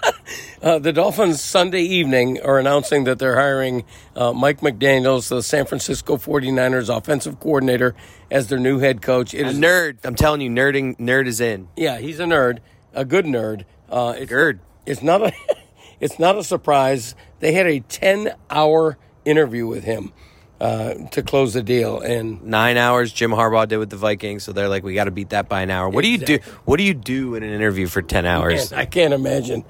uh, 0.63 0.79
the 0.79 0.93
Dolphins 0.93 1.41
Sunday 1.43 1.83
evening 1.83 2.41
are 2.43 2.59
announcing 2.59 3.05
that 3.05 3.19
they're 3.19 3.37
hiring 3.37 3.85
uh, 4.15 4.33
Mike 4.33 4.61
McDaniels, 4.61 5.29
the 5.29 5.43
San 5.43 5.67
Francisco 5.67 6.17
49ers 6.17 6.95
offensive 6.95 7.41
coordinator, 7.41 7.95
as 8.31 8.49
their 8.49 8.59
new 8.59 8.79
head 8.79 9.03
coach. 9.03 9.35
It 9.35 9.47
A 9.47 9.49
is 9.51 9.59
nerd. 9.59 9.99
I'm 10.05 10.15
telling 10.15 10.41
you, 10.41 10.51
nerding 10.51 10.99
nerd 10.99 11.27
is 11.27 11.41
in. 11.41 11.69
Yeah, 11.77 11.99
he's 11.99 12.21
a 12.21 12.25
nerd, 12.25 12.59
a 12.93 13.05
good 13.05 13.25
nerd. 13.25 13.65
Uh, 13.89 14.15
it's, 14.17 14.31
Nerd. 14.31 14.61
It's 14.87 15.03
not 15.03 15.23
a, 15.23 15.33
it's 16.01 16.19
not 16.19 16.37
a 16.37 16.45
surprise. 16.45 17.15
They 17.41 17.53
had 17.53 17.67
a 17.67 17.81
ten-hour 17.81 18.99
interview 19.25 19.67
with 19.67 19.85
him 19.85 20.13
uh, 20.65 20.95
to 21.11 21.23
close 21.23 21.53
the 21.53 21.63
deal, 21.63 22.01
and 22.01 22.43
Nine 22.45 22.77
hours. 22.77 23.13
Jim 23.13 23.31
Harbaugh 23.33 23.69
did 23.69 23.77
with 23.79 23.91
the 23.91 23.97
Vikings, 23.97 24.45
so 24.45 24.53
they're 24.53 24.69
like, 24.69 24.83
we 24.83 24.95
got 24.95 25.05
to 25.05 25.11
beat 25.11 25.31
that 25.31 25.49
by 25.49 25.61
an 25.63 25.71
hour. 25.71 25.89
What 25.89 26.03
do 26.03 26.09
you 26.11 26.19
do? 26.19 26.39
What 26.65 26.79
do 26.79 26.85
you 26.85 26.95
do 26.95 27.35
in 27.35 27.43
an 27.43 27.51
interview 27.53 27.87
for 27.87 28.01
ten 28.03 28.25
hours? 28.25 28.71
man, 28.71 28.81
I 28.81 28.85
can't 28.87 29.13
imagine. 29.13 29.65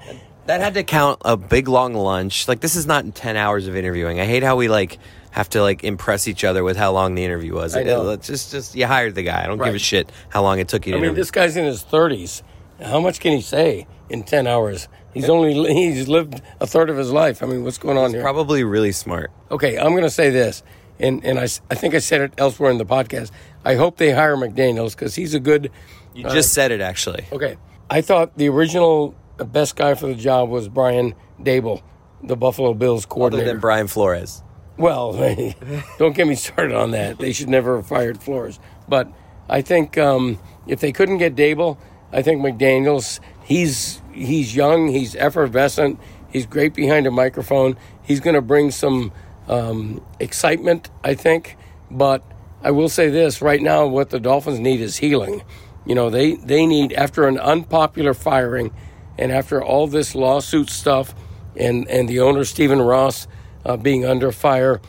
That 0.45 0.61
had 0.61 0.75
to 0.75 0.83
count 0.83 1.21
a 1.25 1.35
big 1.35 1.67
long 1.67 1.93
lunch. 1.95 2.47
Like 2.47 2.59
this 2.61 2.75
is 2.75 2.85
not 2.85 3.15
10 3.15 3.35
hours 3.35 3.67
of 3.67 3.75
interviewing. 3.75 4.19
I 4.19 4.25
hate 4.25 4.43
how 4.43 4.55
we 4.55 4.67
like 4.67 4.99
have 5.31 5.49
to 5.49 5.61
like 5.63 5.83
impress 5.83 6.27
each 6.27 6.43
other 6.43 6.63
with 6.63 6.77
how 6.77 6.91
long 6.91 7.15
the 7.15 7.25
interview 7.25 7.53
was. 7.55 7.75
I 7.75 7.81
know. 7.83 8.09
It- 8.11 8.13
it's 8.19 8.27
just 8.27 8.51
just 8.51 8.75
you 8.75 8.85
hired 8.85 9.15
the 9.15 9.23
guy. 9.23 9.43
I 9.43 9.47
don't 9.47 9.57
give 9.57 9.73
a 9.73 9.79
shit 9.79 10.11
how 10.29 10.43
long 10.43 10.59
it 10.59 10.67
took 10.67 10.85
you 10.85 10.91
to 10.91 10.97
I 10.97 11.01
mean, 11.01 11.05
interview. 11.05 11.21
this 11.21 11.31
guy's 11.31 11.57
in 11.57 11.65
his 11.65 11.81
thirties. 11.81 12.43
How 12.79 12.99
much 12.99 13.19
can 13.19 13.31
he 13.33 13.41
say 13.41 13.87
in 14.09 14.21
ten 14.23 14.45
hours? 14.47 14.87
He's 15.15 15.29
only 15.29 15.53
he's 15.73 16.07
lived 16.07 16.41
a 16.59 16.67
third 16.67 16.89
of 16.91 16.97
his 16.97 17.11
life. 17.11 17.41
I 17.41 17.47
mean, 17.47 17.63
what's 17.63 17.77
going 17.79 17.97
on 17.97 18.11
here? 18.11 18.21
Probably 18.21 18.63
really 18.63 18.91
smart. 18.91 19.31
Okay, 19.49 19.77
I'm 19.79 19.91
going 19.93 20.03
to 20.03 20.09
say 20.09 20.29
this, 20.29 20.61
and 20.99 21.23
and 21.25 21.39
I, 21.39 21.43
I 21.69 21.75
think 21.75 21.93
I 21.93 21.99
said 21.99 22.21
it 22.21 22.33
elsewhere 22.37 22.71
in 22.71 22.77
the 22.77 22.85
podcast. 22.85 23.31
I 23.63 23.75
hope 23.75 23.97
they 23.97 24.11
hire 24.11 24.35
McDaniel's 24.35 24.95
because 24.95 25.15
he's 25.15 25.33
a 25.33 25.39
good. 25.39 25.71
You 26.13 26.23
just 26.23 26.53
said 26.53 26.71
it 26.71 26.81
actually. 26.81 27.25
Okay, 27.31 27.57
I 27.89 28.01
thought 28.01 28.37
the 28.37 28.47
original 28.49 29.15
best 29.37 29.75
guy 29.75 29.95
for 29.95 30.07
the 30.07 30.15
job 30.15 30.49
was 30.49 30.69
Brian 30.69 31.13
Daboll, 31.41 31.81
the 32.23 32.37
Buffalo 32.37 32.73
Bills 32.73 33.05
Other 33.05 33.13
coordinator. 33.13 33.47
than 33.47 33.59
Brian 33.59 33.87
Flores. 33.87 34.41
Well, 34.77 35.13
don't 35.99 36.15
get 36.15 36.27
me 36.27 36.35
started 36.35 36.75
on 36.75 36.91
that. 36.91 37.17
They 37.19 37.31
should 37.33 37.49
never 37.49 37.77
have 37.77 37.87
fired 37.87 38.21
Flores. 38.21 38.59
But 38.87 39.07
I 39.49 39.61
think 39.61 39.97
um, 39.97 40.37
if 40.67 40.79
they 40.79 40.91
couldn't 40.91 41.17
get 41.17 41.35
Daboll, 41.35 41.77
I 42.11 42.21
think 42.21 42.41
McDaniel's. 42.41 43.19
He's 43.43 44.01
he's 44.11 44.55
young. 44.55 44.87
He's 44.87 45.15
effervescent. 45.15 45.99
He's 46.31 46.45
great 46.45 46.73
behind 46.73 47.07
a 47.07 47.11
microphone. 47.11 47.77
He's 48.03 48.19
going 48.19 48.33
to 48.33 48.41
bring 48.41 48.71
some 48.71 49.11
um, 49.47 50.05
excitement, 50.19 50.89
I 51.03 51.15
think. 51.15 51.57
But 51.91 52.23
I 52.63 52.71
will 52.71 52.89
say 52.89 53.09
this: 53.09 53.41
right 53.41 53.61
now, 53.61 53.87
what 53.87 54.09
the 54.09 54.19
Dolphins 54.19 54.59
need 54.59 54.81
is 54.81 54.97
healing. 54.97 55.43
You 55.85 55.95
know, 55.95 56.09
they 56.09 56.35
they 56.35 56.65
need 56.65 56.93
after 56.93 57.27
an 57.27 57.37
unpopular 57.37 58.13
firing, 58.13 58.73
and 59.17 59.31
after 59.31 59.63
all 59.63 59.87
this 59.87 60.15
lawsuit 60.15 60.69
stuff, 60.69 61.13
and 61.55 61.87
and 61.87 62.09
the 62.09 62.19
owner 62.21 62.43
Stephen 62.43 62.81
Ross 62.81 63.27
uh, 63.65 63.77
being 63.77 64.05
under 64.05 64.31
fire. 64.31 64.81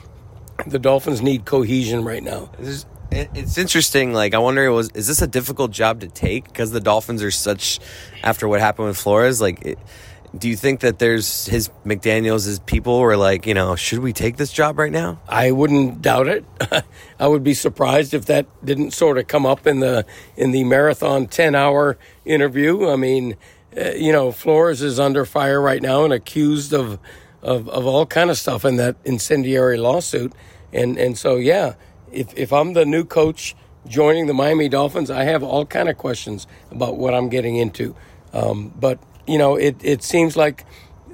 The 0.66 0.78
Dolphins 0.78 1.20
need 1.20 1.44
cohesion 1.44 2.02
right 2.02 2.22
now. 2.22 2.50
It's 3.10 3.58
interesting. 3.58 4.12
Like, 4.12 4.34
I 4.34 4.38
wonder, 4.38 4.70
was 4.72 4.90
is 4.90 5.06
this 5.06 5.22
a 5.22 5.26
difficult 5.26 5.70
job 5.70 6.00
to 6.00 6.08
take 6.08 6.44
because 6.44 6.70
the 6.70 6.80
Dolphins 6.80 7.22
are 7.22 7.30
such 7.30 7.78
after 8.22 8.48
what 8.48 8.60
happened 8.60 8.88
with 8.88 8.96
Flores? 8.96 9.40
Like, 9.40 9.62
it, 9.64 9.78
do 10.38 10.48
you 10.48 10.56
think 10.56 10.80
that 10.80 10.98
there's 10.98 11.46
his 11.46 11.70
McDaniel's, 11.84 12.44
his 12.44 12.58
people 12.58 13.00
were 13.00 13.16
like, 13.16 13.46
you 13.46 13.54
know, 13.54 13.76
should 13.76 14.00
we 14.00 14.12
take 14.12 14.36
this 14.36 14.52
job 14.52 14.78
right 14.78 14.92
now? 14.92 15.20
I 15.28 15.50
wouldn't 15.50 16.02
doubt 16.02 16.28
it. 16.28 16.44
I 17.18 17.26
would 17.26 17.44
be 17.44 17.54
surprised 17.54 18.14
if 18.14 18.26
that 18.26 18.46
didn't 18.64 18.92
sort 18.92 19.18
of 19.18 19.26
come 19.26 19.46
up 19.46 19.66
in 19.66 19.80
the 19.80 20.06
in 20.36 20.50
the 20.50 20.64
marathon 20.64 21.26
ten 21.26 21.54
hour 21.54 21.98
interview. 22.24 22.88
I 22.88 22.96
mean, 22.96 23.36
uh, 23.76 23.90
you 23.90 24.12
know, 24.12 24.32
Flores 24.32 24.82
is 24.82 24.98
under 24.98 25.24
fire 25.24 25.60
right 25.60 25.82
now 25.82 26.04
and 26.04 26.12
accused 26.12 26.72
of 26.72 26.98
of, 27.42 27.68
of 27.68 27.86
all 27.86 28.06
kind 28.06 28.30
of 28.30 28.36
stuff 28.36 28.64
in 28.64 28.76
that 28.76 28.96
incendiary 29.04 29.76
lawsuit. 29.76 30.32
And 30.72 30.98
and 30.98 31.16
so 31.16 31.36
yeah, 31.36 31.74
if 32.12 32.36
if 32.36 32.52
I'm 32.52 32.72
the 32.72 32.84
new 32.84 33.04
coach 33.04 33.54
joining 33.86 34.26
the 34.26 34.34
Miami 34.34 34.68
Dolphins, 34.68 35.10
I 35.10 35.24
have 35.24 35.42
all 35.42 35.64
kind 35.64 35.88
of 35.88 35.96
questions 35.96 36.46
about 36.70 36.96
what 36.96 37.14
I'm 37.14 37.28
getting 37.28 37.56
into. 37.56 37.94
Um, 38.32 38.72
but 38.78 38.98
you 39.26 39.38
know, 39.38 39.56
it 39.56 39.76
it 39.82 40.02
seems 40.02 40.36
like 40.36 40.64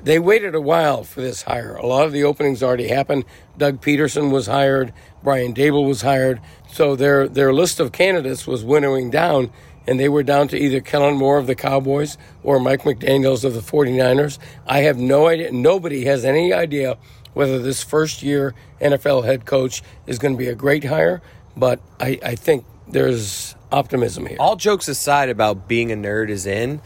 they 0.03 0.19
waited 0.19 0.55
a 0.55 0.61
while 0.61 1.05
for 1.05 1.21
this 1.21 1.43
hire. 1.43 1.77
A 1.77 1.87
lot 1.87 2.07
of 2.07 2.13
the 2.13 2.25
openings 2.25 2.63
already 2.63 2.89
happened. 2.89 3.25
Doug 3.57 3.81
Pederson 3.81 4.33
was 4.33 4.47
hired. 4.47 4.93
Brian 5.23 5.55
Daboll 5.55 5.87
was 5.87 6.03
hired. 6.03 6.41
So 6.69 6.97
their 6.97 7.29
their 7.29 7.53
list 7.53 7.81
of 7.81 7.93
candidates 7.93 8.47
was 8.47 8.65
winnowing 8.65 9.11
down, 9.11 9.51
and 9.87 10.01
they 10.01 10.09
were 10.09 10.23
down 10.23 10.49
to 10.49 10.59
either 10.59 10.81
Kellen 10.81 11.17
Moore 11.17 11.39
of 11.39 11.47
the 11.47 11.55
Cowboys 11.55 12.19
or 12.43 12.59
Mike 12.59 12.83
McDaniels 12.83 13.45
of 13.45 13.55
the 13.55 13.61
49ers. 13.61 14.39
I 14.67 14.81
have 14.81 14.99
no 14.99 15.29
idea. 15.29 15.53
Nobody 15.53 16.05
has 16.07 16.25
any 16.25 16.53
idea 16.53 16.99
whether 17.35 17.59
this 17.59 17.83
first 17.83 18.23
year 18.23 18.55
NFL 18.81 19.25
head 19.25 19.47
coach 19.47 19.83
is 20.07 20.19
going 20.19 20.35
to 20.35 20.39
be 20.39 20.49
a 20.49 20.55
great 20.55 20.85
hire, 20.85 21.23
but 21.57 21.81
I, 21.99 22.19
I 22.23 22.35
think 22.35 22.65
there's 22.89 23.55
optimism 23.71 24.27
here. 24.27 24.37
All 24.39 24.57
jokes 24.57 24.89
aside 24.89 25.31
about 25.31 25.67
being 25.69 25.93
a 25.93 25.97
nerd 25.97 26.29
is 26.29 26.47
in. 26.47 26.81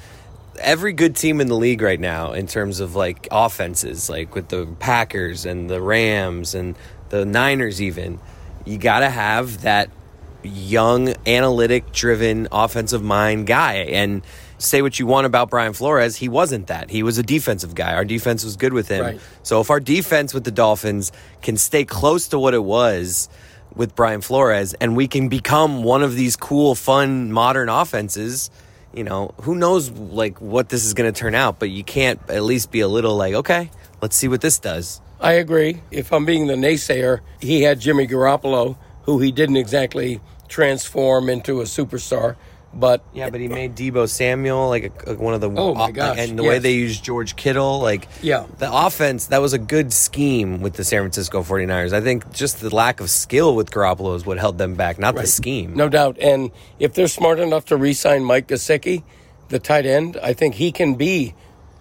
Every 0.61 0.93
good 0.93 1.17
team 1.17 1.41
in 1.41 1.49
the 1.49 1.57
league 1.57 1.83
right 1.83 2.01
now, 2.01 2.33
in 2.33 2.47
terms 2.47 2.81
of 2.81 2.95
like 2.95 3.29
offenses, 3.31 4.09
like 4.09 4.35
with 4.35 4.49
the 4.49 4.67
Packers 4.79 5.47
and 5.47 5.69
the 5.71 5.81
Rams 5.81 6.55
and 6.55 6.77
the 7.09 7.25
Niners, 7.25 7.81
even, 7.81 8.19
you 8.65 8.79
got 8.79 9.01
to 9.01 9.11
have 9.11 9.63
that 9.63 9.91
young, 10.43 11.15
analytic 11.27 11.93
driven 11.93 12.49
offensive 12.53 13.03
mind 13.03 13.47
guy. 13.47 13.75
And 13.75 14.23
say 14.59 14.83
what 14.83 14.99
you 14.99 15.07
want 15.07 15.27
about 15.27 15.51
Brian 15.51 15.73
Flores, 15.73 16.17
he 16.17 16.29
wasn't 16.29 16.69
that. 16.69 16.91
He 16.91 17.03
was 17.03 17.19
a 17.19 17.23
defensive 17.23 17.75
guy. 17.75 17.95
Our 17.95 18.05
defense 18.05 18.45
was 18.45 18.57
good 18.57 18.73
with 18.73 18.89
him. 18.89 19.05
Right. 19.05 19.21
So 19.43 19.61
if 19.61 19.71
our 19.71 19.81
defense 19.81 20.33
with 20.33 20.45
the 20.45 20.51
Dolphins 20.51 21.13
can 21.43 21.57
stay 21.57 21.85
close 21.85 22.29
to 22.29 22.39
what 22.39 22.55
it 22.55 22.65
was 22.65 23.29
with 23.75 23.95
Brian 23.95 24.23
Flores 24.23 24.75
and 24.75 24.97
we 24.97 25.09
can 25.09 25.29
become 25.29 25.83
one 25.83 26.03
of 26.03 26.15
these 26.15 26.37
cool, 26.37 26.75
fun, 26.75 27.33
modern 27.33 27.69
offenses, 27.69 28.51
you 28.97 29.05
know, 29.05 29.35
who 29.43 29.55
knows 29.55 29.91
like 29.91 30.41
what 30.41 30.71
this 30.71 30.85
is 30.85 30.95
going 30.95 31.13
to 31.13 31.17
turn 31.17 31.35
out, 31.35 31.59
but 31.59 31.69
you 31.69 31.85
can't 31.85 32.19
at 32.31 32.43
least 32.43 32.71
be 32.71 32.81
a 32.81 32.89
little 32.89 33.15
like, 33.15 33.35
okay, 33.35 33.71
let's 34.01 34.17
see 34.17 34.27
what 34.27 34.41
this 34.41 34.59
does. 34.59 35.01
I 35.21 35.33
agree. 35.33 35.83
If 35.91 36.13
I'm 36.13 36.25
being 36.25 36.47
the 36.47 36.55
naysayer, 36.55 37.21
he 37.41 37.63
had 37.63 37.79
Jimmy 37.79 38.07
Garoppolo, 38.07 38.77
who 39.03 39.21
he 39.21 39.31
didn't 39.33 39.57
exactly 39.57 40.21
transform 40.49 41.29
into 41.29 41.61
a 41.61 41.65
superstar, 41.65 42.37
but 42.79 43.03
Yeah, 43.15 43.31
but 43.31 43.41
he 43.41 43.49
made 43.49 43.75
Deebo 43.75 44.09
Samuel 44.09 44.69
like 44.69 44.93
a, 45.07 45.15
one 45.15 45.35
of 45.35 45.41
the 45.41 45.51
Oh, 45.51 45.75
my 45.75 45.91
gosh, 45.91 46.19
and 46.19 46.39
the 46.39 46.43
way 46.43 46.59
they 46.59 46.73
used 46.73 47.03
George 47.03 47.35
Kittle, 47.37 47.81
like 47.81 48.07
Yeah. 48.23 48.45
the 48.59 48.71
offense 48.73 49.27
that 49.27 49.41
was 49.41 49.53
a 49.53 49.59
good 49.59 49.93
scheme 49.93 50.61
with 50.61 50.75
the 50.75 50.85
San 50.85 51.01
Francisco 51.03 51.43
49ers. 51.43 51.93
I 51.93 52.01
think 52.01 52.31
just 52.33 52.61
the 52.61 52.75
lack 52.75 53.01
of 53.01 53.09
skill 53.11 53.57
with 53.57 53.71
Garoppolo 53.71 54.15
is 54.15 54.27
what 54.27 54.39
held 54.39 54.59
them 54.59 54.75
back, 54.75 54.99
not 54.99 55.15
the 55.17 55.27
scheme. 55.27 55.75
no 55.75 55.89
doubt. 55.89 56.19
And 56.21 56.51
if 56.79 56.95
they're 56.95 57.09
smart 57.09 57.39
enough 57.39 57.65
to 57.67 57.77
re-sign 57.77 58.25
Mike 58.25 58.49
Gesicki, 58.49 59.03
the 59.49 59.59
tight 59.59 59.87
end, 59.87 60.19
I 60.23 60.33
think 60.33 60.57
he 60.57 60.71
can 60.73 60.95
be, 60.97 61.35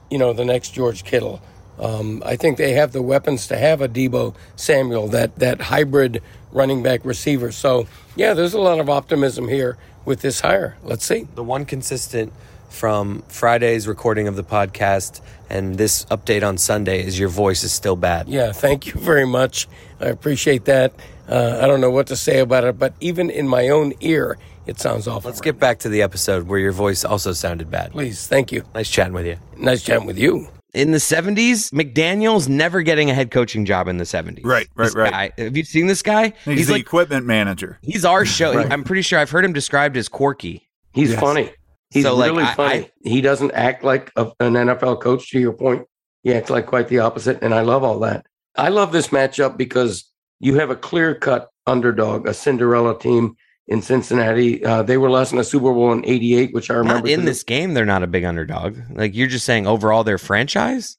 you 0.09 0.17
know, 0.17 0.33
the 0.33 0.45
next 0.45 0.71
George 0.71 1.03
Kittle. 1.03 1.41
Um, 1.77 2.23
I 2.25 2.37
think 2.37 2.57
they 2.57 2.71
have 2.73 2.93
the 2.93 3.01
weapons 3.01 3.47
to 3.47 3.57
have 3.57 3.81
a 3.81 3.89
Deebo 3.89 4.33
Samuel, 4.55 5.09
that 5.09 5.35
that 5.39 5.59
hybrid 5.59 6.21
running 6.53 6.81
back 6.81 7.03
receiver. 7.03 7.51
So 7.51 7.85
yeah, 8.15 8.33
there's 8.33 8.53
a 8.53 8.61
lot 8.61 8.79
of 8.79 8.89
optimism 8.89 9.49
here 9.49 9.77
with 10.05 10.21
this 10.21 10.39
hire. 10.41 10.77
Let's 10.83 11.05
see. 11.05 11.27
the 11.35 11.43
one 11.43 11.65
consistent 11.65 12.31
from 12.69 13.23
Friday's 13.27 13.87
recording 13.87 14.27
of 14.27 14.35
the 14.35 14.43
podcast 14.43 15.21
and 15.49 15.77
this 15.77 16.05
update 16.05 16.45
on 16.45 16.57
Sunday 16.57 17.03
is 17.03 17.17
your 17.17 17.29
voice 17.29 17.63
is 17.63 17.71
still 17.71 17.95
bad. 17.95 18.27
Yeah, 18.27 18.51
thank 18.51 18.87
you 18.87 18.99
very 18.99 19.25
much. 19.25 19.67
I 19.99 20.07
appreciate 20.07 20.65
that. 20.65 20.93
Uh, 21.27 21.59
I 21.61 21.67
don't 21.67 21.81
know 21.81 21.89
what 21.91 22.07
to 22.07 22.15
say 22.15 22.39
about 22.39 22.63
it, 22.65 22.77
but 22.77 22.93
even 22.99 23.29
in 23.29 23.47
my 23.47 23.69
own 23.69 23.93
ear, 24.01 24.37
it 24.67 24.79
sounds 24.79 25.07
awful. 25.07 25.29
Let's 25.29 25.41
get 25.41 25.59
back 25.59 25.79
to 25.79 25.89
the 25.89 26.01
episode 26.01 26.47
where 26.47 26.59
your 26.59 26.71
voice 26.71 27.05
also 27.05 27.33
sounded 27.33 27.71
bad. 27.71 27.91
Please, 27.91 28.27
thank 28.27 28.51
you. 28.51 28.63
Nice 28.73 28.89
chatting 28.89 29.13
with 29.13 29.25
you. 29.25 29.37
Nice 29.57 29.83
chatting 29.83 30.05
with 30.05 30.17
you. 30.17 30.47
In 30.75 30.91
the 30.91 30.97
70s, 30.97 31.71
McDaniel's 31.71 32.49
never 32.49 32.81
getting 32.81 33.09
a 33.09 33.13
head 33.13 33.31
coaching 33.31 33.63
job 33.63 33.87
in 33.87 33.95
the 33.97 34.03
70s. 34.03 34.41
Right, 34.43 34.67
right, 34.75 34.85
This 34.85 34.93
right. 34.95 35.11
guy- 35.37 35.43
have 35.43 35.55
you 35.55 35.63
seen 35.63 35.87
this 35.87 36.01
guy? 36.01 36.33
He's, 36.43 36.67
the 36.67 36.75
equipment 36.75 37.25
manager. 37.25 37.79
He's 37.81 38.03
our 38.03 38.25
show. 38.25 38.53
Right. 38.55 38.69
I'm 38.69 38.83
pretty 38.83 39.01
sure 39.01 39.17
I've 39.17 39.29
heard 39.29 39.45
him 39.45 39.53
described 39.53 39.95
as 39.95 40.09
quirky. 40.09 40.67
He's 40.91 41.11
Yes. 41.11 41.19
funny. 41.21 41.49
He's 41.91 42.03
So, 42.03 42.13
like, 42.15 42.29
really 42.31 42.43
I- 42.43 42.53
funny. 42.55 42.79
I- 42.79 42.91
he 43.03 43.21
doesn't 43.21 43.51
act 43.51 43.85
like 43.85 44.11
a, 44.17 44.27
an 44.41 44.57
NFL 44.57 44.97
coach, 44.97 45.29
to 45.31 45.39
your 45.39 45.53
point. 45.53 45.85
He 46.23 46.33
acts 46.33 46.49
like 46.49 46.65
quite 46.65 46.89
the 46.89 46.99
opposite, 46.99 47.39
and 47.41 47.53
I 47.53 47.61
love 47.61 47.83
all 47.83 47.99
that. 47.99 48.25
I 48.57 48.67
love 48.67 48.91
this 48.91 49.07
matchup 49.07 49.55
because 49.57 50.11
you 50.41 50.55
have 50.55 50.71
a 50.71 50.75
clear 50.75 51.15
cut 51.15 51.49
underdog, 51.65 52.27
a 52.27 52.33
Cinderella 52.33 52.99
team 52.99 53.35
in 53.67 53.81
Cincinnati. 53.81 54.63
Uh, 54.63 54.83
they 54.83 54.97
were 54.97 55.09
last 55.09 55.31
in 55.33 55.39
a 55.39 55.43
Super 55.43 55.73
Bowl 55.73 55.91
in 55.91 56.05
'88, 56.05 56.53
which 56.53 56.69
I 56.69 56.75
remember. 56.75 57.07
Not 57.07 57.09
in 57.09 57.25
this 57.25 57.43
game, 57.43 57.73
they're 57.73 57.85
not 57.85 58.03
a 58.03 58.07
big 58.07 58.23
underdog. 58.23 58.77
Like 58.91 59.15
you're 59.15 59.27
just 59.27 59.45
saying 59.45 59.67
overall 59.67 60.03
their 60.03 60.17
franchise? 60.17 60.97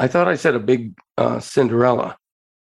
I 0.00 0.06
thought 0.08 0.28
I 0.28 0.34
said 0.36 0.54
a 0.54 0.60
big 0.60 0.94
uh, 1.18 1.40
Cinderella. 1.40 2.16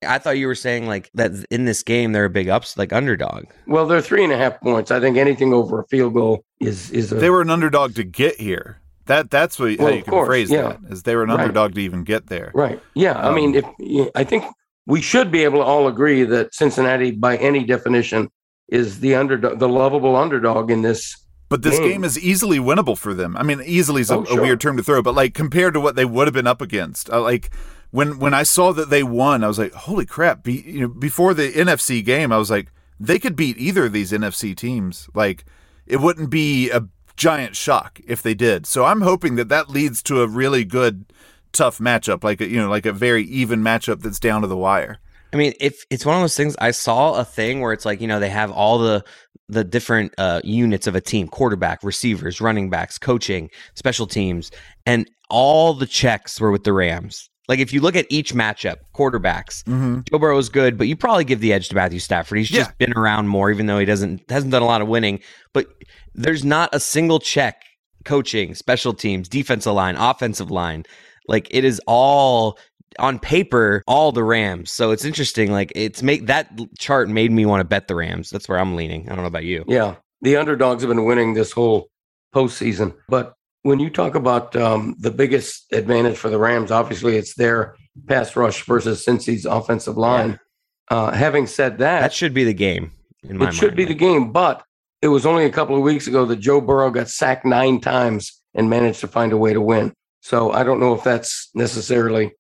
I 0.06 0.18
thought 0.18 0.38
you 0.38 0.47
were 0.47 0.56
saying 0.56 0.86
like 0.88 1.10
that 1.14 1.32
in 1.49 1.66
this 1.66 1.82
game 1.82 2.12
they're 2.12 2.26
a 2.26 2.30
big 2.30 2.49
ups 2.49 2.78
like 2.78 2.91
underdog. 2.91 3.45
Well, 3.68 3.88
they're 3.88 4.01
three 4.01 4.24
and 4.24 4.34
a 4.34 4.38
half 4.38 4.60
points. 4.60 4.91
I 4.91 4.99
think 4.99 5.16
anything 5.18 5.54
over 5.54 5.80
a 5.80 5.86
field 5.88 6.14
goal 6.14 6.43
is 6.60 6.91
is 6.91 7.12
a 7.12 7.16
They 7.16 7.30
were 7.30 7.41
an 7.41 7.49
underdog 7.49 7.95
to 7.95 8.04
get 8.04 8.39
here. 8.39 8.82
That 9.06 9.30
that's 9.30 9.58
what 9.60 9.80
how 9.80 9.88
you 9.89 10.01
can 10.04 10.12
course, 10.12 10.28
phrase 10.28 10.51
yeah. 10.51 10.62
that. 10.62 10.80
Is 10.89 11.04
they 11.04 11.16
were 11.16 11.24
an 11.24 11.30
Right. 11.30 11.39
underdog 11.39 11.76
to 11.76 11.82
even 11.82 12.04
get 12.04 12.28
there. 12.28 12.51
Right. 12.54 12.82
Yeah. 12.95 13.14
I 13.14 13.30
Um, 13.30 13.36
mean, 13.36 13.56
if 13.56 14.10
I 14.16 14.24
think 14.26 14.43
we 14.86 15.01
should 15.01 15.32
be 15.32 15.43
able 15.43 15.60
to 15.60 15.66
all 15.66 15.88
agree 15.88 16.24
that 16.24 16.54
Cincinnati, 16.54 17.12
by 17.12 17.38
any 17.38 17.64
definition, 17.64 18.30
is 18.74 19.00
the 19.00 19.14
underdog, 19.14 19.60
the 19.60 19.70
lovable 19.70 20.16
underdog 20.16 20.72
in 20.72 20.82
this. 20.82 21.16
But 21.48 21.62
this 21.62 21.78
game. 21.78 21.90
game 21.90 22.04
is 22.04 22.18
easily 22.18 22.58
winnable 22.58 22.98
for 22.98 23.14
them. 23.14 23.38
I 23.38 23.44
mean, 23.44 23.62
easily 23.64 24.02
is 24.02 24.10
a, 24.10 24.16
Oh, 24.16 24.26
a 24.26 24.42
weird 24.42 24.60
term 24.60 24.76
to 24.78 24.84
throw, 24.84 25.04
but 25.04 25.14
like 25.14 25.36
compared 25.36 25.76
to 25.76 25.80
what 25.80 25.96
they 25.96 26.06
would 26.06 26.26
have 26.26 26.34
been 26.34 26.48
up 26.48 26.62
against, 26.62 27.12
uh, 27.12 27.22
like 27.22 27.52
when 27.92 28.18
when 28.18 28.34
I 28.34 28.42
saw 28.42 28.74
that 28.74 28.90
they 28.90 29.04
won, 29.04 29.44
I 29.44 29.48
was 29.48 29.60
like, 29.60 29.74
holy 29.74 30.08
crap! 30.08 30.44
Be, 30.44 30.54
you 30.54 30.82
know, 30.82 30.88
before 30.88 31.36
the 31.36 31.52
NFC 31.52 32.04
game, 32.04 32.32
I 32.32 32.38
was 32.38 32.50
like, 32.50 32.72
they 33.00 33.20
could 33.20 33.36
beat 33.36 33.58
either 33.58 33.86
of 33.86 33.94
these 33.94 34.12
NFC 34.12 34.56
teams. 34.56 35.08
Like, 35.14 35.46
it 35.86 35.98
wouldn't 35.98 36.32
be 36.32 36.72
a 36.72 36.88
giant 37.16 37.56
shock 37.56 38.02
if 38.08 38.24
they 38.24 38.34
did. 38.34 38.66
So 38.66 38.86
I'm 38.86 39.02
hoping 39.02 39.36
that 39.36 39.50
that 39.50 39.70
leads 39.70 40.02
to 40.04 40.24
a 40.24 40.28
really 40.28 40.66
good, 40.66 41.06
tough 41.52 41.78
matchup, 41.78 42.24
like 42.24 42.42
a, 42.42 42.48
you 42.48 42.58
know, 42.58 42.70
like 42.70 42.88
a 42.88 42.92
very 42.92 43.24
even 43.26 43.62
matchup 43.62 44.02
that's 44.02 44.20
down 44.20 44.42
to 44.42 44.48
the 44.48 44.58
wire. 44.58 44.98
I 45.34 45.38
mean, 45.38 45.54
if 45.60 45.84
it's 45.90 46.06
one 46.06 46.16
of 46.16 46.22
those 46.22 46.38
things, 46.38 46.56
I 46.60 46.72
saw 46.72 47.16
a 47.16 47.26
thing 47.26 47.60
where 47.62 47.74
it's 47.74 47.86
like 47.86 48.02
you 48.02 48.08
know 48.08 48.20
they 48.20 48.30
have 48.30 48.52
all 48.52 48.78
the 48.78 49.04
the 49.50 49.64
different 49.64 50.14
uh, 50.18 50.42
units 50.44 50.88
of 50.88 50.96
a 50.96 51.02
team: 51.02 51.28
quarterback, 51.28 51.84
receivers, 51.84 52.40
running 52.40 52.70
backs, 52.70 52.98
coaching, 52.98 53.50
special 53.76 54.08
teams, 54.08 54.52
and 54.86 55.10
all 55.30 55.74
the 55.74 55.88
checks 55.88 56.40
were 56.40 56.52
with 56.52 56.64
the 56.64 56.74
Rams. 56.74 57.30
Like 57.50 57.60
if 57.60 57.74
you 57.74 57.82
look 57.82 57.96
at 57.96 58.06
each 58.10 58.34
matchup, 58.34 58.78
quarterbacks, 58.96 59.64
Mm-hmm. 59.64 60.02
Joe 60.10 60.20
Burrow 60.20 60.38
is 60.38 60.48
good, 60.50 60.78
but 60.78 60.88
you 60.88 60.96
probably 60.96 61.26
give 61.26 61.42
the 61.42 61.52
edge 61.52 61.68
to 61.70 61.76
Matthew 61.76 62.00
Stafford. 62.00 62.38
He's 62.38 62.50
just 62.50 62.78
been 62.78 62.94
around 62.94 63.28
more, 63.28 63.52
even 63.52 63.66
though 63.66 63.80
he 63.80 63.86
doesn't 63.86 64.30
hasn't 64.30 64.52
done 64.52 64.62
a 64.62 64.66
lot 64.66 64.82
of 64.82 64.88
winning. 64.88 65.20
But 65.54 65.68
there's 66.14 66.46
not 66.46 66.70
a 66.74 66.80
single 66.80 67.20
check 67.20 67.64
coaching, 68.06 68.56
special 68.56 68.94
teams, 68.94 69.28
defensive 69.28 69.74
line, 69.74 69.96
offensive 69.96 70.52
line. 70.52 70.86
Like 71.28 71.48
it 71.52 71.64
is 71.64 71.82
all 71.88 72.58
on 73.00 73.20
paper, 73.20 73.84
all 73.88 74.12
the 74.12 74.24
Rams. 74.24 74.72
So 74.72 74.91
it's 74.91 75.06
interesting. 75.06 75.52
Like 75.52 75.72
it's 75.76 76.02
make 76.04 76.28
that 76.28 76.50
chart 76.78 77.10
made 77.10 77.32
me 77.32 77.46
want 77.46 77.62
to 77.62 77.66
bet 77.66 77.88
the 77.88 77.96
Rams. 77.96 78.30
That's 78.30 78.48
where 78.48 78.60
I'm 78.60 78.76
leaning. 78.76 79.10
I 79.10 79.16
don't 79.16 79.24
know 79.24 79.28
about 79.28 79.46
you. 79.46 79.64
Yeah, 79.68 79.96
the 80.22 80.38
underdogs 80.38 80.84
have 80.84 80.89
been 80.89 81.06
winning 81.06 81.34
this 81.34 81.52
whole 81.52 81.89
postseason. 82.34 82.96
But 83.08 83.34
when 83.64 83.80
you 83.80 83.89
talk 83.89 84.16
about 84.16 84.56
um, 84.56 84.96
the 85.00 85.12
biggest 85.12 85.72
advantage 85.72 86.18
for 86.18 86.30
the 86.30 86.38
Rams, 86.38 86.72
obviously 86.72 87.16
it's 87.16 87.36
their 87.36 87.76
pass 88.08 88.36
rush 88.36 88.66
versus 88.66 89.06
Cincy's 89.06 89.46
offensive 89.46 89.98
line. 89.98 90.39
Uh, 90.89 91.12
having 91.12 91.48
said 91.48 91.78
that, 91.78 92.02
That 92.02 92.14
should 92.14 92.34
be 92.34 92.44
the 92.44 92.54
game. 92.54 92.91
In 93.24 93.38
my 93.38 93.48
it 93.48 93.54
should 93.54 93.70
mind. 93.70 93.78
be 93.78 93.86
the 93.86 93.94
game, 93.94 94.32
but 94.34 94.64
it 95.02 95.08
was 95.08 95.26
only 95.26 95.46
a 95.46 95.50
couple 95.52 95.76
of 95.76 95.82
weeks 95.82 96.08
ago 96.08 96.26
that 96.26 96.38
Joe 96.38 96.60
Burrow 96.60 96.89
got 96.91 97.08
sacked 97.08 97.46
nine 97.46 97.80
times 97.80 98.41
and 98.54 98.70
managed 98.70 99.00
to 99.02 99.08
find 99.08 99.32
a 99.32 99.38
way 99.38 99.54
to 99.54 99.62
win. 99.62 99.94
So 100.22 100.52
I 100.52 100.64
don't 100.64 100.80
know 100.80 100.94
if 100.94 101.04
that's 101.04 101.50
necessarily 101.54 102.32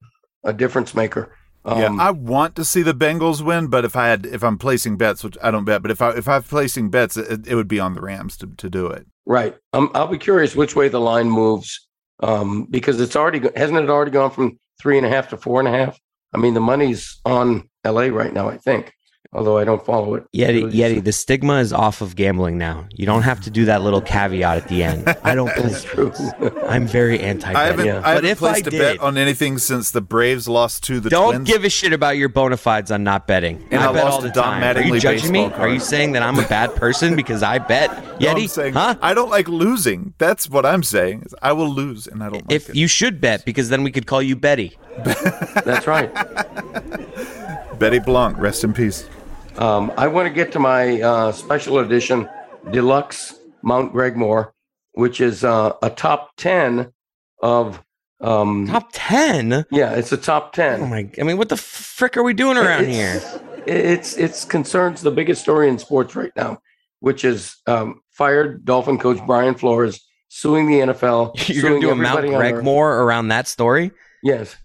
a 0.43 0.53
difference 0.53 0.93
maker. 0.93 1.35
Um, 1.65 1.79
yeah, 1.79 2.03
I 2.03 2.11
want 2.11 2.55
to 2.57 2.65
see 2.65 2.81
the 2.81 2.93
Bengals 2.93 3.41
win, 3.41 3.67
but 3.67 3.85
if 3.85 3.95
I 3.95 4.07
had, 4.07 4.25
if 4.25 4.43
I'm 4.43 4.57
placing 4.57 4.97
bets, 4.97 5.23
which 5.23 5.37
I 5.41 5.49
don't 5.49 5.63
bet, 5.63 5.81
but 5.81 5.91
if 5.91 6.01
I 6.01 6.11
if 6.11 6.27
I'm 6.27 6.43
placing 6.43 6.89
bets, 6.89 7.15
it, 7.15 7.47
it 7.47 7.55
would 7.55 7.69
be 7.69 7.79
on 7.79 7.93
the 7.93 8.01
Rams 8.01 8.35
to, 8.37 8.47
to 8.47 8.69
do 8.69 8.87
it. 8.87 9.07
Right. 9.25 9.55
Um, 9.71 9.89
I'll 9.93 10.07
be 10.07 10.17
curious 10.17 10.55
which 10.55 10.75
way 10.75 10.89
the 10.89 10.99
line 10.99 11.29
moves 11.29 11.87
um, 12.19 12.65
because 12.69 12.99
it's 12.99 13.15
already 13.15 13.39
hasn't 13.55 13.79
it 13.79 13.89
already 13.89 14.11
gone 14.11 14.31
from 14.31 14.57
three 14.81 14.97
and 14.97 15.05
a 15.05 15.09
half 15.09 15.29
to 15.29 15.37
four 15.37 15.59
and 15.59 15.69
a 15.69 15.71
half. 15.71 15.97
I 16.33 16.37
mean, 16.37 16.53
the 16.53 16.59
money's 16.59 17.19
on 17.25 17.69
LA 17.85 18.07
right 18.07 18.33
now. 18.33 18.49
I 18.49 18.57
think, 18.57 18.93
although 19.33 19.57
I 19.57 19.63
don't 19.63 19.83
follow 19.85 20.15
it. 20.15 20.25
Yeti, 20.33 20.71
Yeti, 20.71 21.03
the 21.03 21.11
stigma 21.11 21.55
is 21.55 21.73
off 21.73 22.01
of 22.01 22.15
gambling 22.15 22.57
now. 22.57 22.85
You 22.91 23.05
don't 23.05 23.23
have 23.23 23.41
to 23.41 23.49
do 23.49 23.65
that 23.65 23.81
little 23.81 24.01
caveat 24.01 24.57
at 24.57 24.67
the 24.67 24.83
end. 24.83 25.07
I 25.23 25.35
don't 25.35 25.51
play 25.53 25.69
That's 25.69 25.83
true. 25.83 26.11
I'm 26.67 26.87
very 26.87 27.19
anti. 27.19 27.51
I 27.53 27.65
haven't, 27.65 27.89
I 27.89 28.09
haven't 28.13 28.25
if 28.25 28.43
I 28.43 28.61
placed 28.61 28.67
a 28.67 28.71
bet 28.71 28.99
on 28.99 29.17
anything 29.17 29.57
since 29.57 29.91
the 29.91 30.01
Braves 30.01 30.47
lost 30.47 30.83
to 30.85 30.99
the 30.99 31.09
don't 31.09 31.33
Twins. 31.35 31.49
give 31.49 31.63
a 31.63 31.69
shit 31.69 31.93
about 31.93 32.17
your 32.17 32.29
bona 32.29 32.57
fides 32.57 32.91
on 32.91 33.03
not 33.03 33.27
betting. 33.27 33.67
And 33.71 33.81
I, 33.81 33.89
I 33.89 33.93
bet 33.93 34.03
lost 34.05 34.15
all 34.15 34.21
the 34.21 34.27
to 34.29 34.33
Don 34.33 34.43
time. 34.59 34.77
Are 34.77 34.81
you 34.81 34.93
Mattingly 34.93 34.99
judging 34.99 35.31
me? 35.31 35.43
baseball 35.43 35.61
Are 35.61 35.69
you 35.69 35.79
saying 35.79 36.11
that 36.13 36.23
I'm 36.23 36.39
a 36.39 36.47
bad 36.47 36.75
person 36.75 37.15
because 37.17 37.43
I 37.43 37.57
bet? 37.59 37.89
No, 38.19 38.29
I'm 38.29 38.37
Yeti, 38.37 38.49
saying, 38.49 38.73
huh? 38.73 38.95
I 39.01 39.13
don't 39.13 39.29
like 39.29 39.47
losing. 39.47 40.13
That's 40.17 40.49
what 40.49 40.65
I'm 40.65 40.83
saying. 40.83 41.25
I 41.41 41.53
will 41.53 41.69
lose, 41.69 42.07
and 42.07 42.23
I 42.23 42.29
don't. 42.29 42.47
Like 42.49 42.55
If 42.55 42.69
it. 42.69 42.75
you 42.75 42.87
should 42.87 43.19
bet, 43.19 43.45
because 43.45 43.69
then 43.69 43.83
we 43.83 43.91
could 43.91 44.05
call 44.05 44.21
you 44.21 44.35
Betty. 44.35 44.77
That's 45.65 45.87
right. 45.87 46.11
Betty 47.79 47.99
Blanc, 47.99 48.37
rest 48.37 48.63
in 48.63 48.73
peace. 48.73 49.09
Um, 49.57 49.91
I 49.97 50.07
want 50.07 50.27
to 50.27 50.33
get 50.33 50.51
to 50.53 50.59
my 50.59 51.01
uh, 51.01 51.31
special 51.31 51.79
edition 51.79 52.27
deluxe 52.71 53.35
Mount 53.61 53.93
Gregmore, 53.93 54.51
which 54.93 55.21
is 55.21 55.43
uh, 55.43 55.73
a 55.81 55.89
top 55.89 56.35
ten 56.37 56.91
of 57.41 57.83
um, 58.19 58.67
Top 58.67 58.89
ten. 58.93 59.65
Yeah, 59.69 59.93
it's 59.93 60.11
a 60.11 60.17
top 60.17 60.53
ten. 60.53 60.81
Oh 60.81 60.85
my! 60.87 61.09
I 61.19 61.23
mean, 61.23 61.37
what 61.37 61.49
the 61.49 61.57
frick 61.57 62.15
are 62.15 62.23
we 62.23 62.33
doing 62.33 62.57
around 62.57 62.87
here? 62.87 63.21
It's 63.67 64.17
it's 64.17 64.45
concerns 64.45 65.01
the 65.01 65.11
biggest 65.11 65.41
story 65.41 65.69
in 65.69 65.77
sports 65.77 66.15
right 66.15 66.31
now, 66.35 66.59
which 66.99 67.25
is 67.25 67.57
um, 67.67 68.01
fired 68.11 68.65
Dolphin 68.65 68.97
coach 68.97 69.19
Brian 69.27 69.55
Flores 69.55 69.99
suing 70.29 70.67
the 70.67 70.79
NFL. 70.79 71.49
You're 71.53 71.63
going 71.63 71.81
to 71.81 71.87
do 71.87 71.91
a 71.91 71.95
Mount. 71.95 72.25
Gregmore 72.25 72.99
around 72.99 73.27
that 73.27 73.47
story? 73.47 73.91
Yes, 74.23 74.55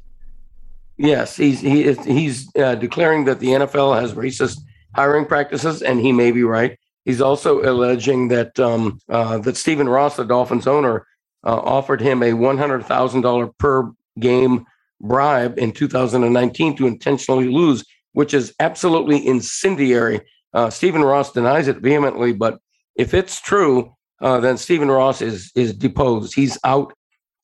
yes, 0.96 1.36
he's 1.36 1.60
he 1.60 1.84
is, 1.84 2.02
he's 2.04 2.54
uh, 2.56 2.76
declaring 2.76 3.24
that 3.24 3.40
the 3.40 3.48
NFL 3.48 4.00
has 4.00 4.14
racist 4.14 4.60
hiring 4.98 5.26
practices, 5.26 5.80
and 5.80 6.00
he 6.00 6.10
may 6.10 6.32
be 6.32 6.42
right. 6.42 6.76
He's 7.04 7.20
also 7.20 7.62
alleging 7.62 8.28
that 8.28 8.58
um, 8.58 8.98
uh, 9.08 9.38
that 9.38 9.56
Stephen 9.56 9.88
Ross, 9.88 10.16
the 10.16 10.24
Dolphins 10.24 10.66
owner, 10.66 11.06
uh, 11.46 11.56
offered 11.56 12.00
him 12.00 12.22
a 12.22 12.32
one 12.32 12.58
hundred 12.58 12.84
thousand 12.84 13.20
dollar 13.20 13.46
per 13.58 13.92
game 14.18 14.66
bribe 15.00 15.56
in 15.56 15.70
2019 15.70 16.76
to 16.76 16.86
intentionally 16.88 17.48
lose, 17.48 17.84
which 18.12 18.34
is 18.34 18.52
absolutely 18.58 19.24
incendiary. 19.24 20.20
Uh, 20.52 20.68
Stephen 20.68 21.04
Ross 21.04 21.32
denies 21.32 21.68
it 21.68 21.76
vehemently, 21.76 22.32
but 22.32 22.58
if 22.96 23.14
it's 23.14 23.40
true, 23.40 23.94
uh, 24.20 24.40
then 24.40 24.56
Stephen 24.56 24.90
Ross 24.90 25.22
is 25.22 25.52
is 25.54 25.72
deposed. 25.72 26.34
He's 26.34 26.58
out 26.64 26.92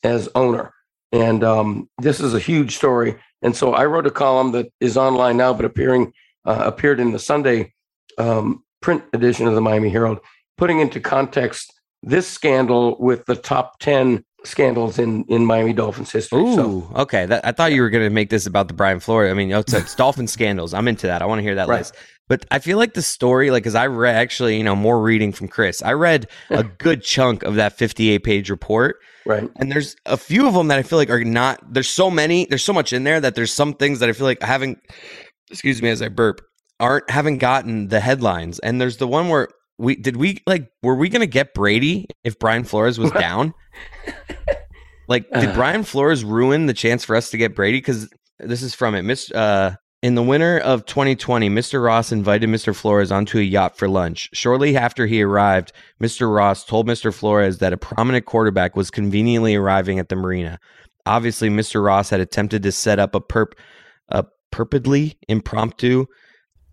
as 0.02 0.28
owner, 0.34 0.72
and 1.12 1.44
um, 1.44 1.88
this 1.98 2.18
is 2.18 2.34
a 2.34 2.40
huge 2.50 2.76
story. 2.76 3.14
And 3.42 3.54
so 3.54 3.74
I 3.74 3.84
wrote 3.84 4.06
a 4.06 4.10
column 4.24 4.50
that 4.52 4.66
is 4.80 4.96
online 4.96 5.36
now, 5.36 5.52
but 5.52 5.66
appearing 5.66 6.12
uh, 6.44 6.62
appeared 6.64 7.00
in 7.00 7.12
the 7.12 7.18
Sunday 7.18 7.72
um, 8.18 8.62
print 8.82 9.02
edition 9.12 9.46
of 9.46 9.54
the 9.54 9.60
Miami 9.60 9.88
Herald, 9.90 10.18
putting 10.56 10.80
into 10.80 11.00
context 11.00 11.72
this 12.02 12.28
scandal 12.28 12.96
with 13.00 13.24
the 13.26 13.34
top 13.36 13.78
ten 13.80 14.24
scandals 14.44 14.98
in 14.98 15.24
in 15.28 15.46
Miami 15.46 15.72
Dolphins 15.72 16.12
history. 16.12 16.42
Ooh, 16.42 16.54
So 16.54 16.90
okay. 16.96 17.24
That, 17.26 17.46
I 17.46 17.52
thought 17.52 17.72
you 17.72 17.80
were 17.80 17.88
going 17.90 18.04
to 18.04 18.10
make 18.10 18.28
this 18.28 18.46
about 18.46 18.68
the 18.68 18.74
Brian 18.74 19.00
Flores. 19.00 19.30
I 19.30 19.34
mean, 19.34 19.50
it's, 19.50 19.72
it's 19.72 19.94
Dolphin 19.94 20.26
scandals. 20.26 20.74
I'm 20.74 20.86
into 20.86 21.06
that. 21.06 21.22
I 21.22 21.26
want 21.26 21.38
to 21.38 21.42
hear 21.42 21.54
that 21.54 21.66
Right. 21.68 21.78
list. 21.78 21.94
But 22.28 22.46
I 22.50 22.58
feel 22.58 22.78
like 22.78 22.94
the 22.94 23.02
story, 23.02 23.50
like, 23.50 23.62
because 23.64 23.74
I 23.74 23.86
read 23.86 24.14
actually, 24.16 24.56
you 24.56 24.64
know, 24.64 24.74
more 24.76 25.00
reading 25.02 25.30
from 25.32 25.46
Chris. 25.48 25.82
I 25.82 25.92
read 25.92 26.26
a 26.50 26.62
good 26.78 27.02
chunk 27.02 27.42
of 27.42 27.56
that 27.56 27.74
58 27.76 28.18
page 28.24 28.48
report. 28.50 28.96
right, 29.26 29.50
And 29.56 29.70
there's 29.70 29.94
a 30.06 30.16
few 30.16 30.46
of 30.48 30.54
them 30.54 30.68
that 30.68 30.78
I 30.78 30.82
feel 30.82 30.96
like 30.98 31.10
are 31.10 31.22
not, 31.22 31.60
there's 31.74 31.88
so 31.88 32.10
many, 32.10 32.46
there's 32.46 32.64
so 32.64 32.72
much 32.72 32.94
in 32.94 33.04
there 33.04 33.20
that 33.20 33.34
there's 33.34 33.52
some 33.52 33.74
things 33.74 33.98
that 34.00 34.08
I 34.08 34.12
feel 34.12 34.24
like 34.26 34.42
having, 34.42 34.80
excuse 35.50 35.82
me 35.82 35.88
as 35.90 36.02
I 36.02 36.08
burp, 36.08 36.40
aren't, 36.80 37.08
haven't 37.10 37.38
gotten 37.38 37.88
the 37.88 38.00
headlines. 38.00 38.58
And 38.60 38.80
there's 38.80 38.96
the 38.98 39.08
one 39.08 39.28
where 39.28 39.48
we 39.78 39.96
did 39.96 40.16
we 40.16 40.40
like 40.46 40.68
were 40.82 40.94
we 40.94 41.08
gonna 41.08 41.26
get 41.26 41.52
Brady 41.54 42.06
if 42.22 42.38
Brian 42.38 42.64
Flores 42.64 42.98
was 42.98 43.10
down? 43.12 43.54
like, 45.08 45.28
did 45.32 45.50
Uh. 45.50 45.54
Brian 45.54 45.82
Flores 45.84 46.24
ruin 46.24 46.66
the 46.66 46.74
chance 46.74 47.04
for 47.04 47.16
us 47.16 47.30
to 47.30 47.36
get 47.36 47.54
Brady? 47.54 47.78
Because 47.78 48.08
this 48.38 48.62
is 48.62 48.74
from 48.74 48.94
it, 48.94 49.02
Miss. 49.02 49.30
Uh, 49.30 49.74
in 50.02 50.14
the 50.16 50.22
winter 50.22 50.58
of 50.58 50.84
2020, 50.84 51.48
Mr. 51.48 51.82
Ross 51.82 52.12
invited 52.12 52.50
Mr. 52.50 52.76
Flores 52.76 53.10
onto 53.10 53.38
a 53.38 53.42
yacht 53.42 53.74
for 53.78 53.88
lunch. 53.88 54.28
Shortly 54.34 54.76
after 54.76 55.06
he 55.06 55.22
arrived, 55.22 55.72
Mr. 55.98 56.34
Ross 56.34 56.62
told 56.64 56.86
Mr. 56.86 57.12
Flores 57.12 57.56
that 57.58 57.72
a 57.72 57.78
prominent 57.78 58.26
quarterback 58.26 58.76
was 58.76 58.90
conveniently 58.90 59.54
arriving 59.54 59.98
at 59.98 60.10
the 60.10 60.16
marina. 60.16 60.58
Obviously, 61.06 61.48
Mr. 61.48 61.82
Ross 61.82 62.10
had 62.10 62.20
attempted 62.20 62.62
to 62.64 62.72
set 62.72 62.98
up 62.98 63.14
a 63.14 63.20
perp 63.20 63.52
a 64.10 64.26
purportedly 64.54 65.16
impromptu 65.28 66.06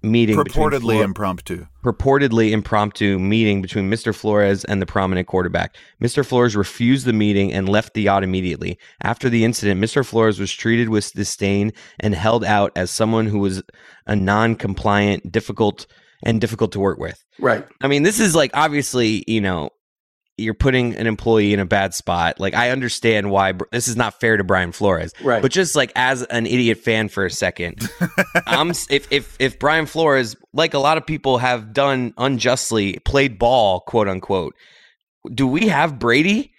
meeting 0.03 0.35
between 0.35 0.65
Purportedly 0.71 0.81
Flor- 0.93 1.03
impromptu. 1.03 1.65
purportedly 1.83 2.51
impromptu 2.51 3.19
meeting 3.19 3.61
between 3.61 3.89
Mr. 3.89 4.15
Flores 4.15 4.63
and 4.65 4.81
the 4.81 4.85
prominent 4.85 5.27
quarterback. 5.27 5.75
Mr. 6.01 6.25
Flores 6.25 6.55
refused 6.55 7.05
the 7.05 7.13
meeting 7.13 7.53
and 7.53 7.69
left 7.69 7.93
the 7.93 8.01
yacht 8.03 8.23
immediately. 8.23 8.79
After 9.03 9.29
the 9.29 9.43
incident, 9.45 9.79
Mr. 9.79 10.03
Flores 10.05 10.39
was 10.39 10.51
treated 10.51 10.89
with 10.89 11.13
disdain 11.13 11.71
and 11.99 12.15
held 12.15 12.43
out 12.43 12.71
as 12.75 12.89
someone 12.89 13.27
who 13.27 13.37
was 13.39 13.61
a 14.07 14.15
non-compliant, 14.15 15.31
difficult 15.31 15.85
and 16.23 16.41
difficult 16.41 16.71
to 16.71 16.79
work 16.79 16.97
with. 16.99 17.23
Right. 17.39 17.65
I 17.81 17.87
mean, 17.87 18.01
this 18.03 18.19
is 18.19 18.35
like 18.35 18.51
obviously, 18.55 19.23
you 19.27 19.41
know, 19.41 19.69
you're 20.41 20.53
putting 20.53 20.95
an 20.95 21.07
employee 21.07 21.53
in 21.53 21.59
a 21.59 21.65
bad 21.65 21.93
spot. 21.93 22.39
Like 22.39 22.53
I 22.53 22.69
understand 22.69 23.31
why 23.31 23.53
this 23.71 23.87
is 23.87 23.95
not 23.95 24.19
fair 24.19 24.37
to 24.37 24.43
Brian 24.43 24.71
Flores. 24.71 25.13
Right. 25.23 25.41
But 25.41 25.51
just 25.51 25.75
like 25.75 25.91
as 25.95 26.23
an 26.23 26.45
idiot 26.45 26.79
fan 26.79 27.09
for 27.09 27.25
a 27.25 27.31
second, 27.31 27.89
I'm 28.47 28.71
if 28.71 29.11
if 29.11 29.35
if 29.39 29.59
Brian 29.59 29.85
Flores, 29.85 30.35
like 30.53 30.73
a 30.73 30.79
lot 30.79 30.97
of 30.97 31.05
people 31.05 31.37
have 31.37 31.73
done 31.73 32.13
unjustly, 32.17 32.99
played 33.05 33.39
ball, 33.39 33.81
quote 33.81 34.07
unquote. 34.07 34.55
Do 35.33 35.47
we 35.47 35.67
have 35.67 35.99
Brady? 35.99 36.53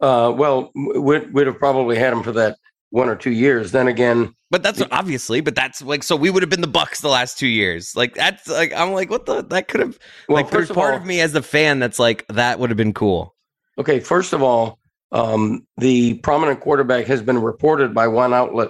Uh, 0.00 0.32
well, 0.36 0.72
we'd, 0.74 1.32
we'd 1.32 1.46
have 1.46 1.58
probably 1.58 1.96
had 1.96 2.12
him 2.12 2.22
for 2.22 2.32
that 2.32 2.58
one 2.92 3.08
or 3.08 3.16
two 3.16 3.30
years. 3.32 3.72
Then 3.72 3.88
again, 3.88 4.32
But 4.50 4.62
that's 4.62 4.80
obviously, 4.92 5.40
but 5.40 5.54
that's 5.54 5.82
like 5.82 6.02
so 6.04 6.14
we 6.14 6.30
would 6.30 6.42
have 6.42 6.50
been 6.50 6.60
the 6.60 6.66
Bucks 6.68 7.00
the 7.00 7.08
last 7.08 7.38
two 7.38 7.46
years. 7.48 7.96
Like 7.96 8.14
that's 8.14 8.46
like 8.48 8.72
I'm 8.74 8.92
like 8.92 9.10
what 9.10 9.26
the 9.26 9.42
that 9.44 9.66
could 9.68 9.80
have 9.80 9.98
Well, 10.28 10.36
like 10.36 10.50
there's 10.50 10.62
first 10.68 10.70
of 10.70 10.76
part 10.76 10.94
all- 10.94 11.00
of 11.00 11.06
me 11.06 11.20
as 11.20 11.34
a 11.34 11.42
fan 11.42 11.78
that's 11.80 11.98
like 11.98 12.24
that 12.28 12.58
would 12.60 12.70
have 12.70 12.76
been 12.76 12.92
cool. 12.94 13.34
okay, 13.78 13.98
first 13.98 14.32
of 14.32 14.42
all, 14.42 14.78
um, 15.10 15.66
the 15.78 16.14
prominent 16.18 16.60
quarterback 16.60 17.06
has 17.06 17.20
been 17.22 17.38
reported 17.40 17.92
by 17.94 18.06
one 18.08 18.32
outlet 18.32 18.68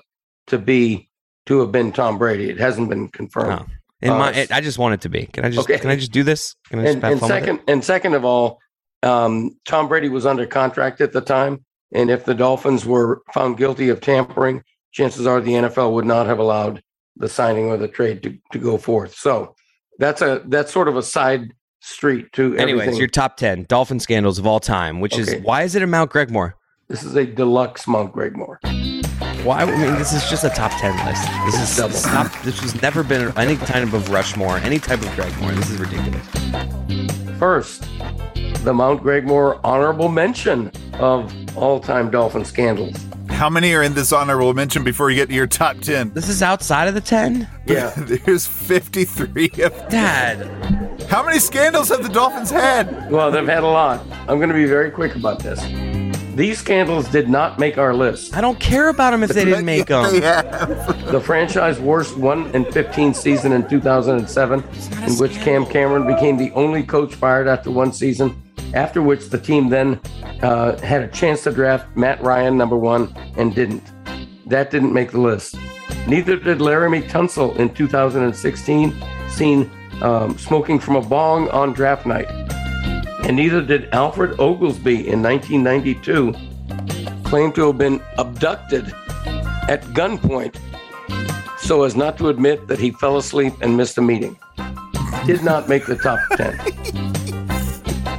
to 0.48 0.58
be 0.58 1.08
to 1.46 1.58
have 1.60 1.70
been 1.72 1.92
Tom 1.92 2.18
Brady. 2.18 2.48
It 2.50 2.58
hasn't 2.58 2.88
been 2.88 3.08
confirmed. 3.08 3.60
Oh. 3.68 3.72
In 4.00 4.10
Uh, 4.10 4.18
my, 4.18 4.46
I 4.50 4.60
just 4.60 4.78
want 4.78 4.94
it 4.94 5.00
to 5.02 5.08
be. 5.08 5.26
Can 5.26 5.44
I 5.44 5.50
just 5.50 5.68
Okay. 5.70 5.78
can 5.78 5.90
I 5.90 5.94
just 5.96 6.10
do 6.12 6.22
this? 6.24 6.56
Can 6.70 6.80
I 6.80 6.82
just 6.84 6.94
and, 6.96 7.04
and 7.04 7.20
fun 7.20 7.28
with 7.28 7.36
it? 7.38 7.40
second, 7.42 7.60
and 7.68 7.84
second 7.84 8.14
of 8.14 8.24
all, 8.24 8.58
um, 9.04 9.56
Tom 9.64 9.86
Brady 9.88 10.08
was 10.08 10.26
under 10.26 10.44
contract 10.46 11.00
at 11.00 11.12
the 11.12 11.20
time, 11.20 11.64
and 11.94 12.10
if 12.10 12.24
the 12.24 12.34
Dolphins 12.34 12.84
were 12.86 13.22
found 13.32 13.56
guilty 13.56 13.88
of 13.88 14.00
tampering, 14.00 14.62
chances 14.92 15.26
are 15.26 15.40
the 15.40 15.52
NFL 15.52 15.92
would 15.94 16.04
not 16.06 16.26
have 16.26 16.38
allowed 16.38 16.82
the 17.16 17.28
signing 17.28 17.66
or 17.66 17.76
the 17.76 17.88
trade 17.88 18.22
to, 18.22 18.38
to 18.52 18.58
go 18.58 18.78
forth. 18.78 19.14
So 19.14 19.54
that's 19.98 20.22
a 20.22 20.42
that's 20.46 20.72
sort 20.72 20.88
of 20.88 20.96
a 20.96 21.02
side 21.02 21.52
street 21.80 22.32
to 22.32 22.56
Anyways, 22.56 22.82
everything. 22.82 22.98
your 22.98 23.08
top 23.08 23.36
ten 23.36 23.64
dolphin 23.68 24.00
scandals 24.00 24.38
of 24.38 24.46
all 24.46 24.60
time, 24.60 25.00
which 25.00 25.18
is 25.18 25.34
why 25.42 25.62
is 25.62 25.74
it 25.74 25.82
a 25.82 25.86
Mount 25.86 26.10
Gregmore? 26.10 26.54
this 26.88 27.04
is 27.04 27.14
a 27.16 27.24
deluxe 27.24 27.86
Mount 27.88 28.12
Gregmore. 28.14 28.58
Why? 29.44 29.62
I 29.62 29.64
mean, 29.66 29.94
this 29.98 30.12
is 30.12 30.28
just 30.30 30.44
a 30.44 30.50
top 30.50 30.70
ten 30.80 30.94
list. 31.06 31.26
This 31.46 31.70
is 31.70 31.76
Double. 31.76 31.94
stop. 31.94 32.30
This 32.42 32.60
has 32.60 32.80
never 32.80 33.02
been 33.02 33.36
any 33.36 33.56
type 33.56 33.92
of 33.92 34.08
Rushmore, 34.10 34.58
any 34.58 34.78
type 34.78 35.00
of 35.00 35.08
Gregmore. 35.08 35.54
This 35.56 35.70
is 35.70 35.78
ridiculous. 35.78 37.38
First, 37.38 37.84
the 38.60 38.72
Mount 38.72 39.02
Gregmore 39.02 39.60
honorable 39.64 40.08
mention 40.08 40.70
of 40.94 41.32
all-time 41.56 42.10
Dolphin 42.10 42.44
scandals. 42.44 42.96
How 43.28 43.50
many 43.50 43.74
are 43.74 43.82
in 43.82 43.94
this 43.94 44.12
honorable 44.12 44.54
mention 44.54 44.84
before 44.84 45.10
you 45.10 45.16
get 45.16 45.28
to 45.28 45.34
your 45.34 45.46
top 45.46 45.78
10? 45.78 46.12
This 46.14 46.28
is 46.28 46.42
outside 46.42 46.86
of 46.86 46.94
the 46.94 47.00
ten. 47.00 47.48
Yeah. 47.66 47.90
There's 47.96 48.46
53 48.46 49.50
of 49.64 49.88
Dad, 49.88 51.02
How 51.08 51.24
many 51.24 51.38
scandals 51.38 51.88
have 51.88 52.02
the 52.02 52.08
Dolphins 52.08 52.50
had? 52.50 53.10
Well, 53.10 53.30
they've 53.30 53.46
had 53.46 53.64
a 53.64 53.66
lot. 53.68 54.06
I'm 54.28 54.38
going 54.38 54.48
to 54.48 54.54
be 54.54 54.66
very 54.66 54.90
quick 54.90 55.16
about 55.16 55.40
this. 55.40 55.60
These 56.36 56.58
scandals 56.60 57.08
did 57.08 57.28
not 57.28 57.58
make 57.58 57.76
our 57.76 57.92
list. 57.92 58.34
I 58.34 58.40
don't 58.40 58.58
care 58.58 58.88
about 58.88 59.10
them 59.10 59.22
if 59.22 59.30
they 59.30 59.44
didn't 59.44 59.66
make 59.66 59.86
them. 59.86 60.22
have. 60.22 61.10
The 61.12 61.20
franchise 61.20 61.78
worst 61.78 62.16
1 62.16 62.54
and 62.54 62.66
15 62.72 63.12
season 63.12 63.52
in 63.52 63.68
2007, 63.68 64.64
in 65.06 65.14
which 65.18 65.34
Cam 65.40 65.66
Cameron 65.66 66.06
became 66.06 66.38
the 66.38 66.50
only 66.52 66.84
coach 66.84 67.14
fired 67.14 67.48
after 67.48 67.70
one 67.70 67.92
season, 67.92 68.41
after 68.74 69.02
which 69.02 69.28
the 69.28 69.38
team 69.38 69.68
then 69.68 70.00
uh, 70.42 70.78
had 70.78 71.02
a 71.02 71.08
chance 71.08 71.44
to 71.44 71.52
draft 71.52 71.96
Matt 71.96 72.22
Ryan 72.22 72.56
number 72.56 72.76
one 72.76 73.14
and 73.36 73.54
didn't. 73.54 73.82
That 74.46 74.70
didn't 74.70 74.92
make 74.92 75.12
the 75.12 75.20
list. 75.20 75.56
Neither 76.06 76.36
did 76.36 76.58
Laremy 76.58 77.08
Tunsil 77.08 77.56
in 77.56 77.72
2016, 77.74 78.94
seen 79.28 79.70
um, 80.02 80.36
smoking 80.36 80.78
from 80.78 80.96
a 80.96 81.00
bong 81.00 81.48
on 81.50 81.72
draft 81.72 82.06
night. 82.06 82.28
And 83.24 83.36
neither 83.36 83.62
did 83.62 83.88
Alfred 83.94 84.40
Oglesby 84.40 85.08
in 85.08 85.22
1992, 85.22 86.34
claimed 87.22 87.54
to 87.54 87.68
have 87.68 87.78
been 87.78 88.02
abducted 88.18 88.88
at 89.68 89.82
gunpoint 89.94 90.56
so 91.62 91.84
as 91.84 91.94
not 91.94 92.18
to 92.18 92.28
admit 92.28 92.66
that 92.66 92.80
he 92.80 92.90
fell 92.90 93.16
asleep 93.16 93.54
and 93.60 93.76
missed 93.76 93.96
a 93.96 94.02
meeting. 94.02 94.36
Did 95.24 95.44
not 95.44 95.68
make 95.68 95.86
the 95.86 95.96
top 95.96 96.18
10. 96.36 97.08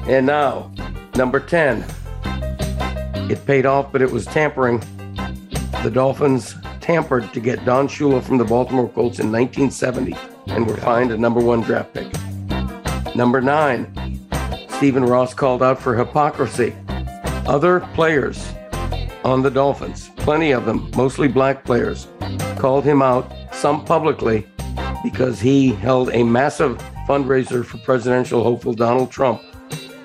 And 0.07 0.25
now, 0.25 0.69
number 1.15 1.39
10. 1.39 1.85
It 3.29 3.45
paid 3.45 3.65
off, 3.65 3.91
but 3.91 4.01
it 4.01 4.11
was 4.11 4.25
tampering. 4.25 4.83
The 5.81 5.91
Dolphins 5.91 6.55
tampered 6.81 7.31
to 7.33 7.39
get 7.39 7.63
Don 7.63 7.87
Shula 7.87 8.21
from 8.21 8.37
the 8.37 8.43
Baltimore 8.43 8.89
Colts 8.89 9.19
in 9.19 9.31
1970 9.31 10.15
and 10.47 10.67
were 10.67 10.75
fined 10.75 11.11
a 11.11 11.17
number 11.17 11.39
one 11.39 11.61
draft 11.61 11.93
pick. 11.93 12.11
Number 13.15 13.39
nine, 13.39 13.93
Stephen 14.69 15.05
Ross 15.05 15.33
called 15.33 15.63
out 15.63 15.81
for 15.81 15.95
hypocrisy. 15.95 16.75
Other 17.45 17.79
players 17.93 18.51
on 19.23 19.41
the 19.41 19.51
Dolphins, 19.51 20.09
plenty 20.17 20.51
of 20.51 20.65
them, 20.65 20.91
mostly 20.97 21.29
black 21.29 21.63
players, 21.63 22.07
called 22.57 22.83
him 22.83 23.01
out, 23.01 23.31
some 23.53 23.85
publicly, 23.85 24.45
because 25.01 25.39
he 25.39 25.69
held 25.69 26.09
a 26.11 26.23
massive 26.23 26.77
fundraiser 27.07 27.63
for 27.65 27.77
presidential 27.79 28.43
hopeful 28.43 28.73
Donald 28.73 29.09
Trump 29.09 29.41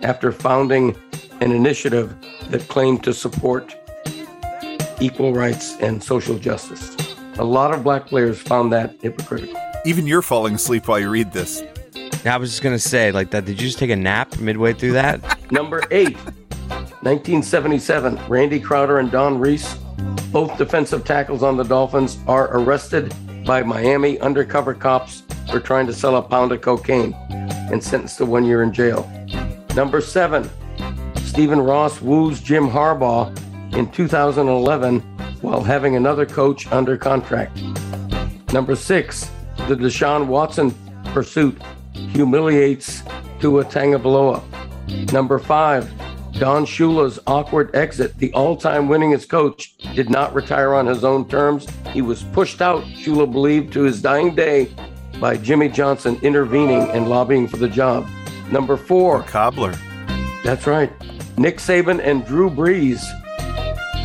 after 0.03 0.33
founding 0.33 0.97
an 1.41 1.53
initiative 1.53 2.15
that 2.51 2.67
claimed 2.69 3.05
to 3.05 3.15
support 3.15 3.77
equal 5.01 5.33
rights 5.33 5.77
and 5.81 6.03
social 6.03 6.39
justice. 6.39 6.97
A 7.39 7.45
lot 7.45 7.73
of 7.73 7.85
black 7.85 8.07
players 8.07 8.41
found 8.41 8.73
that 8.73 8.95
hypocritical. 9.01 9.61
Even 9.85 10.07
you're 10.07 10.23
falling 10.23 10.55
asleep 10.55 10.89
while 10.89 10.99
you 10.99 11.09
read 11.09 11.33
this. 11.33 11.63
I 12.25 12.37
was 12.37 12.51
just 12.51 12.63
gonna 12.63 12.79
say, 12.79 13.13
like 13.13 13.31
that. 13.31 13.45
Did 13.45 13.61
you 13.61 13.69
just 13.69 13.79
take 13.79 13.91
a 13.91 13.97
nap 13.97 14.39
midway 14.41 14.73
through 14.73 14.93
that? 14.93 15.39
Number 15.53 15.85
eight, 15.91 16.17
1977, 17.03 18.19
Randy 18.29 18.59
Crowder 18.59 18.99
and 18.99 19.11
Don 19.11 19.39
Reese, 19.39 19.75
both 20.33 20.59
defensive 20.59 21.05
tackles 21.05 21.43
on 21.43 21.57
the 21.57 21.63
Dolphins, 21.63 22.19
are 22.27 22.49
arrested 22.57 23.15
by 23.45 23.63
Miami 23.63 24.19
undercover 24.19 24.75
cops 24.75 25.23
for 25.51 25.61
trying 25.61 25.87
to 25.87 25.93
sell 25.93 26.17
a 26.17 26.23
pound 26.23 26.53
of 26.53 26.61
cocaine 26.61 27.15
and 27.31 27.83
sentenced 27.83 28.19
to 28.19 28.27
one 28.27 28.45
year 28.45 28.63
in 28.63 28.73
jail. 28.73 29.11
Number 29.75 30.01
seven, 30.01 30.51
Stephen 31.17 31.61
Ross 31.61 32.01
woos 32.01 32.41
Jim 32.41 32.69
Harbaugh 32.69 33.37
in 33.75 33.91
2011 33.91 35.01
while 35.41 35.63
having 35.63 35.97
another 35.97 36.27
coach 36.27 36.71
under 36.73 36.97
contract. 36.97 37.63
Number 38.53 38.75
six, 38.75 39.31
the 39.69 39.77
Deshaun 39.77 40.27
Watson 40.27 40.75
pursuit 41.07 41.61
humiliates 41.93 43.03
Tua 43.41 43.65
Tagovailoa. 43.65 44.43
Number 45.13 45.39
five, 45.39 45.91
Don 46.33 46.65
Shula's 46.65 47.19
awkward 47.27 47.75
exit. 47.75 48.17
The 48.19 48.33
all-time 48.33 48.89
winningest 48.89 49.29
coach 49.29 49.77
did 49.95 50.09
not 50.09 50.35
retire 50.35 50.75
on 50.75 50.87
his 50.87 51.05
own 51.05 51.29
terms. 51.29 51.67
He 51.93 52.01
was 52.01 52.23
pushed 52.23 52.63
out, 52.63 52.85
Shula 52.85 53.31
believed, 53.31 53.73
to 53.73 53.83
his 53.83 54.01
dying 54.01 54.35
day 54.35 54.73
by 55.21 55.37
Jimmy 55.37 55.69
Johnson 55.69 56.19
intervening 56.23 56.89
and 56.91 57.09
lobbying 57.09 57.49
for 57.49 57.57
the 57.57 57.69
job. 57.69 58.09
Number 58.51 58.77
four, 58.77 59.23
Cobbler. 59.25 59.75
that's 60.43 60.67
right. 60.67 60.91
Nick 61.39 61.59
Saban 61.59 62.01
and 62.03 62.25
Drew 62.27 62.51
Brees. 62.51 63.01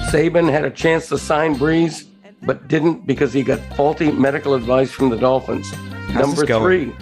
Saban 0.10 0.52
had 0.52 0.66
a 0.66 0.70
chance 0.70 1.08
to 1.10 1.18
sign 1.18 1.56
Brees, 1.56 2.06
but 2.44 2.68
didn't 2.68 3.08
because 3.08 3.34
he 3.34 3.42
got 3.42 3.60
faulty 3.76 4.12
medical 4.12 4.54
advice 4.54 4.92
from 4.92 5.10
the 5.10 5.18
Dolphins. 5.18 5.72
Number 6.10 6.46
three. 6.46 6.92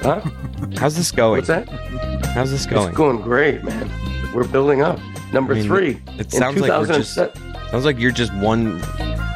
huh? 0.00 0.20
How's 0.76 0.96
this 0.96 1.10
going? 1.10 1.38
What's 1.38 1.48
that? 1.48 1.68
How's 2.34 2.50
this 2.50 2.66
going? 2.66 2.88
It's 2.88 2.96
going 2.96 3.20
great, 3.20 3.62
man. 3.62 3.90
We're 4.34 4.48
building 4.48 4.82
up. 4.82 4.98
Number 5.32 5.54
I 5.54 5.56
mean, 5.56 5.66
three. 5.66 6.02
It 6.18 6.20
in 6.20 6.30
sounds 6.30 6.60
like 6.60 6.70
we're 6.70 6.86
just 6.86 7.14
sounds 7.14 7.84
like 7.84 7.98
you're 7.98 8.12
just 8.12 8.32
one 8.34 8.80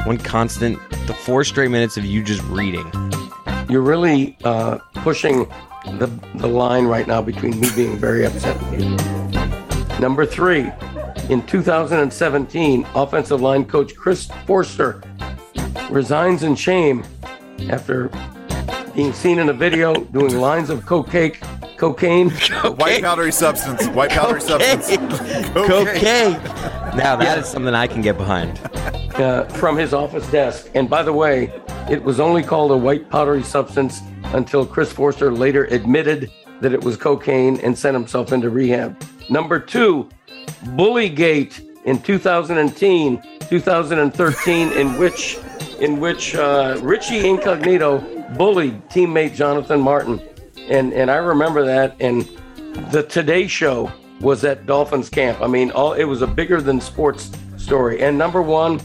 one 0.04 0.16
constant 0.18 0.78
the 1.06 1.14
four 1.14 1.44
straight 1.44 1.70
minutes 1.70 1.96
of 1.96 2.04
you 2.04 2.22
just 2.22 2.42
reading. 2.44 2.90
you're 3.68 3.82
really 3.82 4.36
uh, 4.44 4.78
pushing 4.94 5.46
the, 5.84 6.06
the 6.36 6.46
line 6.48 6.86
right 6.86 7.06
now 7.06 7.22
between 7.22 7.58
me 7.60 7.68
being 7.74 7.96
very 7.96 8.24
upset 8.26 8.56
with 8.70 8.80
you. 8.82 9.98
Number 10.00 10.24
three, 10.26 10.70
in 11.28 11.44
2017, 11.46 12.86
offensive 12.94 13.40
line 13.40 13.64
coach 13.64 13.94
Chris 13.96 14.28
Foerster 14.46 15.02
resigns 15.90 16.42
in 16.42 16.54
shame 16.54 17.04
after 17.70 18.10
being 18.94 19.12
seen 19.12 19.38
in 19.38 19.48
a 19.48 19.52
video 19.52 19.94
doing 19.94 20.38
lines 20.38 20.70
of 20.70 20.84
cocaine. 20.86 21.32
Cocaine. 21.76 22.30
White 22.76 23.02
powdery 23.02 23.30
substance. 23.32 23.86
White 23.88 24.10
powdery 24.10 24.40
substance. 24.40 24.88
Cocaine. 25.54 26.32
Now 26.96 27.14
that 27.16 27.38
is 27.38 27.46
something 27.46 27.74
I 27.74 27.86
can 27.86 28.02
get 28.02 28.16
behind. 28.16 28.58
uh, 29.14 29.44
from 29.44 29.76
his 29.76 29.92
office 29.94 30.28
desk. 30.30 30.70
And 30.74 30.88
by 30.88 31.02
the 31.02 31.12
way, 31.12 31.52
it 31.90 32.02
was 32.02 32.20
only 32.20 32.42
called 32.42 32.70
a 32.72 32.76
white 32.76 33.08
powdery 33.10 33.42
substance 33.42 34.00
until 34.32 34.66
Chris 34.66 34.92
Foerster 34.92 35.32
later 35.32 35.64
admitted 35.66 36.30
that 36.60 36.72
it 36.72 36.82
was 36.82 36.96
cocaine 36.96 37.58
and 37.60 37.76
sent 37.76 37.94
himself 37.94 38.32
into 38.32 38.50
rehab. 38.50 39.00
Number 39.30 39.58
two, 39.58 40.08
Bullygate 40.76 41.60
in 41.84 42.00
2010, 42.02 43.22
2013, 43.48 44.72
in 44.72 44.98
which 44.98 45.38
in 45.80 46.00
which 46.00 46.34
uh, 46.34 46.78
Richie 46.82 47.28
Incognito 47.28 48.00
bullied 48.36 48.88
teammate 48.88 49.34
Jonathan 49.34 49.80
Martin, 49.80 50.20
and 50.68 50.92
and 50.92 51.10
I 51.10 51.16
remember 51.16 51.64
that. 51.64 51.96
And 52.00 52.28
the 52.90 53.04
Today 53.04 53.46
Show 53.46 53.92
was 54.20 54.44
at 54.44 54.66
Dolphins 54.66 55.08
camp. 55.08 55.40
I 55.40 55.46
mean, 55.46 55.70
all 55.70 55.92
it 55.92 56.04
was 56.04 56.22
a 56.22 56.26
bigger 56.26 56.60
than 56.60 56.80
sports 56.80 57.30
story. 57.56 58.02
And 58.02 58.18
number 58.18 58.42
one, 58.42 58.80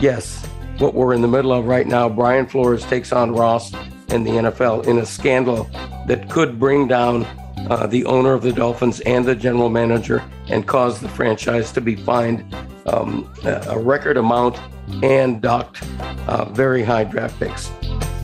yes, 0.00 0.44
what 0.78 0.94
we're 0.94 1.14
in 1.14 1.22
the 1.22 1.28
middle 1.28 1.52
of 1.52 1.66
right 1.66 1.86
now, 1.86 2.08
Brian 2.08 2.46
Flores 2.46 2.84
takes 2.84 3.12
on 3.12 3.32
Ross 3.32 3.72
and 4.16 4.26
the 4.26 4.30
NFL 4.30 4.86
in 4.86 4.98
a 4.98 5.06
scandal 5.06 5.68
that 6.06 6.28
could 6.30 6.58
bring 6.58 6.88
down 6.88 7.24
uh, 7.68 7.86
the 7.86 8.04
owner 8.06 8.32
of 8.32 8.42
the 8.42 8.52
Dolphins 8.52 9.00
and 9.00 9.24
the 9.24 9.34
general 9.34 9.68
manager 9.68 10.24
and 10.48 10.66
cause 10.66 11.00
the 11.00 11.08
franchise 11.08 11.70
to 11.72 11.80
be 11.80 11.94
fined 11.94 12.42
um, 12.86 13.30
a 13.44 13.78
record 13.78 14.16
amount 14.16 14.58
and 15.02 15.42
docked 15.42 15.82
uh, 16.28 16.46
very 16.46 16.82
high 16.82 17.04
draft 17.04 17.38
picks. 17.38 17.70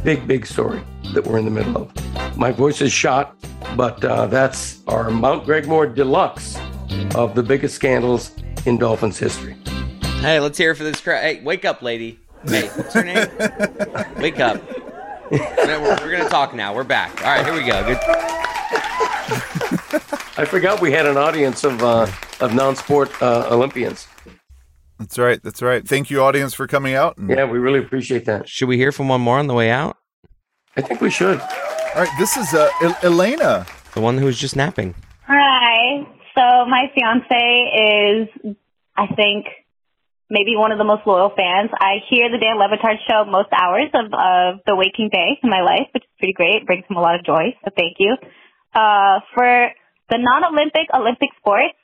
Big, 0.02 0.26
big 0.26 0.46
story 0.46 0.82
that 1.12 1.26
we're 1.26 1.38
in 1.38 1.44
the 1.44 1.50
middle 1.50 1.76
of. 1.76 2.36
My 2.36 2.50
voice 2.50 2.80
is 2.80 2.92
shot, 2.92 3.36
but 3.76 4.02
uh, 4.04 4.26
that's 4.26 4.82
our 4.88 5.10
Mount 5.10 5.44
Gregmore 5.44 5.94
Deluxe 5.94 6.58
of 7.14 7.34
the 7.34 7.42
biggest 7.42 7.74
scandals 7.74 8.32
in 8.64 8.78
Dolphins 8.78 9.18
history. 9.18 9.56
Hey, 10.20 10.40
let's 10.40 10.56
hear 10.56 10.70
it 10.70 10.76
for 10.76 10.84
this 10.84 11.00
crowd. 11.00 11.20
Hey, 11.20 11.42
wake 11.42 11.64
up, 11.64 11.82
lady. 11.82 12.18
Hey, 12.46 12.68
what's 12.68 12.94
her 12.94 13.04
name? 13.04 13.28
wake 14.22 14.40
up. 14.40 14.62
we're, 15.80 15.96
we're 16.02 16.10
gonna 16.10 16.28
talk 16.28 16.54
now. 16.54 16.74
We're 16.74 16.84
back. 16.84 17.24
All 17.24 17.32
right, 17.34 17.44
here 17.44 17.54
we 17.54 17.64
go. 17.64 17.82
Good. 17.86 17.98
I 20.36 20.44
forgot 20.46 20.80
we 20.80 20.92
had 20.92 21.06
an 21.06 21.16
audience 21.16 21.64
of 21.64 21.82
uh, 21.82 22.06
of 22.40 22.54
non-sport 22.54 23.10
uh, 23.22 23.48
Olympians. 23.50 24.06
That's 24.98 25.18
right. 25.18 25.42
That's 25.42 25.62
right. 25.62 25.86
Thank 25.86 26.10
you, 26.10 26.22
audience, 26.22 26.54
for 26.54 26.66
coming 26.66 26.94
out. 26.94 27.16
And- 27.16 27.30
Yeah, 27.30 27.44
we 27.44 27.58
really 27.58 27.78
appreciate 27.80 28.24
that. 28.26 28.48
Should 28.48 28.68
we 28.68 28.76
hear 28.76 28.92
from 28.92 29.08
one 29.08 29.20
more 29.20 29.38
on 29.38 29.46
the 29.46 29.54
way 29.54 29.70
out? 29.70 29.96
I 30.76 30.80
think 30.82 31.00
we 31.00 31.10
should. 31.10 31.40
All 31.40 31.48
right. 31.96 32.08
This 32.18 32.36
is 32.36 32.52
uh, 32.54 32.68
El- 32.82 32.96
Elena. 33.02 33.66
The 33.94 34.00
one 34.00 34.16
who 34.18 34.26
was 34.26 34.38
just 34.38 34.54
napping. 34.54 34.94
Hi. 35.26 36.06
So 36.34 36.66
my 36.66 36.90
fiance 36.94 38.28
is, 38.44 38.54
I 38.96 39.06
think, 39.14 39.46
maybe 40.32 40.56
one 40.56 40.72
of 40.72 40.80
the 40.80 40.88
most 40.88 41.04
loyal 41.06 41.28
fans. 41.36 41.68
I 41.76 42.00
hear 42.08 42.32
the 42.32 42.40
Dan 42.40 42.56
Le 42.56 42.64
Batard 42.72 42.96
show 43.04 43.28
most 43.28 43.52
hours 43.52 43.92
of, 43.92 44.08
of 44.16 44.64
the 44.64 44.74
waking 44.74 45.12
day 45.12 45.36
in 45.44 45.52
my 45.52 45.60
life, 45.60 45.92
which 45.92 46.08
is 46.08 46.14
pretty 46.16 46.32
great. 46.32 46.64
It 46.64 46.66
brings 46.66 46.88
him 46.88 46.96
a 46.96 47.04
lot 47.04 47.20
of 47.20 47.22
joy. 47.22 47.52
So 47.62 47.70
thank 47.76 48.00
you. 48.00 48.16
Uh, 48.72 49.20
for 49.36 49.68
the 50.08 50.16
non-Olympic 50.16 50.88
Olympic 50.96 51.28
sports, 51.36 51.76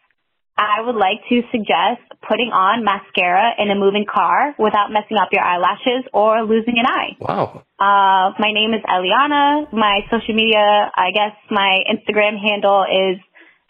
I 0.57 0.81
would 0.81 0.97
like 0.97 1.23
to 1.29 1.43
suggest 1.53 2.03
putting 2.27 2.51
on 2.51 2.83
mascara 2.83 3.55
in 3.63 3.71
a 3.71 3.77
moving 3.77 4.07
car 4.09 4.57
without 4.59 4.91
messing 4.91 5.17
up 5.21 5.29
your 5.31 5.45
eyelashes 5.45 6.09
or 6.13 6.43
losing 6.43 6.81
an 6.81 6.87
eye. 6.89 7.15
Wow. 7.21 7.63
Uh, 7.79 8.35
my 8.41 8.51
name 8.51 8.75
is 8.75 8.83
Eliana. 8.83 9.71
My 9.71 10.01
social 10.11 10.35
media, 10.35 10.91
I 10.91 11.13
guess 11.15 11.37
my 11.53 11.85
Instagram 11.87 12.41
handle 12.43 12.83
is 12.91 13.21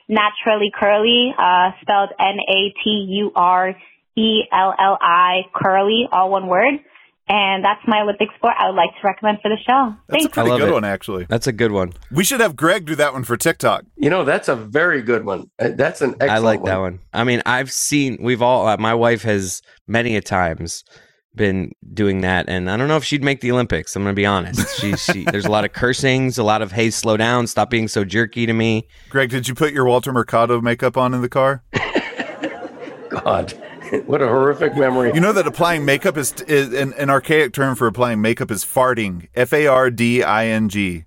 naturally 0.09 0.73
curly, 0.73 1.35
uh, 1.37 1.77
spelled 1.83 2.09
N-A-T-U-R-E-L-L-I 4.19 5.43
curly, 5.55 6.09
all 6.13 6.31
one 6.31 6.47
word. 6.47 6.75
And 7.31 7.63
that's 7.63 7.81
my 7.87 8.01
Olympic 8.01 8.29
sport 8.37 8.55
I 8.59 8.69
would 8.69 8.77
like 8.77 8.89
to 8.91 9.07
recommend 9.07 9.39
for 9.43 9.51
the 9.51 9.59
show. 9.59 9.95
That's 10.09 10.25
a 10.25 10.29
Thanks. 10.29 10.35
pretty 10.35 10.49
love 10.49 10.61
good 10.61 10.71
it. 10.71 10.73
one, 10.73 10.85
actually. 10.85 11.27
That's 11.29 11.47
a 11.47 11.53
good 11.53 11.73
one. 11.73 11.93
We 12.11 12.25
should 12.25 12.41
have 12.41 12.57
Greg 12.57 12.87
do 12.87 12.95
that 12.95 13.13
one 13.13 13.23
for 13.25 13.37
TikTok. 13.37 13.85
You 13.97 14.09
know, 14.09 14.25
that's 14.25 14.49
a 14.49 14.57
very 14.57 15.03
good 15.03 15.27
one. 15.27 15.51
Uh, 15.59 15.69
That's 15.75 16.01
an 16.01 16.15
excellent 16.21 16.31
I 16.31 16.39
like 16.39 16.65
that 16.65 16.79
one. 16.79 17.01
I 17.13 17.25
mean, 17.25 17.43
I've 17.45 17.71
seen 17.71 18.17
we've 18.23 18.41
all. 18.41 18.67
Uh, 18.67 18.79
my 18.79 18.95
wife 18.95 19.23
has 19.25 19.61
many 19.87 20.17
a 20.17 20.23
times 20.23 20.85
been 21.35 21.73
doing 21.93 22.23
that, 22.23 22.49
and 22.49 22.71
I 22.71 22.79
don't 22.79 22.89
know 22.89 22.97
if 22.97 23.05
she'd 23.05 23.23
make 23.23 23.43
the 23.43 23.53
Olympics. 23.53 23.95
I'm 23.95 24.05
gonna 24.05 24.15
be 24.15 24.25
honest. 24.25 24.81
She, 24.81 24.97
she 24.97 25.25
there's 25.25 25.45
a 25.45 25.51
lot 25.51 25.67
of 25.67 25.75
cursings, 25.75 26.39
a 26.39 26.43
lot 26.43 26.63
of 26.63 26.73
hey, 26.73 26.89
slow 26.89 27.19
down, 27.19 27.47
stop 27.47 27.69
being 27.69 27.89
so 27.89 28.05
jerky 28.05 28.47
to 28.47 28.55
me. 28.55 28.89
Greg, 29.11 29.29
did 29.29 29.47
you 29.47 29.55
put 29.55 29.75
your 29.75 29.85
Walter 29.85 30.13
Mercado 30.15 30.63
makeup 30.63 30.97
on 30.97 31.13
in 31.13 31.21
the 31.21 31.29
car? 31.29 31.63
God, 33.11 33.53
what 34.07 34.23
a 34.23 34.27
horrific 34.29 34.77
memory. 34.77 35.13
You 35.15 35.21
know 35.21 35.33
that 35.33 35.47
applying 35.47 35.85
makeup 35.85 36.17
is, 36.17 36.33
is 36.43 36.73
an, 36.73 36.93
an 36.95 37.11
archaic 37.11 37.53
term 37.53 37.75
for 37.77 37.87
applying 37.87 38.21
makeup 38.21 38.51
is 38.51 38.65
farting. 38.65 39.29
F 39.35 39.53
A 39.53 39.67
R 39.67 39.91
D 39.91 40.23
I 40.23 40.47
N 40.47 40.69
G. 40.69 41.05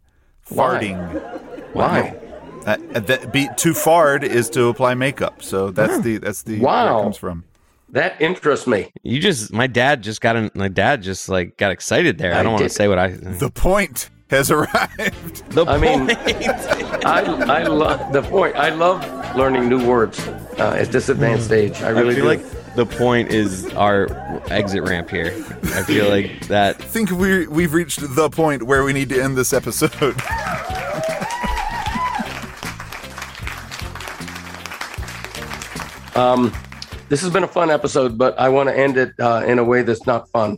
Why? 0.50 0.80
Farting. 0.80 1.74
Why? 1.74 2.18
Uh, 2.66 2.78
that 3.00 3.32
be 3.34 3.48
to 3.58 3.72
fard 3.72 4.24
is 4.24 4.50
to 4.52 4.66
apply 4.68 4.94
makeup. 4.94 5.42
So 5.42 5.72
that's 5.72 6.00
the 6.02 6.18
that's 6.18 6.44
the 6.44 6.60
where 6.60 6.66
Wow. 6.68 7.00
it 7.00 7.04
comes 7.04 7.18
from. 7.18 7.44
That 7.90 8.22
interests 8.22 8.68
me. 8.68 8.90
You 9.04 9.20
just, 9.20 9.52
my 9.52 9.68
dad 9.68 10.02
just 10.02 10.22
got 10.22 10.36
in. 10.38 10.50
My 10.54 10.68
dad 10.70 11.02
just 11.02 11.28
like 11.28 11.58
got 11.58 11.72
excited 11.72 12.18
there. 12.20 12.34
I, 12.34 12.40
I 12.40 12.44
don't 12.44 12.54
want 12.54 12.64
to 12.64 12.70
say 12.70 12.88
what 12.88 12.98
I. 13.00 13.08
The 13.10 13.50
point 13.52 14.10
has 14.30 14.50
arrived. 14.52 15.44
The 15.52 15.66
I 15.66 15.78
mean, 15.78 16.08
point. 16.08 16.18
I 17.06 17.22
I 17.60 17.64
love 17.64 18.14
the 18.14 18.22
point. 18.22 18.56
I 18.56 18.70
love 18.70 19.36
learning 19.36 19.68
new 19.68 19.86
words 19.86 20.20
uh, 20.58 20.78
at 20.80 20.90
this 20.92 21.10
advanced 21.10 21.52
age. 21.52 21.82
I 21.82 21.90
really 21.90 22.12
I 22.12 22.16
feel 22.16 22.24
do. 22.24 22.30
like 22.30 22.61
the 22.76 22.86
point 22.86 23.30
is 23.32 23.66
our 23.74 24.08
exit 24.50 24.84
ramp 24.84 25.10
here. 25.10 25.28
I 25.64 25.84
feel 25.84 26.10
like 26.10 26.48
that. 26.48 26.82
I 26.82 26.86
think 26.86 27.12
we 27.12 27.48
we've 27.48 27.74
reached 27.74 28.00
the 28.16 28.30
point 28.30 28.64
where 28.64 28.84
we 28.84 28.94
need 28.94 29.10
to 29.10 29.22
end 29.22 29.38
this 29.38 29.54
episode. 29.54 30.16
Um, 36.16 36.54
this 37.10 37.22
has 37.22 37.32
been 37.32 37.44
a 37.44 37.48
fun 37.48 37.72
episode, 37.72 38.18
but 38.18 38.38
I 38.40 38.50
want 38.50 38.70
to 38.70 38.78
end 38.78 38.98
it 38.98 39.14
uh, 39.20 39.44
in 39.46 39.60
a 39.60 39.64
way 39.64 39.82
that's 39.82 40.06
not 40.06 40.30
fun. 40.30 40.58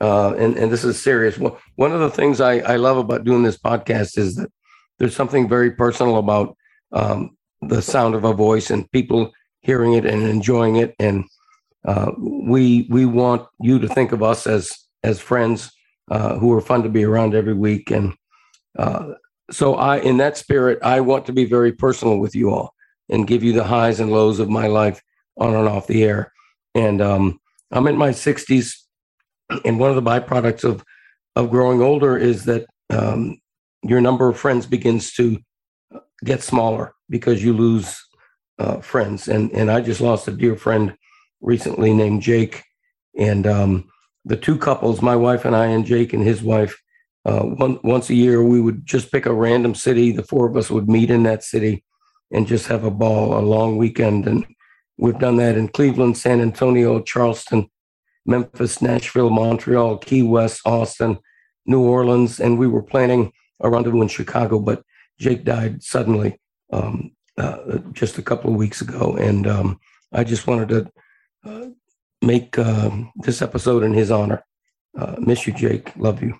Uh, 0.00 0.34
and, 0.34 0.56
and 0.56 0.72
this 0.72 0.84
is 0.84 1.00
serious. 1.00 1.38
Well, 1.38 1.60
one 1.76 1.92
of 1.92 2.00
the 2.00 2.10
things 2.10 2.40
I, 2.40 2.58
I 2.58 2.76
love 2.76 2.96
about 2.96 3.24
doing 3.24 3.42
this 3.42 3.58
podcast 3.58 4.18
is 4.18 4.36
that 4.36 4.50
there's 4.98 5.14
something 5.14 5.48
very 5.48 5.72
personal 5.72 6.16
about 6.16 6.56
um, 6.92 7.36
the 7.60 7.82
sound 7.82 8.14
of 8.14 8.24
a 8.24 8.32
voice 8.32 8.70
and 8.70 8.90
people 8.90 9.32
hearing 9.60 9.92
it 9.92 10.04
and 10.04 10.22
enjoying 10.22 10.76
it. 10.76 10.94
And 10.98 11.24
uh, 11.84 12.12
we 12.18 12.86
we 12.90 13.06
want 13.06 13.46
you 13.60 13.78
to 13.78 13.88
think 13.88 14.12
of 14.12 14.22
us 14.22 14.46
as 14.46 14.72
as 15.02 15.20
friends 15.20 15.70
uh, 16.10 16.38
who 16.38 16.52
are 16.52 16.60
fun 16.60 16.82
to 16.82 16.88
be 16.88 17.04
around 17.04 17.34
every 17.34 17.54
week. 17.54 17.90
And 17.90 18.14
uh, 18.78 19.14
so 19.50 19.74
I, 19.74 19.98
in 19.98 20.18
that 20.18 20.36
spirit, 20.36 20.78
I 20.82 21.00
want 21.00 21.26
to 21.26 21.32
be 21.32 21.44
very 21.44 21.72
personal 21.72 22.18
with 22.18 22.34
you 22.34 22.50
all 22.50 22.74
and 23.08 23.26
give 23.26 23.42
you 23.42 23.52
the 23.52 23.64
highs 23.64 24.00
and 24.00 24.12
lows 24.12 24.38
of 24.38 24.48
my 24.48 24.66
life 24.66 25.02
on 25.38 25.54
and 25.54 25.68
off 25.68 25.86
the 25.86 26.04
air. 26.04 26.32
And 26.74 27.00
um, 27.00 27.40
I'm 27.70 27.86
in 27.86 27.96
my 27.96 28.10
60s, 28.10 28.74
and 29.64 29.78
one 29.78 29.90
of 29.90 29.96
the 29.96 30.10
byproducts 30.10 30.64
of 30.64 30.84
of 31.34 31.50
growing 31.50 31.80
older 31.80 32.16
is 32.18 32.44
that 32.44 32.66
um, 32.90 33.38
your 33.82 34.02
number 34.02 34.28
of 34.28 34.38
friends 34.38 34.66
begins 34.66 35.14
to 35.14 35.38
get 36.24 36.42
smaller 36.42 36.94
because 37.08 37.42
you 37.42 37.54
lose 37.54 37.98
uh, 38.58 38.80
friends. 38.80 39.28
And 39.28 39.50
and 39.52 39.70
I 39.70 39.80
just 39.80 40.00
lost 40.00 40.28
a 40.28 40.32
dear 40.32 40.56
friend 40.56 40.94
recently 41.42 41.92
named 41.92 42.22
Jake, 42.22 42.62
and 43.18 43.46
um, 43.46 43.90
the 44.24 44.36
two 44.36 44.56
couples, 44.56 45.02
my 45.02 45.16
wife 45.16 45.44
and 45.44 45.54
I, 45.54 45.66
and 45.66 45.84
Jake 45.84 46.12
and 46.12 46.24
his 46.24 46.42
wife. 46.42 46.80
Uh, 47.24 47.42
one, 47.42 47.78
once 47.84 48.10
a 48.10 48.14
year, 48.14 48.42
we 48.42 48.60
would 48.60 48.86
just 48.86 49.12
pick 49.12 49.26
a 49.26 49.34
random 49.34 49.74
city. 49.74 50.12
The 50.12 50.22
four 50.22 50.48
of 50.48 50.56
us 50.56 50.70
would 50.70 50.88
meet 50.88 51.10
in 51.10 51.24
that 51.24 51.44
city 51.44 51.84
and 52.32 52.46
just 52.46 52.66
have 52.68 52.84
a 52.84 52.90
ball, 52.90 53.38
a 53.38 53.40
long 53.40 53.76
weekend. 53.76 54.26
And 54.26 54.44
we've 54.96 55.18
done 55.18 55.36
that 55.36 55.56
in 55.56 55.68
Cleveland, 55.68 56.16
San 56.16 56.40
Antonio, 56.40 57.00
Charleston, 57.00 57.68
Memphis, 58.26 58.80
Nashville, 58.80 59.30
Montreal, 59.30 59.98
Key 59.98 60.22
West, 60.22 60.62
Austin, 60.64 61.18
New 61.66 61.82
Orleans. 61.82 62.40
And 62.40 62.58
we 62.58 62.66
were 62.66 62.82
planning 62.82 63.32
a 63.60 63.70
rendezvous 63.70 64.02
in 64.02 64.08
Chicago, 64.08 64.58
but 64.58 64.82
Jake 65.18 65.44
died 65.44 65.82
suddenly 65.82 66.40
um, 66.72 67.12
uh, 67.38 67.78
just 67.92 68.18
a 68.18 68.22
couple 68.22 68.50
of 68.50 68.56
weeks 68.56 68.80
ago. 68.80 69.16
And 69.16 69.46
um, 69.46 69.78
I 70.12 70.24
just 70.24 70.46
wanted 70.46 70.68
to 70.70 70.90
make 72.22 72.58
uh, 72.58 72.90
this 73.16 73.42
episode 73.42 73.82
in 73.82 73.92
his 73.92 74.10
honor. 74.10 74.44
Uh, 74.96 75.16
miss 75.18 75.46
you, 75.46 75.52
Jake. 75.52 75.92
Love 75.96 76.22
you. 76.22 76.34